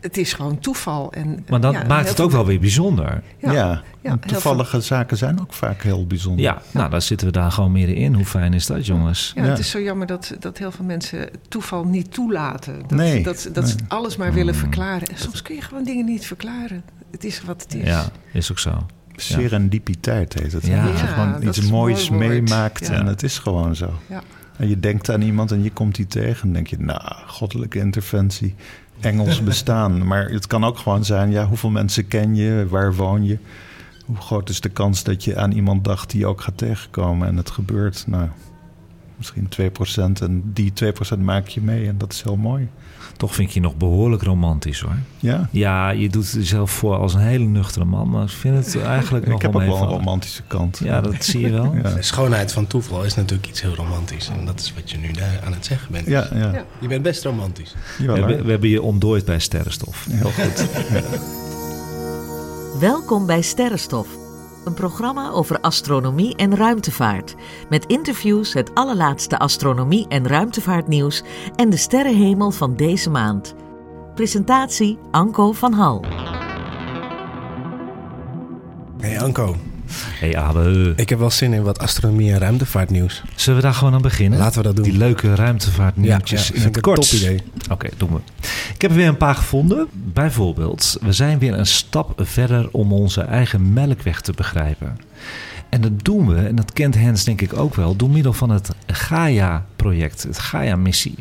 het 0.00 0.16
is 0.16 0.32
gewoon 0.32 0.58
toeval. 0.58 1.12
En, 1.12 1.44
maar 1.48 1.60
ja, 1.72 1.84
maakt 1.86 2.08
het 2.08 2.20
ook 2.20 2.30
wel 2.30 2.46
weer 2.46 2.60
bijzonder. 2.60 3.22
Ja, 3.38 3.52
Ja, 3.52 3.82
ja, 4.02 4.16
toevallige 4.26 4.80
zaken 4.80 5.16
zijn 5.16 5.40
ook 5.40 5.52
vaak 5.52 5.82
heel 5.82 6.06
bijzonder. 6.06 6.44
Ja, 6.44 6.62
nou 6.70 6.90
dan 6.90 7.02
zitten 7.02 7.26
we 7.26 7.32
daar 7.32 7.52
gewoon 7.52 7.72
meer 7.72 7.88
in. 7.88 8.14
Hoe 8.14 8.24
fijn 8.24 8.54
is 8.54 8.66
dat, 8.66 8.86
jongens? 8.86 9.32
Ja, 9.34 9.42
Ja. 9.44 9.48
het 9.50 9.58
is 9.58 9.70
zo 9.70 9.80
jammer 9.80 10.06
dat, 10.06 10.36
dat 10.38 10.58
heel 10.58 10.70
veel 10.72 10.84
mensen 10.84 11.28
toeval 11.48 11.84
niet 11.84 12.12
toelaten. 12.12 12.78
Dat, 12.80 12.90
Nee, 12.90 13.22
dat, 13.22 13.48
dat 13.52 13.68
ze 13.68 13.76
alles 13.88 14.16
maar 14.16 14.32
willen 14.32 14.54
Mm. 14.54 14.60
verklaren. 14.60 15.08
En 15.08 15.18
soms 15.18 15.42
kun 15.42 15.54
je 15.54 15.60
gewoon 15.62 15.84
dingen 15.84 16.04
niet 16.04 16.26
verklaren. 16.26 16.82
Het 17.10 17.24
is 17.24 17.42
wat 17.42 17.62
het 17.62 17.74
is. 17.74 17.86
Ja, 17.86 18.04
is 18.32 18.50
ook 18.50 18.58
zo. 18.58 18.86
Serendipiteit 19.16 20.34
heet 20.34 20.52
het. 20.52 20.66
Ja. 20.66 20.84
Dat 20.86 21.00
je 21.00 21.06
gewoon 21.06 21.32
dat 21.32 21.42
iets 21.56 21.70
moois 21.70 22.10
mooi 22.10 22.28
meemaakt 22.28 22.86
Ja. 22.86 22.92
en 22.92 23.06
het 23.06 23.22
is 23.22 23.38
gewoon 23.38 23.76
zo. 23.76 23.90
Ja. 24.08 24.22
En 24.56 24.68
je 24.68 24.80
denkt 24.80 25.10
aan 25.10 25.20
iemand 25.22 25.52
en 25.52 25.62
je 25.62 25.70
komt 25.70 25.94
die 25.94 26.06
tegen 26.06 26.46
en 26.48 26.52
denk 26.52 26.66
je, 26.66 26.76
nou, 26.78 27.00
goddelijke 27.26 27.78
interventie, 27.78 28.54
Engels 29.00 29.42
bestaan. 29.52 30.06
Maar 30.06 30.28
het 30.28 30.46
kan 30.46 30.64
ook 30.64 30.78
gewoon 30.78 31.04
zijn, 31.04 31.30
ja, 31.30 31.46
hoeveel 31.46 31.70
mensen 31.70 32.08
ken 32.08 32.34
je, 32.34 32.66
waar 32.68 32.94
woon 32.94 33.24
je? 33.24 33.38
Hoe 34.04 34.16
groot 34.16 34.48
is 34.48 34.60
de 34.60 34.68
kans 34.68 35.02
dat 35.02 35.24
je 35.24 35.36
aan 35.36 35.52
iemand 35.52 35.84
dacht 35.84 36.10
die 36.10 36.20
je 36.20 36.26
ook 36.26 36.40
gaat 36.40 36.58
tegenkomen 36.58 37.28
en 37.28 37.36
het 37.36 37.50
gebeurt? 37.50 38.04
Nou, 38.06 38.28
misschien 39.16 39.48
2%. 40.18 40.22
En 40.22 40.42
die 40.52 40.72
2% 41.16 41.18
maak 41.18 41.48
je 41.48 41.60
mee 41.60 41.88
en 41.88 41.98
dat 41.98 42.12
is 42.12 42.22
heel 42.22 42.36
mooi. 42.36 42.68
Toch 43.16 43.34
vind 43.34 43.48
ik 43.48 43.54
je 43.54 43.60
nog 43.60 43.76
behoorlijk 43.76 44.22
romantisch 44.22 44.80
hoor. 44.80 44.96
Ja, 45.18 45.48
Ja, 45.50 45.90
je 45.90 46.08
doet 46.08 46.30
jezelf 46.30 46.70
voor 46.70 46.96
als 46.96 47.14
een 47.14 47.20
hele 47.20 47.44
nuchtere 47.44 47.84
man, 47.84 48.10
maar 48.10 48.22
ik 48.22 48.28
vind 48.28 48.56
het 48.56 48.82
eigenlijk 48.82 49.26
nog 49.26 49.36
ik 49.36 49.42
heb 49.42 49.54
ook 49.54 49.62
wel 49.62 49.82
een 49.82 49.88
romantische 49.88 50.42
kant. 50.46 50.80
Ja, 50.82 51.00
dat 51.00 51.24
zie 51.24 51.40
je 51.40 51.50
wel. 51.50 51.74
Ja. 51.82 51.94
De 51.94 52.02
schoonheid 52.02 52.52
van 52.52 52.66
toeval 52.66 53.04
is 53.04 53.14
natuurlijk 53.14 53.48
iets 53.48 53.62
heel 53.62 53.74
romantisch. 53.74 54.28
En 54.28 54.44
dat 54.44 54.60
is 54.60 54.74
wat 54.74 54.90
je 54.90 54.98
nu 54.98 55.12
daar 55.12 55.40
aan 55.44 55.52
het 55.52 55.64
zeggen 55.64 55.92
bent. 55.92 56.06
Ja, 56.06 56.28
ja. 56.32 56.52
Ja. 56.52 56.64
Je 56.80 56.88
bent 56.88 57.02
best 57.02 57.24
romantisch. 57.24 57.74
We 57.98 58.04
Jawel, 58.04 58.26
we 58.26 58.50
hebben 58.50 58.68
je 58.68 58.82
ontdooid 58.82 59.24
bij 59.24 59.38
Sterrenstof. 59.38 60.06
Heel 60.10 60.30
goed. 60.30 60.66
Welkom 62.80 63.26
bij 63.26 63.42
Sterrenstof, 63.42 64.08
een 64.66 64.74
programma 64.74 65.30
over 65.30 65.60
astronomie 65.60 66.36
en 66.36 66.56
ruimtevaart. 66.56 67.34
Met 67.68 67.86
interviews, 67.86 68.52
het 68.52 68.74
allerlaatste 68.74 69.38
astronomie- 69.38 70.08
en 70.08 70.26
ruimtevaartnieuws 70.26 71.22
en 71.56 71.70
de 71.70 71.76
sterrenhemel 71.76 72.50
van 72.50 72.76
deze 72.76 73.10
maand. 73.10 73.54
Presentatie 74.14 74.98
Anko 75.10 75.52
van 75.52 75.72
Hal. 75.72 76.04
Hey 79.00 79.20
Anko, 79.20 79.54
Hey 79.90 80.36
Abe, 80.36 80.92
ik 80.96 81.08
heb 81.08 81.18
wel 81.18 81.30
zin 81.30 81.52
in 81.52 81.62
wat 81.62 81.78
astronomie 81.78 82.32
en 82.32 82.38
ruimtevaartnieuws. 82.38 83.22
zullen 83.34 83.58
we 83.60 83.64
daar 83.64 83.74
gewoon 83.74 83.94
aan 83.94 84.02
beginnen? 84.02 84.38
Laten 84.38 84.58
we 84.58 84.62
dat 84.66 84.76
doen. 84.76 84.84
Die 84.84 84.96
leuke 84.98 85.34
ruimtevaartnieuwtjes 85.34 86.48
Ja, 86.48 86.54
ja, 86.54 86.60
in 86.60 86.66
het 86.72 86.80
kort. 86.80 87.10
topidee. 87.10 87.42
Oké, 87.70 87.88
doen 87.96 88.10
we. 88.10 88.18
Ik 88.74 88.82
heb 88.82 88.90
er 88.90 88.96
weer 88.96 89.08
een 89.08 89.16
paar 89.16 89.34
gevonden. 89.34 89.86
Bijvoorbeeld, 89.92 90.96
we 91.00 91.12
zijn 91.12 91.38
weer 91.38 91.58
een 91.58 91.66
stap 91.66 92.20
verder 92.24 92.68
om 92.70 92.92
onze 92.92 93.20
eigen 93.20 93.72
melkweg 93.72 94.20
te 94.20 94.32
begrijpen. 94.32 94.96
En 95.68 95.80
dat 95.80 96.04
doen 96.04 96.28
we, 96.34 96.40
en 96.40 96.54
dat 96.56 96.72
kent 96.72 96.94
Hens 96.94 97.24
denk 97.24 97.40
ik 97.40 97.58
ook 97.58 97.74
wel, 97.74 97.96
door 97.96 98.10
middel 98.10 98.32
van 98.32 98.50
het 98.50 98.70
Gaia-project, 98.86 100.22
het 100.22 100.38
Gaia-missie. 100.38 101.14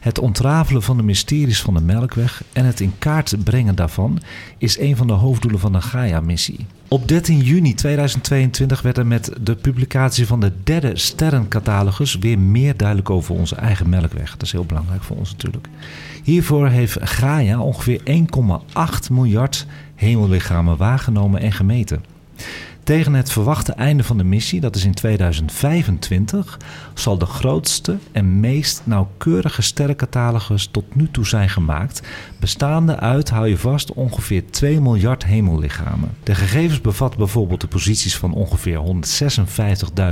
Het 0.00 0.18
ontrafelen 0.18 0.82
van 0.82 0.96
de 0.96 1.02
mysteries 1.02 1.60
van 1.62 1.74
de 1.74 1.80
Melkweg 1.80 2.42
en 2.52 2.64
het 2.64 2.80
in 2.80 2.92
kaart 2.98 3.44
brengen 3.44 3.74
daarvan 3.74 4.20
is 4.58 4.78
een 4.78 4.96
van 4.96 5.06
de 5.06 5.12
hoofddoelen 5.12 5.60
van 5.60 5.72
de 5.72 5.80
Gaia-missie. 5.80 6.66
Op 6.94 7.08
13 7.08 7.40
juni 7.40 7.74
2022 7.74 8.82
werd 8.82 8.98
er 8.98 9.06
met 9.06 9.30
de 9.40 9.54
publicatie 9.54 10.26
van 10.26 10.40
de 10.40 10.52
derde 10.64 10.98
sterrencatalogus 10.98 12.18
weer 12.18 12.38
meer 12.38 12.76
duidelijk 12.76 13.10
over 13.10 13.34
onze 13.34 13.54
eigen 13.54 13.88
Melkweg. 13.88 14.30
Dat 14.30 14.42
is 14.42 14.52
heel 14.52 14.64
belangrijk 14.64 15.02
voor 15.02 15.16
ons 15.16 15.30
natuurlijk. 15.30 15.68
Hiervoor 16.22 16.68
heeft 16.68 16.96
Gaia 17.00 17.60
ongeveer 17.60 18.00
1,8 18.04 19.10
miljard 19.10 19.66
hemellichamen 19.94 20.76
waargenomen 20.76 21.40
en 21.40 21.52
gemeten. 21.52 22.04
Tegen 22.84 23.14
het 23.14 23.32
verwachte 23.32 23.72
einde 23.72 24.04
van 24.04 24.18
de 24.18 24.24
missie, 24.24 24.60
dat 24.60 24.76
is 24.76 24.84
in 24.84 24.94
2025, 24.94 26.58
zal 26.94 27.18
de 27.18 27.26
grootste 27.26 27.96
en 28.12 28.40
meest 28.40 28.82
nauwkeurige 28.84 29.62
sterrencatalogus 29.62 30.66
tot 30.66 30.94
nu 30.94 31.08
toe 31.10 31.26
zijn 31.26 31.48
gemaakt, 31.48 32.02
bestaande 32.38 32.98
uit, 32.98 33.30
hou 33.30 33.48
je 33.48 33.58
vast, 33.58 33.92
ongeveer 33.92 34.42
2 34.50 34.80
miljard 34.80 35.24
hemellichamen. 35.24 36.10
De 36.22 36.34
gegevens 36.34 36.80
bevatten 36.80 37.18
bijvoorbeeld 37.18 37.60
de 37.60 37.66
posities 37.66 38.16
van 38.16 38.32
ongeveer 38.32 38.80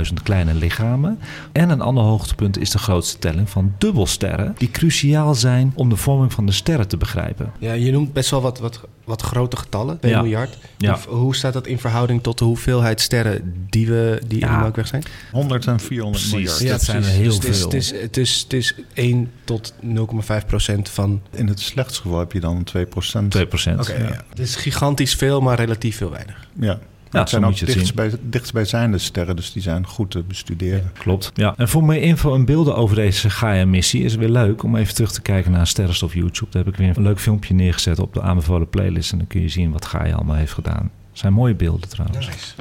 156.000 0.07 0.13
kleine 0.23 0.53
lichamen. 0.53 1.19
En 1.51 1.69
een 1.69 1.81
ander 1.81 2.03
hoogtepunt 2.03 2.59
is 2.59 2.69
de 2.69 2.79
grootste 2.79 3.19
telling 3.19 3.49
van 3.49 3.73
dubbelsterren, 3.77 4.55
die 4.57 4.71
cruciaal 4.71 5.35
zijn 5.35 5.71
om 5.75 5.89
de 5.89 5.97
vorming 5.97 6.33
van 6.33 6.45
de 6.45 6.51
sterren 6.51 6.87
te 6.87 6.97
begrijpen. 6.97 7.51
Ja, 7.59 7.73
je 7.73 7.91
noemt 7.91 8.13
best 8.13 8.29
wel 8.29 8.41
wat, 8.41 8.59
wat, 8.59 8.87
wat 9.03 9.21
grote 9.21 9.57
getallen, 9.57 9.99
2 9.99 10.11
Ja. 10.11 10.21
miljard. 10.21 10.57
Ja. 10.77 10.99
Hoe, 11.07 11.35
staat 11.35 11.53
dat 11.53 11.67
in 11.67 11.79
verhouding 11.79 12.23
tot 12.23 12.37
de 12.37 12.45
hoeveelheid 12.45 13.01
sterren 13.01 13.65
die, 13.69 13.87
we, 13.87 14.21
die 14.27 14.39
in 14.39 14.47
Ja. 14.47 14.53
de 14.55 14.59
Melkweg 14.61 14.87
zijn? 14.87 15.03
100 15.31 15.67
en 15.67 15.79
400 15.79 16.29
Precies. 16.29 16.59
miljard. 16.59 16.69
dat 16.77 16.81
zijn 16.81 17.03
er 17.03 17.09
heel 17.09 17.25
dus 17.25 17.35
het 17.35 17.43
is- 17.43 17.57
veel. 17.57 17.65
Het 17.69 17.73
is, 17.77 17.91
het, 18.01 18.17
is, 18.17 18.39
het 18.43 18.53
is 18.53 18.75
1 18.93 19.31
tot 19.43 19.73
0,5 19.81 20.45
procent 20.47 20.89
van... 20.89 21.21
In 21.31 21.47
het 21.47 21.59
slechtste 21.59 22.01
geval 22.01 22.19
heb 22.19 22.31
je 22.31 22.39
dan 22.39 22.63
2 22.63 22.85
procent. 22.85 23.31
2 23.31 23.45
procent. 23.47 23.79
Oké, 23.79 23.93
ja. 23.97 24.23
Het 24.29 24.39
is 24.39 24.55
gigantisch 24.55 25.15
veel, 25.15 25.41
maar 25.41 25.57
relatief 25.57 25.97
veel 25.97 26.09
weinig. 26.11 26.47
Ja. 26.59 26.79
Ja, 27.13 27.19
het 27.19 27.29
zijn 27.29 27.45
ook 27.45 27.65
dichtstbij, 27.65 28.11
dichtstbijzijnde 28.21 28.97
sterren, 28.97 29.35
dus 29.35 29.51
die 29.51 29.61
zijn 29.61 29.87
goed 29.87 30.11
te 30.11 30.23
bestuderen. 30.23 30.91
Klopt. 30.93 31.31
Ja. 31.33 31.53
En 31.57 31.67
voor 31.67 31.83
meer 31.83 32.01
info 32.01 32.33
en 32.33 32.45
beelden 32.45 32.75
over 32.75 32.95
deze 32.95 33.29
Gaia-missie 33.29 34.03
is 34.03 34.11
het 34.11 34.19
weer 34.19 34.29
leuk 34.29 34.63
om 34.63 34.75
even 34.75 34.95
terug 34.95 35.11
te 35.11 35.21
kijken 35.21 35.51
naar 35.51 35.67
Sterrenstof 35.67 36.13
YouTube. 36.13 36.51
Daar 36.51 36.63
heb 36.63 36.73
ik 36.73 36.79
weer 36.79 36.97
een 36.97 37.03
leuk 37.03 37.19
filmpje 37.19 37.53
neergezet 37.53 37.99
op 37.99 38.13
de 38.13 38.21
aanbevolen 38.21 38.69
playlist. 38.69 39.11
En 39.11 39.17
dan 39.17 39.27
kun 39.27 39.41
je 39.41 39.49
zien 39.49 39.71
wat 39.71 39.85
Gaia 39.85 40.15
allemaal 40.15 40.35
heeft 40.35 40.53
gedaan. 40.53 40.91
Het 41.09 41.19
zijn 41.19 41.33
mooie 41.33 41.55
beelden 41.55 41.89
trouwens. 41.89 42.55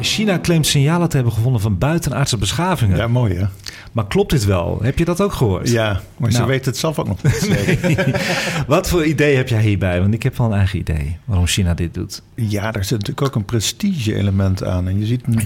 China 0.00 0.38
claimt 0.38 0.66
signalen 0.66 1.08
te 1.08 1.16
hebben 1.16 1.34
gevonden 1.34 1.60
van 1.60 1.78
buitenaardse 1.78 2.36
beschavingen. 2.36 2.96
Ja, 2.96 3.08
mooi 3.08 3.34
hè? 3.34 3.44
Maar 3.92 4.06
klopt 4.06 4.30
dit 4.30 4.44
wel? 4.44 4.78
Heb 4.82 4.98
je 4.98 5.04
dat 5.04 5.20
ook 5.20 5.32
gehoord? 5.32 5.70
Ja, 5.70 6.00
maar 6.16 6.30
ze 6.30 6.36
Nou. 6.36 6.48
weten 6.50 6.70
het 6.70 6.76
zelf 6.80 6.98
ook 6.98 7.06
nog 7.06 7.22
niet 7.22 7.34
zeker. 7.34 8.20
Wat 8.66 8.88
voor 8.88 9.04
idee 9.04 9.36
heb 9.36 9.48
jij 9.48 9.62
hierbij? 9.62 10.00
Want 10.00 10.14
ik 10.14 10.22
heb 10.22 10.36
wel 10.36 10.46
een 10.46 10.52
eigen 10.58 10.78
idee 10.78 11.16
waarom 11.24 11.46
China 11.46 11.74
dit 11.74 11.94
doet. 11.94 12.22
Ja, 12.34 12.70
daar 12.70 12.84
zit 12.84 12.98
natuurlijk 12.98 13.26
ook 13.26 13.34
een 13.34 13.44
prestige-element 13.44 14.64
aan. 14.64 14.88
En 14.88 14.98
je 14.98 15.06
ziet 15.06 15.26
nu 15.26 15.36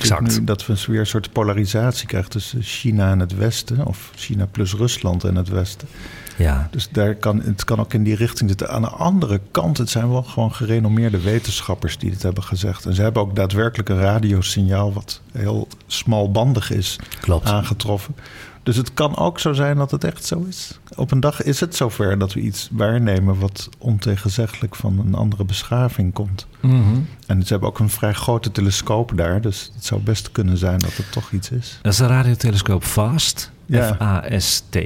dat 0.44 0.66
we 0.66 0.84
weer 0.86 1.00
een 1.00 1.06
soort 1.06 1.32
polarisatie 1.32 2.06
krijgen 2.06 2.30
tussen 2.30 2.62
China 2.62 3.10
en 3.10 3.18
het 3.18 3.36
Westen. 3.36 3.86
Of 3.86 4.10
China 4.16 4.46
plus 4.46 4.74
Rusland 4.74 5.24
en 5.24 5.34
het 5.34 5.48
Westen. 5.48 5.88
Ja. 6.38 6.68
Dus 6.70 6.88
daar 6.90 7.14
kan, 7.14 7.42
het 7.42 7.64
kan 7.64 7.80
ook 7.80 7.92
in 7.94 8.02
die 8.02 8.14
richting 8.14 8.48
zitten. 8.48 8.70
Aan 8.70 8.82
de 8.82 8.88
andere 8.88 9.40
kant, 9.50 9.78
het 9.78 9.90
zijn 9.90 10.10
wel 10.10 10.22
gewoon 10.22 10.54
gerenommeerde 10.54 11.20
wetenschappers 11.20 11.98
die 11.98 12.10
dit 12.10 12.22
hebben 12.22 12.42
gezegd. 12.42 12.84
En 12.86 12.94
ze 12.94 13.02
hebben 13.02 13.22
ook 13.22 13.36
daadwerkelijk 13.36 13.88
een 13.88 14.00
radiosignaal 14.00 14.92
wat 14.92 15.20
heel 15.32 15.68
smalbandig 15.86 16.70
is 16.70 16.98
Klopt. 17.20 17.46
aangetroffen. 17.46 18.14
Dus 18.62 18.76
het 18.76 18.94
kan 18.94 19.16
ook 19.16 19.38
zo 19.40 19.52
zijn 19.52 19.76
dat 19.76 19.90
het 19.90 20.04
echt 20.04 20.24
zo 20.24 20.44
is. 20.48 20.78
Op 20.96 21.10
een 21.10 21.20
dag 21.20 21.42
is 21.42 21.60
het 21.60 21.76
zover 21.76 22.18
dat 22.18 22.32
we 22.32 22.40
iets 22.40 22.68
waarnemen 22.72 23.38
wat 23.38 23.68
ontegenzeggelijk 23.78 24.74
van 24.74 24.98
een 25.06 25.14
andere 25.14 25.44
beschaving 25.44 26.12
komt. 26.12 26.46
Mhm. 26.60 26.98
En 27.26 27.42
ze 27.42 27.48
hebben 27.48 27.68
ook 27.68 27.78
een 27.78 27.90
vrij 27.90 28.12
grote 28.14 28.52
telescoop 28.52 29.12
daar, 29.14 29.40
dus 29.40 29.70
het 29.74 29.84
zou 29.84 30.00
best 30.00 30.32
kunnen 30.32 30.56
zijn 30.56 30.78
dat 30.78 30.96
het 30.96 31.12
toch 31.12 31.32
iets 31.32 31.50
is. 31.50 31.78
Dat 31.82 31.92
is 31.92 31.98
de 31.98 32.06
radiotelescoop 32.06 32.84
FAST. 32.84 33.50
Ja. 33.68 33.94
F-A-S-T. 33.94 34.78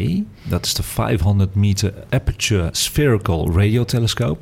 Dat 0.42 0.64
is 0.64 0.74
de 0.74 0.82
500 0.82 1.54
meter 1.54 1.94
Aperture 2.08 2.68
Spherical 2.72 3.52
Radiotelescoop. 3.52 4.38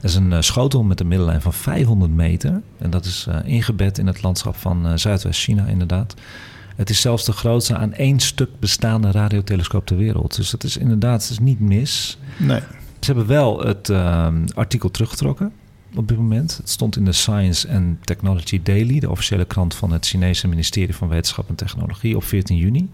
Dat 0.00 0.10
is 0.10 0.14
een 0.14 0.32
eh, 0.32 0.40
schotel 0.40 0.82
met 0.82 1.00
een 1.00 1.08
middellijn 1.08 1.40
van 1.40 1.52
500 1.52 2.12
meter. 2.12 2.60
En 2.78 2.90
dat 2.90 3.04
is 3.04 3.26
eh, 3.28 3.38
ingebed 3.44 3.98
in 3.98 4.06
het 4.06 4.22
landschap 4.22 4.56
van 4.56 4.86
eh, 4.86 4.92
Zuidwest-China 4.94 5.66
inderdaad. 5.66 6.14
Het 6.76 6.90
is 6.90 7.00
zelfs 7.00 7.24
de 7.24 7.32
grootste 7.32 7.76
aan 7.76 7.92
één 7.92 8.20
stuk 8.20 8.50
bestaande 8.58 9.10
radiotelescoop 9.10 9.86
ter 9.86 9.96
wereld. 9.96 10.36
Dus 10.36 10.50
dat 10.50 10.64
is 10.64 10.76
inderdaad 10.76 11.20
dat 11.20 11.30
is 11.30 11.38
niet 11.38 11.60
mis. 11.60 12.18
Nee. 12.36 12.60
Ze 13.00 13.06
hebben 13.12 13.26
wel 13.26 13.60
het 13.60 13.88
ehm, 13.88 14.46
artikel 14.54 14.90
teruggetrokken 14.90 15.52
op 15.94 16.08
dit 16.08 16.16
moment. 16.16 16.56
Het 16.56 16.68
stond 16.68 16.96
in 16.96 17.04
de 17.04 17.12
Science 17.12 17.68
and 17.68 18.06
Technology 18.06 18.60
Daily, 18.62 19.00
de 19.00 19.10
officiële 19.10 19.44
krant 19.44 19.74
van 19.74 19.92
het 19.92 20.06
Chinese 20.06 20.48
ministerie 20.48 20.94
van 20.94 21.08
Wetenschap 21.08 21.48
en 21.48 21.54
Technologie, 21.54 22.16
op 22.16 22.24
14 22.24 22.56
juni. 22.56 22.90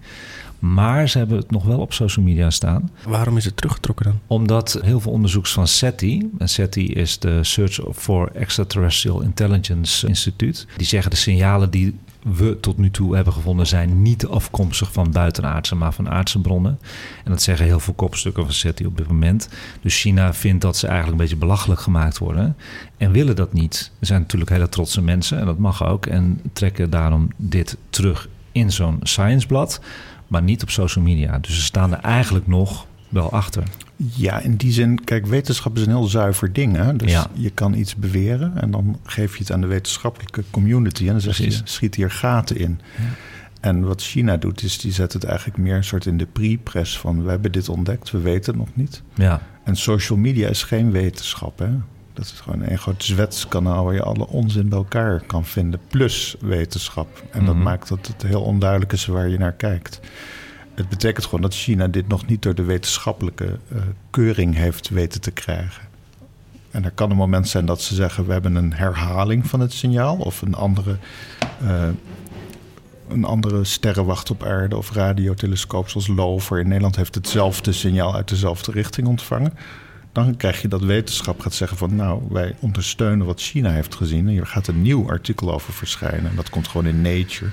Maar 0.58 1.08
ze 1.08 1.18
hebben 1.18 1.36
het 1.36 1.50
nog 1.50 1.64
wel 1.64 1.78
op 1.78 1.92
social 1.92 2.24
media 2.24 2.50
staan. 2.50 2.90
Waarom 3.06 3.36
is 3.36 3.44
het 3.44 3.56
teruggetrokken 3.56 4.04
dan? 4.04 4.20
Omdat 4.26 4.78
heel 4.82 5.00
veel 5.00 5.12
onderzoeks 5.12 5.52
van 5.52 5.68
SETI, 5.68 6.30
en 6.38 6.48
SETI 6.48 6.86
is 6.86 7.18
de 7.18 7.44
Search 7.44 7.80
for 7.92 8.30
Extraterrestrial 8.32 9.22
Intelligence 9.22 10.08
Instituut, 10.08 10.66
die 10.76 10.86
zeggen 10.86 11.10
de 11.10 11.16
signalen 11.16 11.70
die 11.70 11.98
we 12.24 12.60
tot 12.60 12.78
nu 12.78 12.90
toe 12.90 13.14
hebben 13.14 13.32
gevonden 13.32 13.66
zijn 13.66 14.02
niet 14.02 14.26
afkomstig 14.26 14.92
van 14.92 15.10
buitenaardse, 15.10 15.74
maar 15.74 15.92
van 15.92 16.08
aardse 16.08 16.40
bronnen. 16.40 16.78
En 17.24 17.30
dat 17.30 17.42
zeggen 17.42 17.66
heel 17.66 17.80
veel 17.80 17.94
kopstukken 17.94 18.44
van 18.44 18.52
SETI 18.52 18.86
op 18.86 18.96
dit 18.96 19.08
moment. 19.08 19.48
Dus 19.80 20.00
China 20.00 20.34
vindt 20.34 20.62
dat 20.62 20.76
ze 20.76 20.86
eigenlijk 20.86 21.16
een 21.16 21.22
beetje 21.22 21.46
belachelijk 21.46 21.80
gemaakt 21.80 22.18
worden 22.18 22.56
en 22.96 23.10
willen 23.10 23.36
dat 23.36 23.52
niet. 23.52 23.90
Er 23.98 24.06
zijn 24.06 24.20
natuurlijk 24.20 24.50
hele 24.50 24.68
trotse 24.68 25.02
mensen 25.02 25.38
en 25.38 25.46
dat 25.46 25.58
mag 25.58 25.86
ook 25.86 26.06
en 26.06 26.40
trekken 26.52 26.90
daarom 26.90 27.28
dit 27.36 27.76
terug 27.90 28.28
in 28.52 28.72
zo'n 28.72 28.98
scienceblad, 29.02 29.80
maar 30.26 30.42
niet 30.42 30.62
op 30.62 30.70
social 30.70 31.04
media. 31.04 31.38
Dus 31.38 31.54
ze 31.54 31.62
staan 31.62 31.92
er 31.92 32.00
eigenlijk 32.00 32.46
nog 32.46 32.86
wel 33.08 33.32
achter. 33.32 33.64
Ja, 33.96 34.40
in 34.40 34.56
die 34.56 34.72
zin, 34.72 35.04
kijk, 35.04 35.26
wetenschap 35.26 35.76
is 35.76 35.82
een 35.82 35.88
heel 35.88 36.04
zuiver 36.06 36.52
ding. 36.52 36.76
Hè? 36.76 36.96
Dus 36.96 37.10
Ja. 37.10 37.26
je 37.32 37.50
kan 37.50 37.74
iets 37.74 37.94
beweren 37.96 38.56
en 38.56 38.70
dan 38.70 38.98
geef 39.04 39.32
je 39.36 39.38
het 39.42 39.52
aan 39.52 39.60
de 39.60 39.66
wetenschappelijke 39.66 40.44
community. 40.50 41.06
En 41.06 41.12
dan 41.12 41.20
zeg 41.20 41.36
je, 41.36 41.60
schiet 41.64 41.94
hier 41.94 42.10
gaten 42.10 42.56
in. 42.56 42.80
En 43.60 43.84
wat 43.86 44.02
China 44.02 44.36
doet, 44.36 44.62
is 44.62 44.78
die 44.78 44.92
zet 44.92 45.12
het 45.12 45.24
eigenlijk 45.24 45.58
meer 45.58 45.74
een 45.76 45.84
soort 45.84 46.06
in 46.06 46.16
de 46.18 46.26
pre-press 46.26 46.98
van... 46.98 47.24
we 47.24 47.30
hebben 47.30 47.52
dit 47.52 47.68
ontdekt, 47.68 48.10
we 48.10 48.18
weten 48.18 48.52
het 48.52 48.60
nog 48.66 48.76
niet. 48.76 49.02
Ja, 49.14 49.40
En 49.64 49.76
social 49.76 50.18
media 50.18 50.48
is 50.48 50.62
geen 50.62 50.90
wetenschap, 50.90 51.58
hè? 51.58 51.68
Dat 52.12 52.24
is 52.24 52.40
gewoon 52.40 52.62
een 52.62 52.78
groot 52.78 53.04
zwetskanaal 53.04 53.84
waar 53.84 53.94
je 53.94 54.02
alle 54.02 54.26
onzin 54.26 54.68
bij 54.68 54.78
elkaar 54.78 55.22
kan 55.26 55.44
vinden. 55.44 55.80
Plus 55.88 56.36
wetenschap. 56.40 57.22
En 57.30 57.44
dat 57.44 57.54
Mhm. 57.54 57.64
maakt 57.64 57.88
dat 57.88 58.06
het 58.06 58.22
heel 58.22 58.42
onduidelijk 58.42 58.92
is 58.92 59.06
waar 59.06 59.28
je 59.28 59.38
naar 59.38 59.52
kijkt. 59.52 60.00
Het 60.74 60.88
betekent 60.88 61.24
gewoon 61.24 61.40
dat 61.40 61.54
China 61.54 61.88
dit 61.88 62.08
nog 62.08 62.26
niet 62.26 62.42
door 62.42 62.54
de 62.54 62.62
wetenschappelijke 62.62 63.44
eh, 63.44 63.78
keuring 64.10 64.54
heeft 64.54 64.88
weten 64.88 65.20
te 65.20 65.30
krijgen. 65.30 65.82
En 66.70 66.84
er 66.84 66.90
kan 66.90 67.10
een 67.10 67.16
moment 67.16 67.48
zijn 67.48 67.66
dat 67.66 67.82
ze 67.82 67.94
zeggen: 67.94 68.26
we 68.26 68.32
hebben 68.32 68.54
een 68.54 68.72
herhaling 68.72 69.46
van 69.46 69.60
het 69.60 69.72
signaal 69.72 70.16
of 70.16 70.42
een 70.42 70.54
andere 70.54 70.96
eh, 71.60 71.88
een 73.08 73.24
andere 73.24 73.64
sterrenwacht 73.64 74.30
op 74.30 74.42
aarde 74.42 74.76
of 74.76 74.92
radiotelescoop 74.92 75.88
zoals 75.88 76.06
LOVER 76.06 76.58
in 76.58 76.68
Nederland 76.68 76.96
heeft 76.96 77.14
hetzelfde 77.14 77.72
signaal 77.72 78.14
uit 78.14 78.28
dezelfde 78.28 78.72
richting 78.72 79.06
ontvangen. 79.06 79.52
Dan 80.12 80.36
krijg 80.36 80.62
je 80.62 80.68
dat 80.68 80.80
wetenschap 80.80 81.40
gaat 81.40 81.54
zeggen 81.54 81.76
van 81.76 81.96
nou, 81.96 82.22
wij 82.30 82.54
ondersteunen 82.60 83.26
wat 83.26 83.40
China 83.40 83.70
heeft 83.70 83.94
gezien. 83.94 84.26
En 84.26 84.32
hier 84.32 84.46
gaat 84.46 84.66
een 84.66 84.82
nieuw 84.82 85.08
artikel 85.08 85.52
over 85.52 85.72
verschijnen. 85.72 86.30
En 86.30 86.36
dat 86.36 86.50
komt 86.50 86.68
gewoon 86.68 86.86
in 86.86 87.02
Nature. 87.02 87.50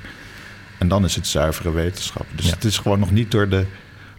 En 0.81 0.87
dan 0.87 1.03
is 1.03 1.15
het 1.15 1.27
zuivere 1.27 1.71
wetenschap. 1.71 2.25
Dus 2.35 2.45
Ja. 2.45 2.53
het 2.53 2.63
is 2.63 2.77
gewoon 2.77 2.99
nog 2.99 3.11
niet 3.11 3.31
door 3.31 3.49
de 3.49 3.65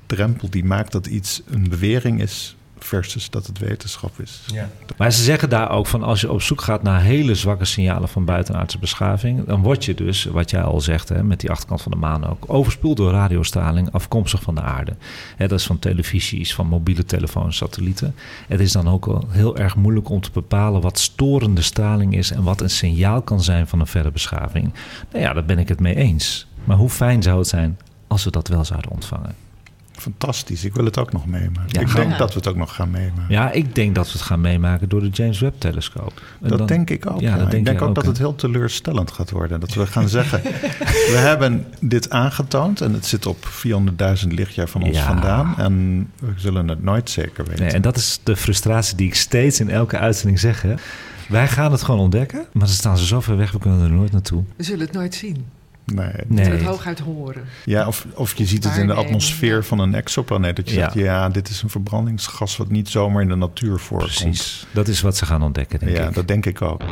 drempel 0.06 0.50
die 0.50 0.64
maakt 0.64 0.92
dat 0.92 1.06
iets 1.06 1.42
een 1.50 1.68
bewering 1.68 2.20
is 2.20 2.56
versus 2.78 3.30
dat 3.30 3.46
het 3.46 3.58
wetenschap 3.58 4.20
is. 4.20 4.40
Ja. 4.46 4.70
Maar 4.96 5.12
ze 5.12 5.22
zeggen 5.22 5.48
daar 5.48 5.70
ook 5.70 5.86
van 5.86 6.02
als 6.02 6.20
je 6.20 6.32
op 6.32 6.42
zoek 6.42 6.60
gaat 6.60 6.82
naar 6.82 7.02
hele 7.02 7.34
zwakke 7.34 7.64
signalen 7.64 8.08
van 8.08 8.24
buitenaardse 8.24 8.78
beschaving, 8.78 9.46
dan 9.46 9.62
word 9.62 9.84
je 9.84 9.94
dus, 9.94 10.24
wat 10.24 10.50
jij 10.50 10.62
al 10.62 10.80
zegt, 10.80 11.08
hè, 11.08 11.22
met 11.24 11.40
die 11.40 11.50
achterkant 11.50 11.82
van 11.82 11.92
de 11.92 11.98
maan 11.98 12.26
ook, 12.26 12.44
overspoeld 12.46 12.96
door 12.96 13.10
radiostraling 13.10 13.92
afkomstig 13.92 14.42
van 14.42 14.54
de 14.54 14.60
aarde. 14.60 14.96
Hè, 15.36 15.48
dat 15.48 15.58
is 15.58 15.66
van 15.66 15.78
televisies, 15.78 16.54
van 16.54 16.66
mobiele 16.66 17.04
telefoons, 17.04 17.56
satellieten. 17.56 18.14
Het 18.48 18.60
is 18.60 18.72
dan 18.72 18.88
ook 18.88 19.06
wel 19.06 19.24
heel 19.28 19.56
erg 19.56 19.76
moeilijk 19.76 20.08
om 20.08 20.20
te 20.20 20.30
bepalen 20.32 20.80
wat 20.80 20.98
storende 20.98 21.62
straling 21.62 22.16
is 22.16 22.30
en 22.30 22.42
wat 22.42 22.60
een 22.60 22.70
signaal 22.70 23.22
kan 23.22 23.42
zijn 23.42 23.66
van 23.66 23.80
een 23.80 23.86
verre 23.86 24.10
beschaving. 24.10 24.72
Nou 25.12 25.24
ja, 25.24 25.32
daar 25.32 25.44
ben 25.44 25.58
ik 25.58 25.68
het 25.68 25.80
mee 25.80 25.94
eens. 25.94 26.46
Maar 26.64 26.76
hoe 26.76 26.90
fijn 26.90 27.22
zou 27.22 27.38
het 27.38 27.48
zijn 27.48 27.78
als 28.06 28.24
we 28.24 28.30
dat 28.30 28.48
wel 28.48 28.64
zouden 28.64 28.90
ontvangen? 28.90 29.34
Fantastisch, 29.92 30.64
ik 30.64 30.74
wil 30.74 30.84
het 30.84 30.98
ook 30.98 31.12
nog 31.12 31.26
meemaken. 31.26 31.62
Ja, 31.66 31.80
ik 31.80 31.94
denk 31.94 32.10
we. 32.12 32.16
dat 32.18 32.28
we 32.32 32.38
het 32.38 32.48
ook 32.48 32.56
nog 32.56 32.74
gaan 32.74 32.90
meemaken. 32.90 33.24
Ja, 33.28 33.50
ik 33.50 33.74
denk 33.74 33.94
dat 33.94 34.06
we 34.06 34.12
het 34.12 34.22
gaan 34.22 34.40
meemaken 34.40 34.88
door 34.88 35.00
de 35.00 35.08
James 35.08 35.40
Webb-telescoop. 35.40 36.22
En 36.42 36.48
Dat 36.48 36.58
dan- 36.58 36.66
denk 36.66 36.90
ik 36.90 37.10
ook. 37.10 37.20
Ja, 37.20 37.28
ja. 37.30 37.36
dat 37.36 37.50
denk 37.50 37.58
ik 37.58 37.64
denk 37.64 37.82
ook, 37.82 37.88
ook, 37.88 37.94
dat 37.94 38.06
het 38.06 38.18
heel 38.18 38.34
teleurstellend 38.34 39.10
gaat 39.10 39.30
worden. 39.30 39.60
Dat 39.60 39.74
we 39.74 39.86
gaan 39.86 40.08
zeggen, 40.08 40.42
we 40.42 41.14
hebben 41.28 41.66
dit 41.80 42.10
aangetoond 42.10 42.80
en 42.80 42.92
het 42.92 43.06
zit 43.06 43.26
op 43.26 43.46
400.000 44.22 44.28
lichtjaar 44.28 44.68
van 44.68 44.82
ons 44.82 44.96
Ja. 44.96 45.06
vandaan. 45.06 45.54
En 45.58 46.08
we 46.20 46.32
zullen 46.36 46.68
het 46.68 46.82
nooit 46.82 47.10
zeker 47.10 47.44
weten. 47.44 47.64
Nee, 47.64 47.72
en 47.72 47.82
dat 47.82 47.96
is 47.96 48.20
de 48.22 48.36
frustratie 48.36 48.96
die 48.96 49.06
ik 49.06 49.14
steeds 49.14 49.60
in 49.60 49.70
elke 49.70 49.98
uitzending 49.98 50.40
zeg. 50.40 50.62
Hè. 50.62 50.74
Wij 51.28 51.48
gaan 51.48 51.72
het 51.72 51.82
gewoon 51.82 52.00
ontdekken, 52.00 52.38
maar 52.52 52.66
dan 52.66 52.74
staan 52.74 52.98
ze 52.98 53.06
zo 53.06 53.20
ver 53.20 53.36
weg, 53.36 53.50
we 53.52 53.58
kunnen 53.58 53.80
er 53.80 53.90
nooit 53.90 54.12
naartoe. 54.12 54.42
We 54.56 54.62
zullen 54.62 54.80
het 54.86 54.92
nooit 54.94 55.14
zien. 55.14 55.44
Nee. 55.84 56.12
Nee. 56.26 56.44
het 56.50 56.62
hooguit 56.62 56.98
horen. 56.98 57.44
Ja, 57.64 57.86
of, 57.86 58.06
of 58.14 58.34
je 58.34 58.46
ziet 58.46 58.64
het 58.64 58.76
in 58.76 58.86
de 58.86 58.92
atmosfeer 58.94 59.56
ja. 59.56 59.62
van 59.62 59.78
een 59.78 59.94
exoplaneet. 59.94 60.56
Dat 60.56 60.68
je 60.70 60.74
Ja. 60.76 60.82
zegt, 60.82 60.94
ja, 60.94 61.28
dit 61.28 61.48
is 61.48 61.62
een 61.62 61.70
verbrandingsgas 61.70 62.56
wat 62.56 62.68
niet 62.70 62.88
zomaar 62.88 63.22
in 63.22 63.28
de 63.28 63.34
natuur 63.36 63.78
voorkomt. 63.78 64.10
Precies. 64.20 64.66
Dat 64.72 64.88
is 64.88 65.00
wat 65.00 65.16
ze 65.16 65.26
gaan 65.26 65.42
ontdekken, 65.42 65.78
denk 65.78 65.96
Ja, 65.96 66.08
ik. 66.08 66.14
dat 66.14 66.28
denk 66.28 66.46
ik 66.46 66.62
ook. 66.62 66.82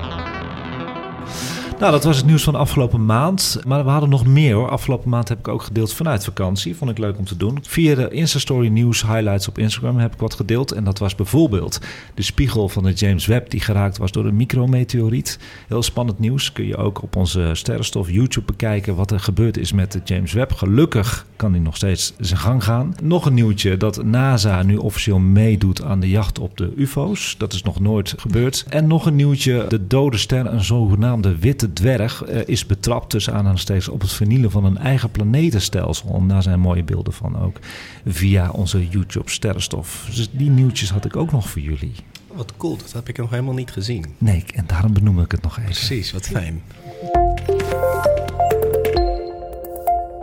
Nou, 1.80 1.92
dat 1.92 2.04
was 2.04 2.16
het 2.16 2.26
nieuws 2.26 2.42
van 2.42 2.54
afgelopen 2.54 3.04
maand. 3.04 3.60
Maar 3.66 3.84
we 3.84 3.90
hadden 3.90 4.08
nog 4.08 4.26
meer 4.26 4.54
hoor. 4.54 4.70
Afgelopen 4.70 5.10
maand 5.10 5.28
heb 5.28 5.38
ik 5.38 5.48
ook 5.48 5.62
gedeeld 5.62 5.94
vanuit 5.94 6.24
vakantie. 6.24 6.76
Vond 6.76 6.90
ik 6.90 6.98
leuk 6.98 7.18
om 7.18 7.24
te 7.24 7.36
doen. 7.36 7.58
Via 7.62 7.94
de 7.94 8.08
Instastory 8.08 8.68
News 8.68 9.02
highlights 9.02 9.48
op 9.48 9.58
Instagram 9.58 9.98
heb 9.98 10.12
ik 10.12 10.20
wat 10.20 10.34
gedeeld. 10.34 10.72
En 10.72 10.84
dat 10.84 10.98
was 10.98 11.14
bijvoorbeeld 11.14 11.80
de 12.14 12.22
spiegel 12.22 12.68
van 12.68 12.82
de 12.82 12.92
James 12.92 13.26
Webb 13.26 13.50
die 13.50 13.60
geraakt 13.60 13.98
was 13.98 14.12
door 14.12 14.26
een 14.26 14.36
micrometeoriet. 14.36 15.38
Heel 15.68 15.82
spannend 15.82 16.18
nieuws. 16.18 16.52
Kun 16.52 16.66
je 16.66 16.76
ook 16.76 17.02
op 17.02 17.16
onze 17.16 17.50
Sterrenstof 17.52 18.10
YouTube 18.10 18.46
bekijken 18.46 18.94
wat 18.94 19.10
er 19.10 19.20
gebeurd 19.20 19.56
is 19.56 19.72
met 19.72 19.92
de 19.92 20.00
James 20.04 20.32
Webb. 20.32 20.52
Gelukkig 20.52 21.26
kan 21.36 21.52
die 21.52 21.60
nog 21.60 21.76
steeds 21.76 22.12
zijn 22.18 22.40
gang 22.40 22.64
gaan. 22.64 22.94
Nog 23.02 23.26
een 23.26 23.34
nieuwtje 23.34 23.76
dat 23.76 24.04
NASA 24.04 24.62
nu 24.62 24.76
officieel 24.76 25.18
meedoet 25.18 25.82
aan 25.82 26.00
de 26.00 26.08
jacht 26.08 26.38
op 26.38 26.56
de 26.56 26.72
UFO's. 26.76 27.34
Dat 27.38 27.52
is 27.52 27.62
nog 27.62 27.80
nooit 27.80 28.14
gebeurd. 28.16 28.64
En 28.68 28.86
nog 28.86 29.06
een 29.06 29.16
nieuwtje. 29.16 29.66
De 29.68 29.86
dode 29.86 30.18
ster, 30.18 30.46
een 30.46 30.64
zogenaamde 30.64 31.38
witte 31.38 31.68
dwerg, 31.72 32.22
eh, 32.22 32.40
is 32.46 32.66
betrapt 32.66 33.10
tussen 33.10 33.32
aanhalingstekens 33.32 33.88
op 33.88 34.00
het 34.00 34.12
vernielen 34.12 34.50
van 34.50 34.64
een 34.64 34.78
eigen 34.78 35.10
planetenstelsel. 35.10 36.14
En 36.14 36.28
daar 36.28 36.42
zijn 36.42 36.60
mooie 36.60 36.84
beelden 36.84 37.12
van 37.12 37.38
ook 37.38 37.58
via 38.06 38.50
onze 38.50 38.88
YouTube 38.88 39.30
Sterrenstof. 39.30 40.08
Dus 40.14 40.30
die 40.32 40.50
nieuwtjes 40.50 40.90
had 40.90 41.04
ik 41.04 41.16
ook 41.16 41.32
nog 41.32 41.48
voor 41.48 41.62
jullie. 41.62 41.92
Wat 42.26 42.52
cool, 42.56 42.76
dat 42.76 42.92
heb 42.92 43.08
ik 43.08 43.18
nog 43.18 43.30
helemaal 43.30 43.54
niet 43.54 43.70
gezien. 43.70 44.04
Nee, 44.18 44.44
en 44.54 44.64
daarom 44.66 44.92
benoem 44.92 45.20
ik 45.20 45.30
het 45.30 45.42
nog 45.42 45.58
even. 45.58 45.70
Precies, 45.70 46.12
wat 46.12 46.26
fijn. 46.26 46.62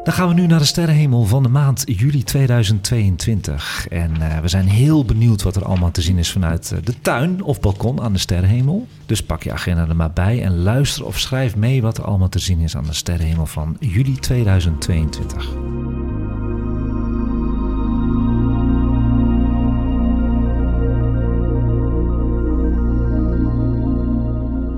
Dan 0.08 0.16
gaan 0.16 0.28
we 0.28 0.34
nu 0.34 0.48
naar 0.48 0.60
de 0.60 0.66
sterrenhemel 0.66 1.26
van 1.26 1.44
de 1.44 1.50
maand 1.50 1.84
juli 1.86 2.24
2022. 2.24 3.88
En 3.88 4.22
eh, 4.22 4.40
we 4.40 4.48
zijn 4.48 4.68
heel 4.68 5.06
benieuwd 5.06 5.44
wat 5.44 5.56
er 5.56 5.66
allemaal 5.66 5.92
te 5.92 6.02
zien 6.02 6.18
is 6.18 6.32
vanuit 6.32 6.72
eh, 6.72 6.78
de 6.84 6.94
tuin 7.02 7.44
of 7.44 7.60
balkon 7.60 8.02
aan 8.02 8.14
de 8.14 8.20
sterrenhemel. 8.20 8.88
Dus 9.06 9.24
pak 9.24 9.44
je 9.44 9.52
agenda 9.52 9.88
er 9.88 9.96
maar 9.96 10.12
bij 10.12 10.44
en 10.44 10.58
luister 10.58 11.06
of 11.06 11.20
schrijf 11.20 11.56
mee 11.56 11.82
wat 11.82 11.98
er 11.98 12.04
allemaal 12.04 12.30
te 12.30 12.40
zien 12.40 12.60
is 12.60 12.76
aan 12.76 12.84
de 12.84 12.94
sterrenhemel 12.94 13.46
van 13.46 13.78
juli 13.80 14.16
2022. 14.16 15.56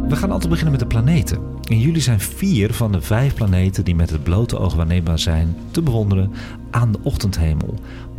We 0.10 0.16
gaan 0.16 0.32
altijd 0.32 0.50
beginnen 0.50 0.72
met 0.72 0.82
de 0.82 0.96
planeten. 0.96 1.40
En 1.68 1.80
jullie 1.80 2.02
zijn 2.02 2.20
vier 2.20 2.74
van 2.74 2.92
de 2.92 3.02
vijf 3.02 3.34
planeten 3.34 3.84
die 3.84 3.96
met 3.96 4.10
het 4.10 4.24
blote 4.24 4.58
oog 4.58 4.76
waarneembaar 4.76 5.20
zijn 5.20 5.56
te 5.72 5.82
bewonderen 5.82 6.32
aan 6.72 6.92
de 6.92 7.00
ochtendhemel. 7.04 7.74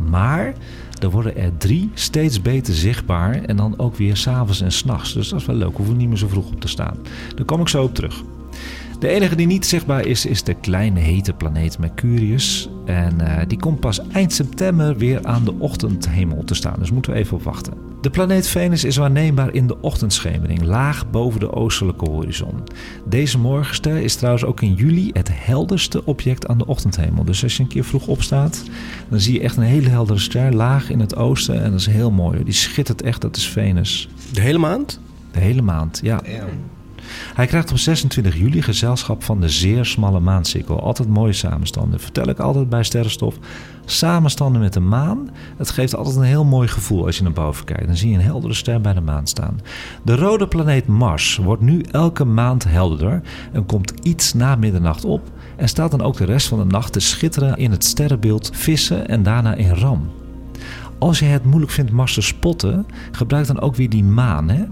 Maar 0.09 0.53
er 1.01 1.09
worden 1.09 1.35
er 1.35 1.57
drie 1.57 1.89
steeds 1.93 2.41
beter 2.41 2.73
zichtbaar 2.73 3.43
en 3.43 3.57
dan 3.57 3.79
ook 3.79 3.95
weer 3.95 4.17
s'avonds 4.17 4.61
en 4.61 4.71
s'nachts. 4.71 5.13
Dus 5.13 5.29
dat 5.29 5.39
is 5.39 5.45
wel 5.45 5.55
leuk, 5.55 5.75
hoeven 5.75 5.97
niet 5.97 6.07
meer 6.07 6.17
zo 6.17 6.27
vroeg 6.27 6.47
op 6.47 6.61
te 6.61 6.67
staan. 6.67 6.97
Daar 7.35 7.45
kom 7.45 7.61
ik 7.61 7.67
zo 7.67 7.83
op 7.83 7.95
terug. 7.95 8.23
De 8.99 9.07
enige 9.07 9.35
die 9.35 9.47
niet 9.47 9.65
zichtbaar 9.65 10.05
is, 10.05 10.25
is 10.25 10.43
de 10.43 10.53
kleine 10.53 10.99
hete 10.99 11.33
planeet 11.33 11.79
Mercurius. 11.79 12.69
En 12.85 13.21
eh, 13.21 13.47
die 13.47 13.59
komt 13.59 13.79
pas 13.79 14.07
eind 14.07 14.33
september 14.33 14.97
weer 14.97 15.25
aan 15.25 15.43
de 15.43 15.53
ochtendhemel 15.59 16.43
te 16.43 16.53
staan. 16.53 16.79
Dus 16.79 16.91
moeten 16.91 17.11
we 17.11 17.17
even 17.17 17.37
op 17.37 17.43
wachten. 17.43 17.90
De 18.01 18.09
planeet 18.09 18.47
Venus 18.47 18.83
is 18.83 18.95
waarneembaar 18.95 19.53
in 19.53 19.67
de 19.67 19.81
ochtendschemering, 19.81 20.61
laag 20.61 21.09
boven 21.09 21.39
de 21.39 21.53
oostelijke 21.53 22.09
horizon. 22.09 22.63
Deze 23.05 23.37
morgenster 23.37 23.97
is 23.97 24.15
trouwens 24.15 24.45
ook 24.45 24.61
in 24.61 24.73
juli 24.73 25.09
het 25.13 25.29
helderste 25.33 26.05
object 26.05 26.47
aan 26.47 26.57
de 26.57 26.65
ochtendhemel. 26.65 27.23
Dus 27.23 27.43
als 27.43 27.57
je 27.57 27.63
een 27.63 27.69
keer 27.69 27.83
vroeg 27.83 28.07
opstaat, 28.07 28.63
dan 29.09 29.19
zie 29.19 29.33
je 29.33 29.41
echt 29.41 29.57
een 29.57 29.63
hele 29.63 29.89
heldere 29.89 30.19
ster 30.19 30.53
laag 30.53 30.89
in 30.89 30.99
het 30.99 31.15
oosten. 31.15 31.63
En 31.63 31.71
dat 31.71 31.79
is 31.79 31.85
heel 31.85 32.11
mooi. 32.11 32.35
hoor. 32.35 32.45
Die 32.45 32.53
schittert 32.53 33.01
echt, 33.01 33.21
dat 33.21 33.35
is 33.35 33.47
Venus. 33.47 34.09
De 34.33 34.41
hele 34.41 34.57
maand? 34.57 34.99
De 35.31 35.39
hele 35.39 35.61
maand, 35.61 35.99
ja. 36.03 36.21
Hij 37.33 37.45
krijgt 37.45 37.71
op 37.71 37.77
26 37.77 38.37
juli 38.37 38.61
gezelschap 38.61 39.23
van 39.23 39.41
de 39.41 39.49
zeer 39.49 39.85
smalle 39.85 40.19
maansikkel. 40.19 40.79
Altijd 40.81 41.09
mooie 41.09 41.33
samenstanden. 41.33 41.99
Vertel 41.99 42.29
ik 42.29 42.39
altijd 42.39 42.69
bij 42.69 42.83
Sterrenstof. 42.83 43.35
Samenstanden 43.85 44.61
met 44.61 44.73
de 44.73 44.79
maan. 44.79 45.29
Het 45.57 45.69
geeft 45.69 45.95
altijd 45.95 46.15
een 46.15 46.23
heel 46.23 46.45
mooi 46.45 46.67
gevoel 46.67 47.05
als 47.05 47.17
je 47.17 47.23
naar 47.23 47.31
boven 47.31 47.65
kijkt. 47.65 47.87
Dan 47.87 47.95
zie 47.95 48.09
je 48.09 48.15
een 48.15 48.23
heldere 48.23 48.53
ster 48.53 48.81
bij 48.81 48.93
de 48.93 49.01
maan 49.01 49.27
staan. 49.27 49.59
De 50.03 50.15
rode 50.15 50.47
planeet 50.47 50.87
Mars 50.87 51.37
wordt 51.37 51.61
nu 51.61 51.81
elke 51.91 52.25
maand 52.25 52.63
helderder. 52.63 53.21
En 53.51 53.65
komt 53.65 53.93
iets 54.01 54.33
na 54.33 54.55
middernacht 54.55 55.05
op. 55.05 55.21
En 55.55 55.67
staat 55.67 55.91
dan 55.91 56.01
ook 56.01 56.17
de 56.17 56.25
rest 56.25 56.47
van 56.47 56.59
de 56.59 56.65
nacht 56.65 56.93
te 56.93 56.99
schitteren 56.99 57.57
in 57.57 57.71
het 57.71 57.85
sterrenbeeld 57.85 58.49
Vissen 58.53 59.07
en 59.07 59.23
daarna 59.23 59.53
in 59.53 59.75
Ram. 59.75 60.20
Als 61.01 61.19
je 61.19 61.25
het 61.25 61.45
moeilijk 61.45 61.71
vindt 61.71 61.91
Mars 61.91 62.13
te 62.13 62.21
spotten, 62.21 62.85
gebruik 63.11 63.47
dan 63.47 63.59
ook 63.59 63.75
weer 63.75 63.89
die 63.89 64.03
maan. 64.03 64.49
Hè? 64.49 64.63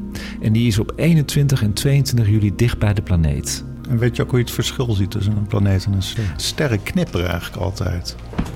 En 0.42 0.54
die 0.54 0.68
is 0.68 0.80
op 0.80 0.94
21 0.96 1.64
en 1.64 1.74
22 1.74 2.28
juli 2.28 2.56
dicht 2.56 2.80
bij 2.80 2.94
de 2.94 3.02
planeet. 3.02 3.64
En 3.90 3.98
weet 3.98 4.16
je 4.16 4.22
ook 4.22 4.30
hoe 4.30 4.40
je 4.40 4.46
het 4.46 4.54
verschil 4.54 4.92
ziet 4.92 5.12
tussen 5.12 5.38
een 5.38 5.48
planeet 5.48 5.86
en 5.86 5.94
een 5.94 6.04
ster? 6.04 6.34
Sterren 6.36 6.84
knipperen 6.84 7.30
eigenlijk 7.30 7.64
altijd. 7.64 8.16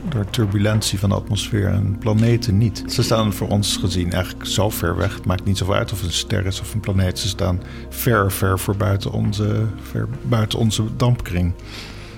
Door 0.10 0.30
turbulentie 0.30 1.00
van 1.00 1.10
de 1.10 1.16
atmosfeer 1.16 1.68
en 1.68 1.98
planeten 2.00 2.58
niet. 2.58 2.84
Ze 2.88 3.04
staan 3.04 3.34
voor 3.34 3.48
ons 3.48 3.78
gezien 3.78 4.12
eigenlijk 4.12 4.46
zo 4.46 4.70
ver 4.70 4.96
weg. 4.96 5.16
Het 5.16 5.26
maakt 5.26 5.46
niet 5.46 5.58
zoveel 5.58 5.76
uit 5.76 5.92
of 5.92 5.98
het 5.98 6.08
een 6.08 6.16
ster 6.16 6.46
is 6.46 6.62
of 6.62 6.74
een 6.74 6.80
planeet. 6.80 7.20
Ze 7.20 7.28
staan 7.28 7.62
ver, 7.90 8.32
ver 8.32 8.60
voor 8.60 8.78
buiten 8.78 9.12
onze, 9.12 9.66
ver 9.82 10.08
buiten 10.22 10.60
onze 10.60 10.84
dampkring. 10.98 11.54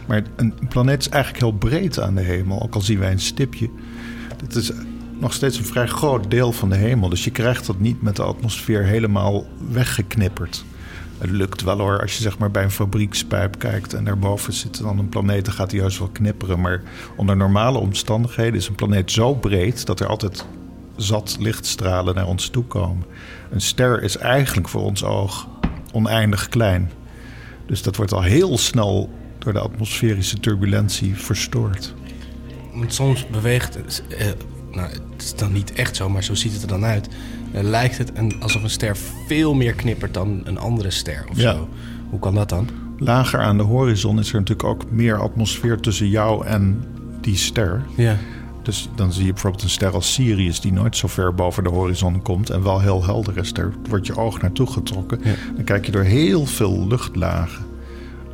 Maar 0.08 0.24
een 0.36 0.54
planeet 0.70 1.00
is 1.00 1.10
eigenlijk 1.10 1.44
heel 1.44 1.70
breed 1.70 2.00
aan 2.00 2.16
de 2.16 2.22
hemel. 2.22 2.62
Ook 2.62 2.76
al 2.76 2.82
zien 2.82 3.00
wij 3.00 3.12
een 3.12 3.20
stipje. 3.20 3.70
Het 4.44 4.56
is 4.56 4.72
nog 5.20 5.34
steeds 5.34 5.58
een 5.58 5.66
vrij 5.66 5.88
groot 5.88 6.32
deel 6.32 6.52
van 6.52 6.70
de 6.70 6.76
hemel. 6.76 7.10
Dus 7.10 7.24
je 7.24 7.32
krijgt 7.32 7.66
dat 7.66 7.80
niet 7.80 8.02
met 8.02 8.16
de 8.16 8.24
atmosfeer 8.24 8.84
helemaal 8.84 9.46
weggeknipperd. 9.72 10.66
Het 11.18 11.30
lukt 11.30 11.64
wel 11.64 11.78
hoor, 11.78 12.02
als 12.02 12.18
je 12.18 12.22
zeg 12.22 12.38
maar 12.38 12.52
bij 12.52 12.64
een 12.64 12.72
fabriekspijp 12.72 13.60
kijkt 13.60 13.94
en 13.94 14.04
daarboven 14.04 14.54
zit 14.54 14.82
dan 14.82 15.00
een 15.00 15.10
planeet, 15.10 15.46
dan 15.46 15.54
gaat 15.54 15.70
die 15.70 15.80
juist 15.80 16.00
wel 16.00 16.08
knipperen. 16.08 16.62
Maar 16.62 16.82
onder 17.16 17.38
normale 17.38 17.78
omstandigheden 17.78 18.54
is 18.54 18.68
een 18.68 18.76
planeet 18.76 19.12
zo 19.12 19.34
breed 19.34 19.86
dat 19.86 20.00
er 20.00 20.08
altijd 20.08 20.46
zat 20.96 21.38
lichtstralen 21.40 22.16
naar 22.16 22.28
ons 22.28 22.50
toe 22.50 22.64
komen. 22.64 23.06
Een 23.52 23.62
ster 23.62 24.04
is 24.04 24.18
eigenlijk 24.18 24.70
voor 24.70 24.82
ons 24.82 25.04
oog 25.04 25.48
oneindig 25.92 26.50
klein. 26.50 26.92
Dus 27.66 27.82
dat 27.82 27.96
wordt 27.96 28.14
al 28.14 28.22
heel 28.22 28.58
snel 28.58 29.10
door 29.40 29.54
de 29.54 29.60
atmosferische 29.60 30.40
turbulentie 30.40 31.16
verstoord. 31.16 31.94
Soms 32.88 33.28
beweegt 33.28 34.02
eh, 34.08 34.28
nou, 34.76 34.90
het 34.90 35.02
is 35.24 35.36
dan 35.36 35.52
niet 35.54 35.74
echt 35.74 35.96
zo, 35.96 36.10
maar 36.10 36.24
zo 36.24 36.34
ziet 36.36 36.54
het 36.54 36.62
er 36.62 36.68
dan 36.68 36.86
uit. 36.86 37.10
Eh, 37.52 37.64
lijkt 37.64 37.98
het 37.98 38.12
een, 38.14 38.36
alsof 38.40 38.64
een 38.64 38.70
ster 38.70 38.98
veel 39.28 39.54
meer 39.54 39.74
knippert 39.74 40.14
dan 40.14 40.42
een 40.44 40.58
andere 40.58 40.92
ster 40.92 41.26
of 41.32 41.38
Ja. 41.38 41.54
zo. 41.54 41.70
Hoe 42.10 42.20
kan 42.20 42.36
dat 42.36 42.50
dan? 42.50 42.68
lager 42.98 43.40
aan 43.40 43.58
de 43.58 43.64
horizon 43.64 44.20
is 44.20 44.30
er 44.30 44.40
natuurlijk 44.40 44.68
ook 44.70 44.92
meer 44.92 45.20
atmosfeer 45.22 45.80
tussen 45.80 46.10
jou 46.10 46.46
en 46.46 46.84
die 47.22 47.36
ster. 47.36 47.82
Ja. 47.96 48.18
Dus 48.64 48.90
dan 48.96 49.14
zie 49.14 49.26
je 49.26 49.32
bijvoorbeeld 49.32 49.64
een 49.64 49.70
ster 49.70 49.94
als 49.94 50.14
Sirius, 50.14 50.60
die 50.62 50.72
nooit 50.74 50.98
zo 50.98 51.08
ver 51.08 51.34
boven 51.36 51.64
de 51.64 51.70
horizon 51.70 52.22
komt 52.22 52.50
en 52.50 52.64
wel 52.64 52.82
heel 52.82 53.04
helder 53.04 53.38
is. 53.38 53.54
Daar 53.54 53.72
wordt 53.90 54.08
je 54.08 54.16
oog 54.18 54.42
naartoe 54.42 54.68
getrokken. 54.68 55.20
Ja. 55.24 55.34
Dan 55.56 55.64
kijk 55.64 55.86
je 55.86 55.92
door 55.92 56.04
heel 56.04 56.46
veel 56.46 56.88
luchtlagen. 56.88 57.66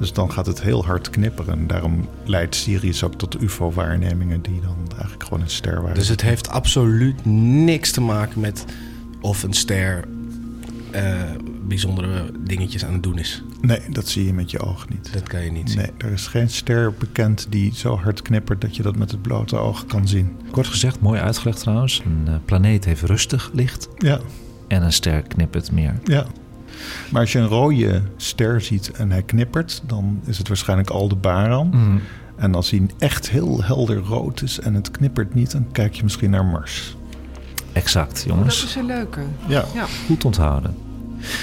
Dus 0.01 0.13
dan 0.13 0.31
gaat 0.31 0.45
het 0.45 0.61
heel 0.61 0.85
hard 0.85 1.09
knipperen. 1.09 1.67
Daarom 1.67 2.07
leidt 2.25 2.55
Sirius 2.55 3.03
ook 3.03 3.15
tot 3.15 3.41
UFO-waarnemingen 3.41 4.41
die 4.41 4.61
dan 4.61 4.77
eigenlijk 4.91 5.23
gewoon 5.23 5.41
een 5.41 5.49
ster 5.49 5.81
waren. 5.81 5.95
Dus 5.95 6.07
het 6.07 6.21
heeft 6.21 6.49
absoluut 6.49 7.25
niks 7.25 7.91
te 7.91 8.01
maken 8.01 8.39
met 8.39 8.65
of 9.19 9.43
een 9.43 9.53
ster 9.53 10.03
eh, 10.91 11.13
bijzondere 11.67 12.31
dingetjes 12.39 12.85
aan 12.85 12.93
het 12.93 13.03
doen 13.03 13.17
is. 13.17 13.43
Nee, 13.61 13.79
dat 13.89 14.07
zie 14.07 14.25
je 14.25 14.33
met 14.33 14.51
je 14.51 14.59
oog 14.59 14.89
niet. 14.89 15.13
Dat 15.13 15.23
kan 15.27 15.43
je 15.43 15.51
niet 15.51 15.69
zien. 15.69 15.79
Nee, 15.79 15.91
er 15.97 16.11
is 16.11 16.27
geen 16.27 16.49
ster 16.49 16.93
bekend 16.93 17.47
die 17.49 17.75
zo 17.75 17.97
hard 17.97 18.21
knippert 18.21 18.61
dat 18.61 18.75
je 18.75 18.83
dat 18.83 18.95
met 18.95 19.11
het 19.11 19.21
blote 19.21 19.55
oog 19.55 19.85
kan 19.85 20.07
zien. 20.07 20.37
Kort 20.51 20.67
gezegd, 20.67 20.99
mooi 20.99 21.19
uitgelegd 21.19 21.59
trouwens. 21.59 22.01
Een 22.05 22.27
eh, 22.27 22.33
planeet 22.45 22.85
heeft 22.85 23.01
rustig 23.01 23.49
licht 23.53 23.87
Ja, 23.97 24.19
en 24.67 24.83
een 24.83 24.93
ster 24.93 25.21
knippert 25.21 25.71
meer. 25.71 25.99
ja. 26.03 26.25
Maar 27.11 27.21
als 27.21 27.31
je 27.31 27.39
een 27.39 27.47
rode 27.47 28.01
ster 28.17 28.61
ziet 28.61 28.91
en 28.91 29.11
hij 29.11 29.21
knippert, 29.23 29.81
dan 29.85 30.19
is 30.25 30.37
het 30.37 30.47
waarschijnlijk 30.47 30.89
Aldebaran. 30.89 31.67
Mhm. 31.67 31.97
En 32.35 32.55
als 32.55 32.69
hij 32.71 32.85
echt 32.97 33.29
heel 33.29 33.63
helder 33.63 33.97
rood 33.97 34.41
is 34.41 34.59
en 34.59 34.73
het 34.73 34.91
knippert 34.91 35.33
niet, 35.33 35.51
dan 35.51 35.65
kijk 35.71 35.93
je 35.93 36.03
misschien 36.03 36.29
naar 36.29 36.45
Mars. 36.45 36.95
Exact, 37.73 38.13
Dat 38.15 38.23
jongens. 38.23 38.63
is 38.65 38.75
een 38.75 38.85
leuke. 38.85 39.19
Ja, 39.47 39.65
Ja. 39.73 39.85
Goed 40.05 40.25
onthouden. 40.25 40.75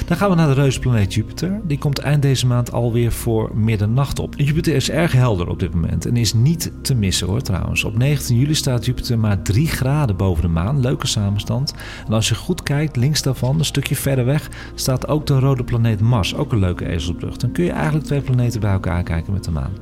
Dan 0.06 0.16
gaan 0.16 0.30
we 0.30 0.36
naar 0.36 0.46
de 0.46 0.60
reusplaneet 0.60 1.14
Jupiter. 1.14 1.60
Die 1.64 1.78
komt 1.78 1.98
eind 1.98 2.22
deze 2.22 2.46
maand 2.46 2.72
alweer 2.72 3.12
voor 3.12 3.50
middernacht 3.54 4.18
op. 4.18 4.34
Jupiter 4.36 4.74
is 4.74 4.90
erg 4.90 5.12
helder 5.12 5.48
op 5.48 5.58
dit 5.58 5.74
moment 5.74 6.06
en 6.06 6.16
is 6.16 6.34
niet 6.34 6.72
te 6.82 6.94
missen 6.94 7.26
hoor 7.26 7.42
trouwens. 7.42 7.84
Op 7.84 7.96
19 7.98 8.38
juli 8.38 8.54
staat 8.54 8.84
Jupiter 8.84 9.18
maar 9.18 9.42
3 9.42 9.66
graden 9.66 10.16
boven 10.16 10.42
de 10.42 10.48
maan. 10.48 10.80
Leuke 10.80 11.06
samenstand. 11.06 11.74
En 12.06 12.12
als 12.12 12.28
je 12.28 12.34
goed 12.34 12.62
kijkt, 12.62 12.96
links 12.96 13.22
daarvan, 13.22 13.58
een 13.58 13.64
stukje 13.64 13.96
verder 13.96 14.24
weg, 14.24 14.50
staat 14.74 15.08
ook 15.08 15.26
de 15.26 15.38
rode 15.38 15.64
planeet 15.64 16.00
Mars. 16.00 16.34
Ook 16.34 16.52
een 16.52 16.58
leuke 16.58 16.86
ezelsbrug. 16.86 17.36
Dan 17.36 17.52
kun 17.52 17.64
je 17.64 17.70
eigenlijk 17.70 18.04
twee 18.04 18.20
planeten 18.20 18.60
bij 18.60 18.72
elkaar 18.72 19.02
kijken 19.02 19.32
met 19.32 19.44
de 19.44 19.50
maan. 19.50 19.72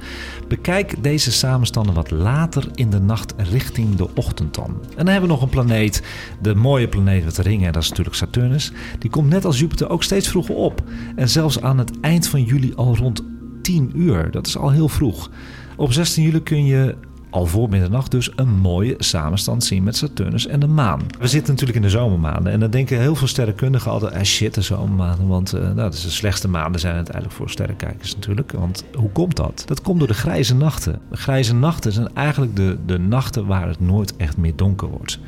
Bekijk 0.48 1.02
deze 1.02 1.32
samenstanden 1.32 1.94
wat 1.94 2.10
later 2.10 2.68
in 2.74 2.90
de 2.90 3.00
nacht 3.00 3.34
richting 3.36 3.94
de 3.94 4.08
ochtend 4.14 4.54
dan. 4.54 4.64
En 4.64 5.04
dan 5.04 5.06
hebben 5.06 5.28
we 5.28 5.34
nog 5.34 5.42
een 5.42 5.48
planeet, 5.48 6.02
de 6.40 6.54
mooie 6.54 6.88
planeet 6.88 7.24
met 7.24 7.36
de 7.36 7.42
ringen, 7.42 7.72
dat 7.72 7.82
is 7.82 7.88
natuurlijk 7.88 8.16
Saturnus. 8.16 8.72
Die 8.98 9.10
komt 9.10 9.28
net 9.28 9.44
als 9.44 9.58
Jupiter 9.58 9.85
ook 9.88 10.02
steeds 10.02 10.28
vroeger 10.28 10.54
op. 10.54 10.82
En 11.16 11.28
zelfs 11.28 11.60
aan 11.60 11.78
het 11.78 12.00
eind 12.00 12.28
van 12.28 12.42
juli 12.42 12.72
al 12.74 12.96
rond 12.96 13.22
10 13.62 13.90
uur. 13.94 14.30
Dat 14.30 14.46
is 14.46 14.56
al 14.56 14.70
heel 14.70 14.88
vroeg. 14.88 15.30
Op 15.76 15.92
16 15.92 16.22
juli 16.22 16.42
kun 16.42 16.64
je 16.64 16.94
al 17.36 17.46
voor 17.46 17.68
middernacht 17.68 18.10
dus 18.10 18.30
een 18.36 18.48
mooie 18.48 18.94
samenstand 18.98 19.64
zien 19.64 19.82
met 19.82 19.96
Saturnus 19.96 20.46
en 20.46 20.60
de 20.60 20.66
maan. 20.66 21.00
We 21.18 21.26
zitten 21.26 21.50
natuurlijk 21.50 21.78
in 21.78 21.84
de 21.84 21.90
zomermaanden 21.90 22.52
en 22.52 22.60
dan 22.60 22.70
denken 22.70 23.00
heel 23.00 23.14
veel 23.14 23.26
sterrenkundigen 23.26 23.90
altijd, 23.90 24.14
ah 24.14 24.22
shit, 24.22 24.54
de 24.54 24.60
zomermaanden, 24.60 25.26
want 25.26 25.52
eh, 25.52 25.60
nou, 25.60 25.74
dat 25.74 25.94
is 25.94 26.02
de 26.02 26.10
slechtste 26.10 26.48
maanden 26.48 26.80
zijn 26.80 26.94
uiteindelijk 26.94 27.34
voor 27.34 27.50
sterrenkijkers 27.50 28.14
natuurlijk. 28.14 28.52
Want 28.52 28.84
hoe 28.94 29.10
komt 29.10 29.36
dat? 29.36 29.62
Dat 29.66 29.82
komt 29.82 29.98
door 29.98 30.08
de 30.08 30.14
grijze 30.14 30.54
nachten. 30.54 31.00
De 31.10 31.16
grijze 31.16 31.54
nachten 31.54 31.92
zijn 31.92 32.08
eigenlijk 32.14 32.56
de, 32.56 32.76
de 32.86 32.98
nachten 32.98 33.46
waar 33.46 33.68
het 33.68 33.80
nooit 33.80 34.16
echt 34.16 34.36
meer 34.36 34.56
donker 34.56 34.88
wordt. 34.88 35.18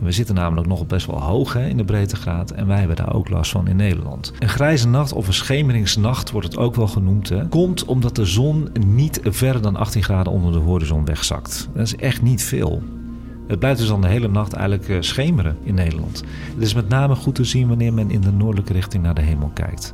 We 0.00 0.12
zitten 0.12 0.34
namelijk 0.34 0.66
nog 0.66 0.86
best 0.86 1.06
wel 1.06 1.22
hoog 1.22 1.52
hè, 1.52 1.68
in 1.68 1.76
de 1.76 1.84
breedtegraad 1.84 2.50
en 2.50 2.66
wij 2.66 2.78
hebben 2.78 2.96
daar 2.96 3.14
ook 3.14 3.28
last 3.28 3.50
van 3.50 3.68
in 3.68 3.76
Nederland. 3.76 4.32
Een 4.38 4.48
grijze 4.48 4.88
nacht 4.88 5.12
of 5.12 5.26
een 5.26 5.32
schemeringsnacht 5.32 6.30
wordt 6.30 6.46
het 6.46 6.56
ook 6.56 6.74
wel 6.74 6.86
genoemd. 6.86 7.28
Hè, 7.28 7.48
komt 7.48 7.84
omdat 7.84 8.16
de 8.16 8.24
zon 8.24 8.68
niet 8.86 9.20
verder 9.24 9.62
dan 9.62 9.76
18 9.76 10.02
graden 10.02 10.32
onder 10.32 10.52
de 10.52 10.58
horizon 10.58 11.04
wegzakt. 11.04 11.68
Dat 11.74 11.86
is 11.86 11.96
echt 11.96 12.22
niet 12.22 12.42
veel. 12.42 12.82
Het 13.46 13.58
blijft 13.58 13.78
dus 13.78 13.88
dan 13.88 14.00
de 14.00 14.08
hele 14.08 14.28
nacht 14.28 14.52
eigenlijk 14.52 14.88
eh, 14.88 14.96
schemeren 15.00 15.56
in 15.62 15.74
Nederland. 15.74 16.24
Het 16.54 16.62
is 16.62 16.74
met 16.74 16.88
name 16.88 17.14
goed 17.14 17.34
te 17.34 17.44
zien 17.44 17.68
wanneer 17.68 17.92
men 17.92 18.10
in 18.10 18.20
de 18.20 18.32
noordelijke 18.32 18.72
richting 18.72 19.02
naar 19.02 19.14
de 19.14 19.20
hemel 19.20 19.50
kijkt. 19.54 19.92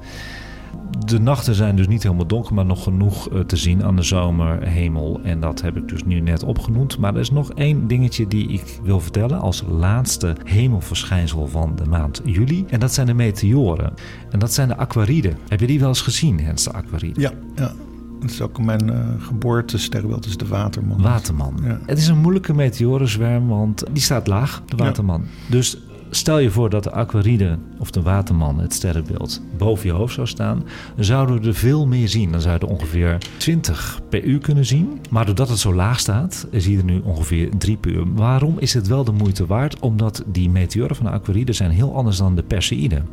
De 1.06 1.20
nachten 1.20 1.54
zijn 1.54 1.76
dus 1.76 1.88
niet 1.88 2.02
helemaal 2.02 2.26
donker, 2.26 2.54
maar 2.54 2.66
nog 2.66 2.82
genoeg 2.82 3.28
eh, 3.28 3.40
te 3.40 3.56
zien 3.56 3.84
aan 3.84 3.96
de 3.96 4.02
zomerhemel. 4.02 5.20
En 5.22 5.40
dat 5.40 5.60
heb 5.60 5.76
ik 5.76 5.88
dus 5.88 6.04
nu 6.04 6.20
net 6.20 6.42
opgenoemd. 6.42 6.98
Maar 6.98 7.14
er 7.14 7.20
is 7.20 7.30
nog 7.30 7.52
één 7.52 7.86
dingetje 7.86 8.26
die 8.26 8.48
ik 8.48 8.78
wil 8.82 9.00
vertellen 9.00 9.40
als 9.40 9.64
laatste 9.68 10.36
hemelverschijnsel 10.44 11.46
van 11.46 11.76
de 11.76 11.84
maand 11.84 12.20
juli. 12.24 12.64
En 12.68 12.80
dat 12.80 12.92
zijn 12.92 13.06
de 13.06 13.14
meteoren. 13.14 13.92
En 14.30 14.38
dat 14.38 14.52
zijn 14.52 14.68
de 14.68 14.76
aquariden. 14.76 15.36
Heb 15.48 15.60
je 15.60 15.66
die 15.66 15.78
wel 15.78 15.88
eens 15.88 16.00
gezien, 16.00 16.40
Hens, 16.40 16.64
de 16.64 16.72
aquariden? 16.72 17.22
ja, 17.22 17.32
ja. 17.54 17.72
Dat 18.20 18.30
is 18.30 18.40
ook 18.40 18.60
mijn 18.60 18.88
uh, 18.92 18.98
geboortesterrenbeeld, 19.18 20.26
is 20.26 20.36
de 20.36 20.46
Waterman. 20.46 21.02
Waterman. 21.02 21.54
Ja. 21.62 21.80
Het 21.86 21.98
is 21.98 22.08
een 22.08 22.18
moeilijke 22.18 22.54
meteorenzwerm, 22.54 23.48
want 23.48 23.84
die 23.92 24.02
staat 24.02 24.26
laag, 24.26 24.62
de 24.66 24.76
Waterman. 24.76 25.24
Dus 25.46 25.78
stel 26.10 26.38
je 26.38 26.50
voor 26.50 26.70
dat 26.70 26.84
de 26.84 26.90
aquaride 26.90 27.58
of 27.78 27.90
de 27.90 28.02
Waterman, 28.02 28.58
het 28.58 28.72
sterrenbeeld, 28.74 29.42
boven 29.56 29.86
je 29.86 29.92
hoofd 29.92 30.14
zou 30.14 30.26
staan, 30.26 30.64
zouden 30.98 31.40
we 31.40 31.48
er 31.48 31.54
veel 31.54 31.86
meer 31.86 32.08
zien. 32.08 32.32
Dan 32.32 32.40
zouden 32.40 32.68
we 32.68 32.74
er 32.74 32.80
ongeveer 32.80 33.18
20 33.36 34.00
per 34.08 34.24
uur 34.24 34.38
kunnen 34.38 34.66
zien. 34.66 35.00
Maar 35.10 35.26
doordat 35.26 35.48
het 35.48 35.58
zo 35.58 35.74
laag 35.74 35.98
staat, 35.98 36.46
zie 36.52 36.72
je 36.72 36.78
er 36.78 36.84
nu 36.84 37.00
ongeveer 37.04 37.48
3 37.58 37.76
per 37.76 37.90
uur. 37.90 38.14
Waarom 38.14 38.58
is 38.58 38.74
het 38.74 38.86
wel 38.86 39.04
de 39.04 39.12
moeite 39.12 39.46
waard? 39.46 39.78
Omdat 39.80 40.22
die 40.26 40.50
meteoren 40.50 40.96
van 40.96 41.04
de 41.04 41.10
aquaride 41.12 41.52
zijn 41.52 41.70
heel 41.70 41.94
anders 41.94 42.16
dan 42.16 42.34
de 42.34 42.42
Perseïden. 42.42 43.06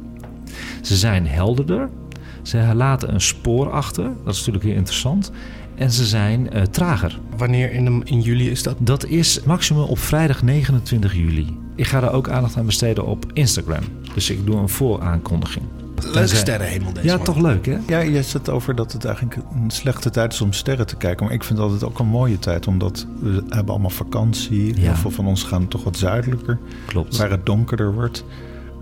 Ze 0.81 0.95
zijn 0.95 1.27
helderder, 1.27 1.89
ze 2.41 2.71
laten 2.75 3.13
een 3.13 3.21
spoor 3.21 3.71
achter, 3.71 4.03
dat 4.03 4.33
is 4.33 4.37
natuurlijk 4.37 4.65
heel 4.65 4.75
interessant. 4.75 5.31
En 5.75 5.91
ze 5.91 6.05
zijn 6.05 6.49
uh, 6.55 6.61
trager. 6.61 7.19
Wanneer 7.37 7.71
in, 7.71 7.85
de, 7.85 8.01
in 8.03 8.21
juli 8.21 8.49
is 8.49 8.63
dat? 8.63 8.75
Dat 8.79 9.05
is 9.05 9.43
maximum 9.43 9.83
op 9.83 9.99
vrijdag 9.99 10.43
29 10.43 11.13
juli. 11.13 11.57
Ik 11.75 11.87
ga 11.87 12.01
er 12.01 12.11
ook 12.11 12.29
aandacht 12.29 12.57
aan 12.57 12.65
besteden 12.65 13.05
op 13.05 13.25
Instagram. 13.33 13.83
Dus 14.13 14.29
ik 14.29 14.45
doe 14.45 14.55
een 14.55 14.69
vooraankondiging. 14.69 15.65
Leuke 16.13 16.35
sterrenhemel 16.35 16.93
deze 16.93 17.07
Ja, 17.07 17.15
man. 17.15 17.25
toch 17.25 17.37
leuk 17.37 17.65
hè? 17.65 17.77
Ja, 17.87 17.99
je 17.99 18.23
zet 18.23 18.49
over 18.49 18.75
dat 18.75 18.91
het 18.91 19.05
eigenlijk 19.05 19.35
een 19.35 19.71
slechte 19.71 20.09
tijd 20.09 20.33
is 20.33 20.41
om 20.41 20.53
sterren 20.53 20.87
te 20.87 20.95
kijken. 20.95 21.25
Maar 21.25 21.33
ik 21.33 21.43
vind 21.43 21.59
het 21.59 21.67
altijd 21.67 21.91
ook 21.91 21.99
een 21.99 22.07
mooie 22.07 22.39
tijd, 22.39 22.67
omdat 22.67 23.05
we 23.19 23.43
hebben 23.49 23.69
allemaal 23.73 23.89
vakantie. 23.89 24.65
Ja. 24.75 24.81
Heel 24.81 24.95
veel 24.95 25.11
van 25.11 25.27
ons 25.27 25.43
gaan 25.43 25.67
toch 25.67 25.83
wat 25.83 25.97
zuidelijker, 25.97 26.57
Klopt. 26.85 27.17
waar 27.17 27.29
het 27.29 27.45
donkerder 27.45 27.93
wordt. 27.93 28.23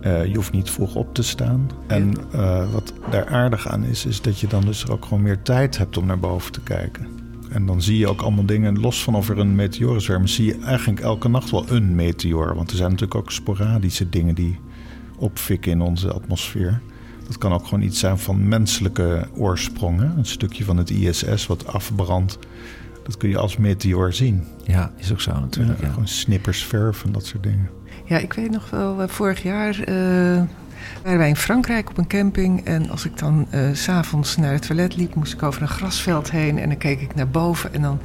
Uh, 0.06 0.26
je 0.26 0.36
hoeft 0.36 0.52
niet 0.52 0.70
vroeg 0.70 0.96
op 0.96 1.14
te 1.14 1.24
staan. 1.24 1.70
En 1.88 2.14
uh, 2.36 2.72
wat 2.72 2.94
daar 3.10 3.28
aardig 3.28 3.68
aan 3.68 3.84
is, 3.84 4.06
is 4.06 4.22
dat 4.22 4.40
je 4.40 4.48
dan 4.48 4.62
dus 4.62 4.90
ook 4.90 5.06
gewoon 5.06 5.24
meer 5.24 5.42
tijd 5.42 5.78
hebt 5.78 5.98
om 5.98 6.06
naar 6.06 6.20
boven 6.20 6.52
te 6.52 6.62
kijken. 6.62 7.08
En 7.50 7.66
dan 7.66 7.82
zie 7.82 7.98
je 7.98 8.08
ook 8.08 8.22
allemaal 8.22 8.46
dingen, 8.46 8.80
los 8.80 9.04
van 9.04 9.16
of 9.16 9.30
er 9.30 9.40
een 9.40 9.56
meteorenzwerm 9.56 10.24
is, 10.24 10.36
zie 10.36 10.46
je 10.46 10.60
eigenlijk 10.60 11.00
elke 11.00 11.30
nacht 11.30 11.52
wel 11.52 11.66
een 11.70 11.96
meteoor. 11.96 12.56
Want 12.56 12.70
er 12.72 12.78
zijn 12.78 12.90
natuurlijk 12.90 13.20
ook 13.20 13.32
sporadische 13.32 14.10
dingen 14.10 14.36
die 14.36 14.60
opfikken 15.18 15.72
in 15.72 15.82
onze 15.82 16.14
atmosfeer. 16.14 16.82
Dat 17.28 17.38
kan 17.38 17.54
ook 17.54 17.64
gewoon 17.64 17.82
iets 17.84 18.00
zijn 18.00 18.18
van 18.18 18.48
menselijke 18.48 19.28
oorsprong. 19.36 20.00
Hè? 20.00 20.06
Een 20.06 20.26
stukje 20.26 20.64
van 20.64 20.78
het 20.78 20.90
ISS 20.90 21.48
wat 21.48 21.68
afbrandt. 21.68 22.40
Dat 23.12 23.20
kun 23.20 23.30
je 23.30 23.38
als 23.38 23.58
meteoor 23.58 24.14
zien. 24.14 24.44
Ja, 24.64 24.92
is 24.98 25.12
ook 25.12 25.22
zo 25.22 25.40
natuurlijk. 25.40 25.80
Ja, 25.80 25.86
Ja, 25.86 25.92
Gewoon 25.92 26.08
snippers, 26.08 26.64
verf 26.64 27.04
en 27.04 27.12
dat 27.12 27.26
soort 27.26 27.44
dingen. 27.44 27.70
Ja, 28.06 28.18
ik 28.18 28.34
weet 28.34 28.52
nog 28.52 28.70
wel, 28.70 29.02
uh, 29.02 29.08
vorig 29.08 29.44
jaar 29.44 29.80
uh, 29.80 29.86
waren 31.04 31.18
wij 31.18 31.28
in 31.28 31.36
Frankrijk 31.36 31.90
op 31.90 31.98
een 31.98 32.08
camping. 32.08 32.66
En 32.66 32.90
als 32.90 33.06
ik 33.06 33.18
dan 33.18 33.48
uh, 33.54 33.70
s'avonds 33.74 34.38
naar 34.38 34.52
het 34.52 34.68
toilet 34.68 34.96
liep, 34.96 35.16
moest 35.16 35.34
ik 35.34 35.44
over 35.44 35.62
een 35.62 35.68
grasveld 35.68 36.32
heen. 36.32 36.60
En 36.60 36.70
dan 36.70 36.78
keek 36.78 37.02
ik 37.02 37.16
naar 37.16 37.30
boven 37.30 37.74
en 37.74 37.82
dan, 37.82 38.00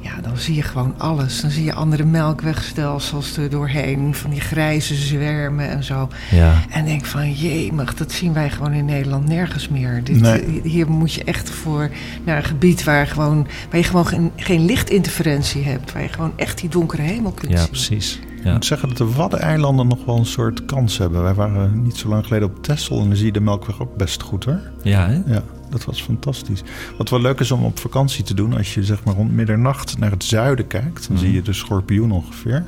ja, 0.00 0.20
dan 0.22 0.36
zie 0.36 0.54
je 0.54 0.62
gewoon 0.62 0.94
alles. 0.98 1.40
Dan 1.40 1.50
zie 1.50 1.64
je 1.64 1.74
andere 1.74 2.04
melkwegstelsels 2.04 3.36
er 3.36 3.50
doorheen, 3.50 4.14
van 4.14 4.30
die 4.30 4.40
grijze 4.40 4.94
zwermen 4.94 5.68
en 5.70 5.84
zo. 5.84 6.08
Ja. 6.30 6.54
En 6.70 6.84
denk 6.84 7.04
van, 7.04 7.32
jemig, 7.32 7.94
dat 7.94 8.12
zien 8.12 8.32
wij 8.32 8.50
gewoon 8.50 8.72
in 8.72 8.84
Nederland 8.84 9.28
nergens 9.28 9.68
meer. 9.68 10.04
Dit, 10.04 10.20
Nee. 10.20 10.60
Hier 10.62 10.90
moet 10.90 11.12
je 11.12 11.24
echt 11.24 11.50
voor 11.50 11.90
naar 12.24 12.36
een 12.36 12.44
gebied 12.44 12.84
waar, 12.84 13.06
gewoon, 13.06 13.46
waar 13.70 13.80
je 13.80 13.86
gewoon 13.86 14.06
geen, 14.06 14.30
geen 14.36 14.64
lichtinterferentie 14.64 15.64
hebt. 15.64 15.92
Waar 15.92 16.02
je 16.02 16.08
gewoon 16.08 16.32
echt 16.36 16.58
die 16.60 16.68
donkere 16.68 17.02
hemel 17.02 17.30
kunt 17.30 17.52
ja 17.52 17.58
zien. 17.58 17.68
precies. 17.68 18.18
Ik 18.38 18.46
Ja. 18.46 18.52
moet 18.52 18.64
zeggen 18.64 18.88
dat 18.88 18.96
de 18.98 19.12
Waddeneilanden 19.12 19.88
nog 19.88 20.04
wel 20.04 20.16
een 20.16 20.26
soort 20.26 20.64
kans 20.64 20.98
hebben. 20.98 21.22
Wij 21.22 21.34
waren 21.34 21.82
niet 21.82 21.96
zo 21.96 22.08
lang 22.08 22.26
geleden 22.26 22.48
op 22.48 22.62
Texel 22.62 23.00
en 23.00 23.06
dan 23.08 23.16
zie 23.16 23.26
je 23.26 23.32
de 23.32 23.40
Melkweg 23.40 23.80
ook 23.80 23.96
best 23.96 24.22
goed 24.22 24.44
hoor. 24.44 24.60
ja, 24.82 25.06
hè? 25.08 25.20
Ja, 25.32 25.42
dat 25.70 25.84
was 25.84 26.02
fantastisch. 26.02 26.62
Wat 26.98 27.08
wel 27.10 27.20
leuk 27.20 27.40
is 27.40 27.50
om 27.50 27.64
op 27.64 27.78
vakantie 27.78 28.24
te 28.24 28.34
doen, 28.34 28.56
als 28.56 28.74
je 28.74 28.84
zeg 28.84 29.04
maar 29.04 29.14
rond 29.14 29.32
middernacht 29.32 29.98
naar 29.98 30.10
het 30.10 30.24
zuiden 30.24 30.66
kijkt, 30.66 31.06
dan 31.08 31.16
Mhm. 31.16 31.24
zie 31.24 31.32
je 31.34 31.42
de 31.42 31.52
schorpioen 31.52 32.10
ongeveer, 32.12 32.64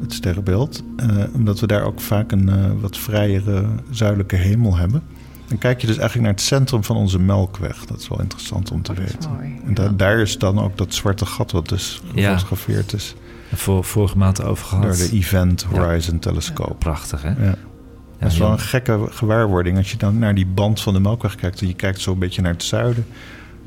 het 0.00 0.12
sterrenbeeld. 0.12 0.82
Eh, 0.96 1.06
omdat 1.34 1.60
we 1.60 1.66
daar 1.66 1.82
ook 1.82 2.00
vaak 2.00 2.32
een 2.32 2.48
eh, 2.48 2.64
wat 2.80 2.96
vrijere 2.98 3.66
zuidelijke 3.90 4.36
hemel 4.36 4.76
hebben. 4.76 5.02
Dan 5.48 5.58
kijk 5.58 5.80
je 5.80 5.86
dus 5.86 5.96
eigenlijk 5.96 6.26
naar 6.28 6.36
het 6.36 6.46
centrum 6.46 6.84
van 6.84 6.96
onze 6.96 7.18
Melkweg. 7.18 7.84
Dat 7.84 8.00
is 8.00 8.08
wel 8.08 8.20
interessant 8.20 8.70
om 8.70 8.82
te 8.82 8.92
weten. 8.94 9.30
mooi. 9.32 9.60
En 9.66 9.74
da- 9.74 9.82
Ja. 9.82 9.88
daar 9.88 10.18
is 10.18 10.38
dan 10.38 10.58
ook 10.60 10.76
dat 10.76 10.94
zwarte 10.94 11.26
gat 11.26 11.52
wat 11.52 11.68
dus 11.68 12.02
Ja. 12.14 12.22
gefotografeerd 12.32 12.92
is 12.92 13.14
Voor, 13.54 13.84
vorige 13.84 14.18
maand 14.18 14.42
over 14.44 14.66
gehad. 14.66 14.82
door 14.84 14.96
de 14.96 15.10
Event 15.12 15.66
Ja. 15.72 15.78
Horizon 15.80 16.18
telescoop. 16.18 16.78
Prachtig 16.78 17.22
hè? 17.22 17.32
Dat 18.18 18.32
is 18.32 18.38
wel 18.38 18.50
een 18.50 18.58
gekke 18.58 19.06
gewaarwording 19.10 19.76
als 19.76 19.90
je 19.90 19.96
dan 19.96 20.18
naar 20.18 20.34
die 20.34 20.46
band 20.46 20.80
van 20.80 20.92
de 20.92 21.00
Melkweg 21.00 21.34
kijkt. 21.34 21.60
En 21.60 21.66
je 21.66 21.74
kijkt 21.74 22.00
zo 22.00 22.12
een 22.12 22.18
beetje 22.18 22.42
naar 22.42 22.52
het 22.52 22.62
zuiden. 22.62 23.06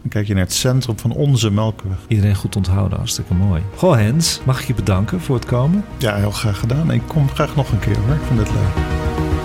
Dan 0.02 0.10
kijk 0.10 0.28
je 0.28 0.34
naar 0.34 0.44
het 0.44 0.54
centrum 0.54 1.00
van 1.00 1.12
onze 1.12 1.52
Melkweg. 1.52 1.98
Iedereen 2.08 2.36
goed 2.36 2.56
onthouden, 2.56 2.98
hartstikke 2.98 3.34
mooi. 3.34 3.62
Goh 3.76 3.96
Hens, 3.96 4.42
mag 4.46 4.62
ik 4.62 4.68
je 4.68 4.74
bedanken 4.74 5.22
voor 5.22 5.36
het 5.36 5.46
komen? 5.46 5.84
Ja, 5.98 6.16
heel 6.16 6.32
graag 6.32 6.60
gedaan. 6.60 6.92
Ik 6.92 7.02
kom 7.08 7.30
graag 7.30 7.56
nog 7.56 7.72
een 7.72 7.80
keer 7.80 7.98
hoor. 7.98 8.16
Ik 8.16 8.22
vind 8.28 8.40
het 8.40 8.52
leuk. 8.52 9.41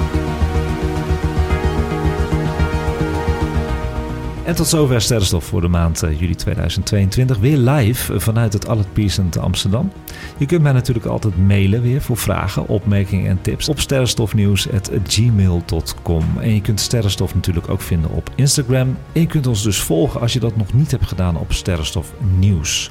En 4.47 4.55
tot 4.55 4.67
zover 4.67 5.01
Sterrenstof 5.01 5.45
voor 5.45 5.61
de 5.61 5.69
maand 5.69 6.03
eh, 6.03 6.21
juli 6.21 6.35
2022. 6.35 7.39
Weer 7.39 7.57
live 7.57 8.21
vanuit 8.21 8.53
het 8.53 8.69
Allet 8.69 8.93
Pearson 8.93 9.29
te 9.29 9.41
Amsterdam. 9.41 9.93
Je 10.37 10.47
kunt 10.47 10.63
mij 10.63 10.73
natuurlijk 10.73 11.07
altijd 11.07 11.47
mailen 11.47 11.83
weer 11.83 12.03
voor 12.03 12.17
vragen, 12.17 12.69
opmerkingen 12.69 13.31
en 13.31 13.41
tips 13.41 13.69
op 13.69 13.81
sterrenstofnieuws.gmail.com. 13.81 16.25
En 16.41 16.55
je 16.55 16.61
kunt 16.61 16.81
Sterrenstof 16.81 17.35
natuurlijk 17.35 17.69
ook 17.69 17.81
vinden 17.81 18.11
op 18.11 18.31
Instagram. 18.35 18.97
En 19.13 19.21
je 19.21 19.27
kunt 19.27 19.47
ons 19.47 19.63
dus 19.63 19.81
volgen 19.81 20.21
als 20.21 20.33
je 20.33 20.41
dat 20.41 20.57
nog 20.57 20.73
niet 20.73 20.91
hebt 20.91 21.07
gedaan 21.07 21.39
op 21.39 21.53
Sterrenstof 21.53 22.13
Nieuws. 22.39 22.91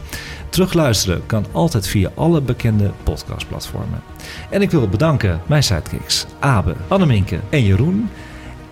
Terugluisteren 0.50 1.26
kan 1.26 1.46
altijd 1.52 1.88
via 1.88 2.12
alle 2.16 2.42
bekende 2.42 2.92
podcastplatformen. 3.04 4.02
En 4.50 4.62
ik 4.62 4.72
wil 4.72 4.88
bedanken 4.88 5.42
mijn 5.46 5.64
sidekicks 5.64 6.26
Abe, 6.40 6.76
Anneminke 6.88 7.40
en 7.50 7.64
Jeroen. 7.64 8.10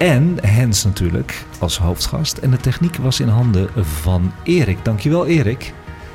En 0.04 0.38
Hens 0.42 0.84
natuurlijk 0.84 1.46
als 1.60 1.78
hoofdgast. 1.78 2.38
En 2.38 2.52
de 2.52 2.58
techniek 2.58 2.96
was 2.96 3.20
in 3.20 3.28
handen 3.28 3.70
van 3.86 4.32
Erik. 4.44 4.86
Dankjewel 4.86 5.26
Erik. 5.26 5.74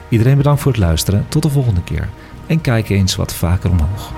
Iedereen 0.08 0.36
bedankt 0.36 0.60
voor 0.60 0.72
het 0.72 0.80
luisteren. 0.80 1.26
Tot 1.28 1.42
de 1.42 1.48
volgende 1.48 1.82
keer. 1.82 2.08
En 2.46 2.60
kijk 2.60 2.88
eens 2.88 3.16
wat 3.16 3.34
vaker 3.34 3.70
omhoog. 3.70 4.17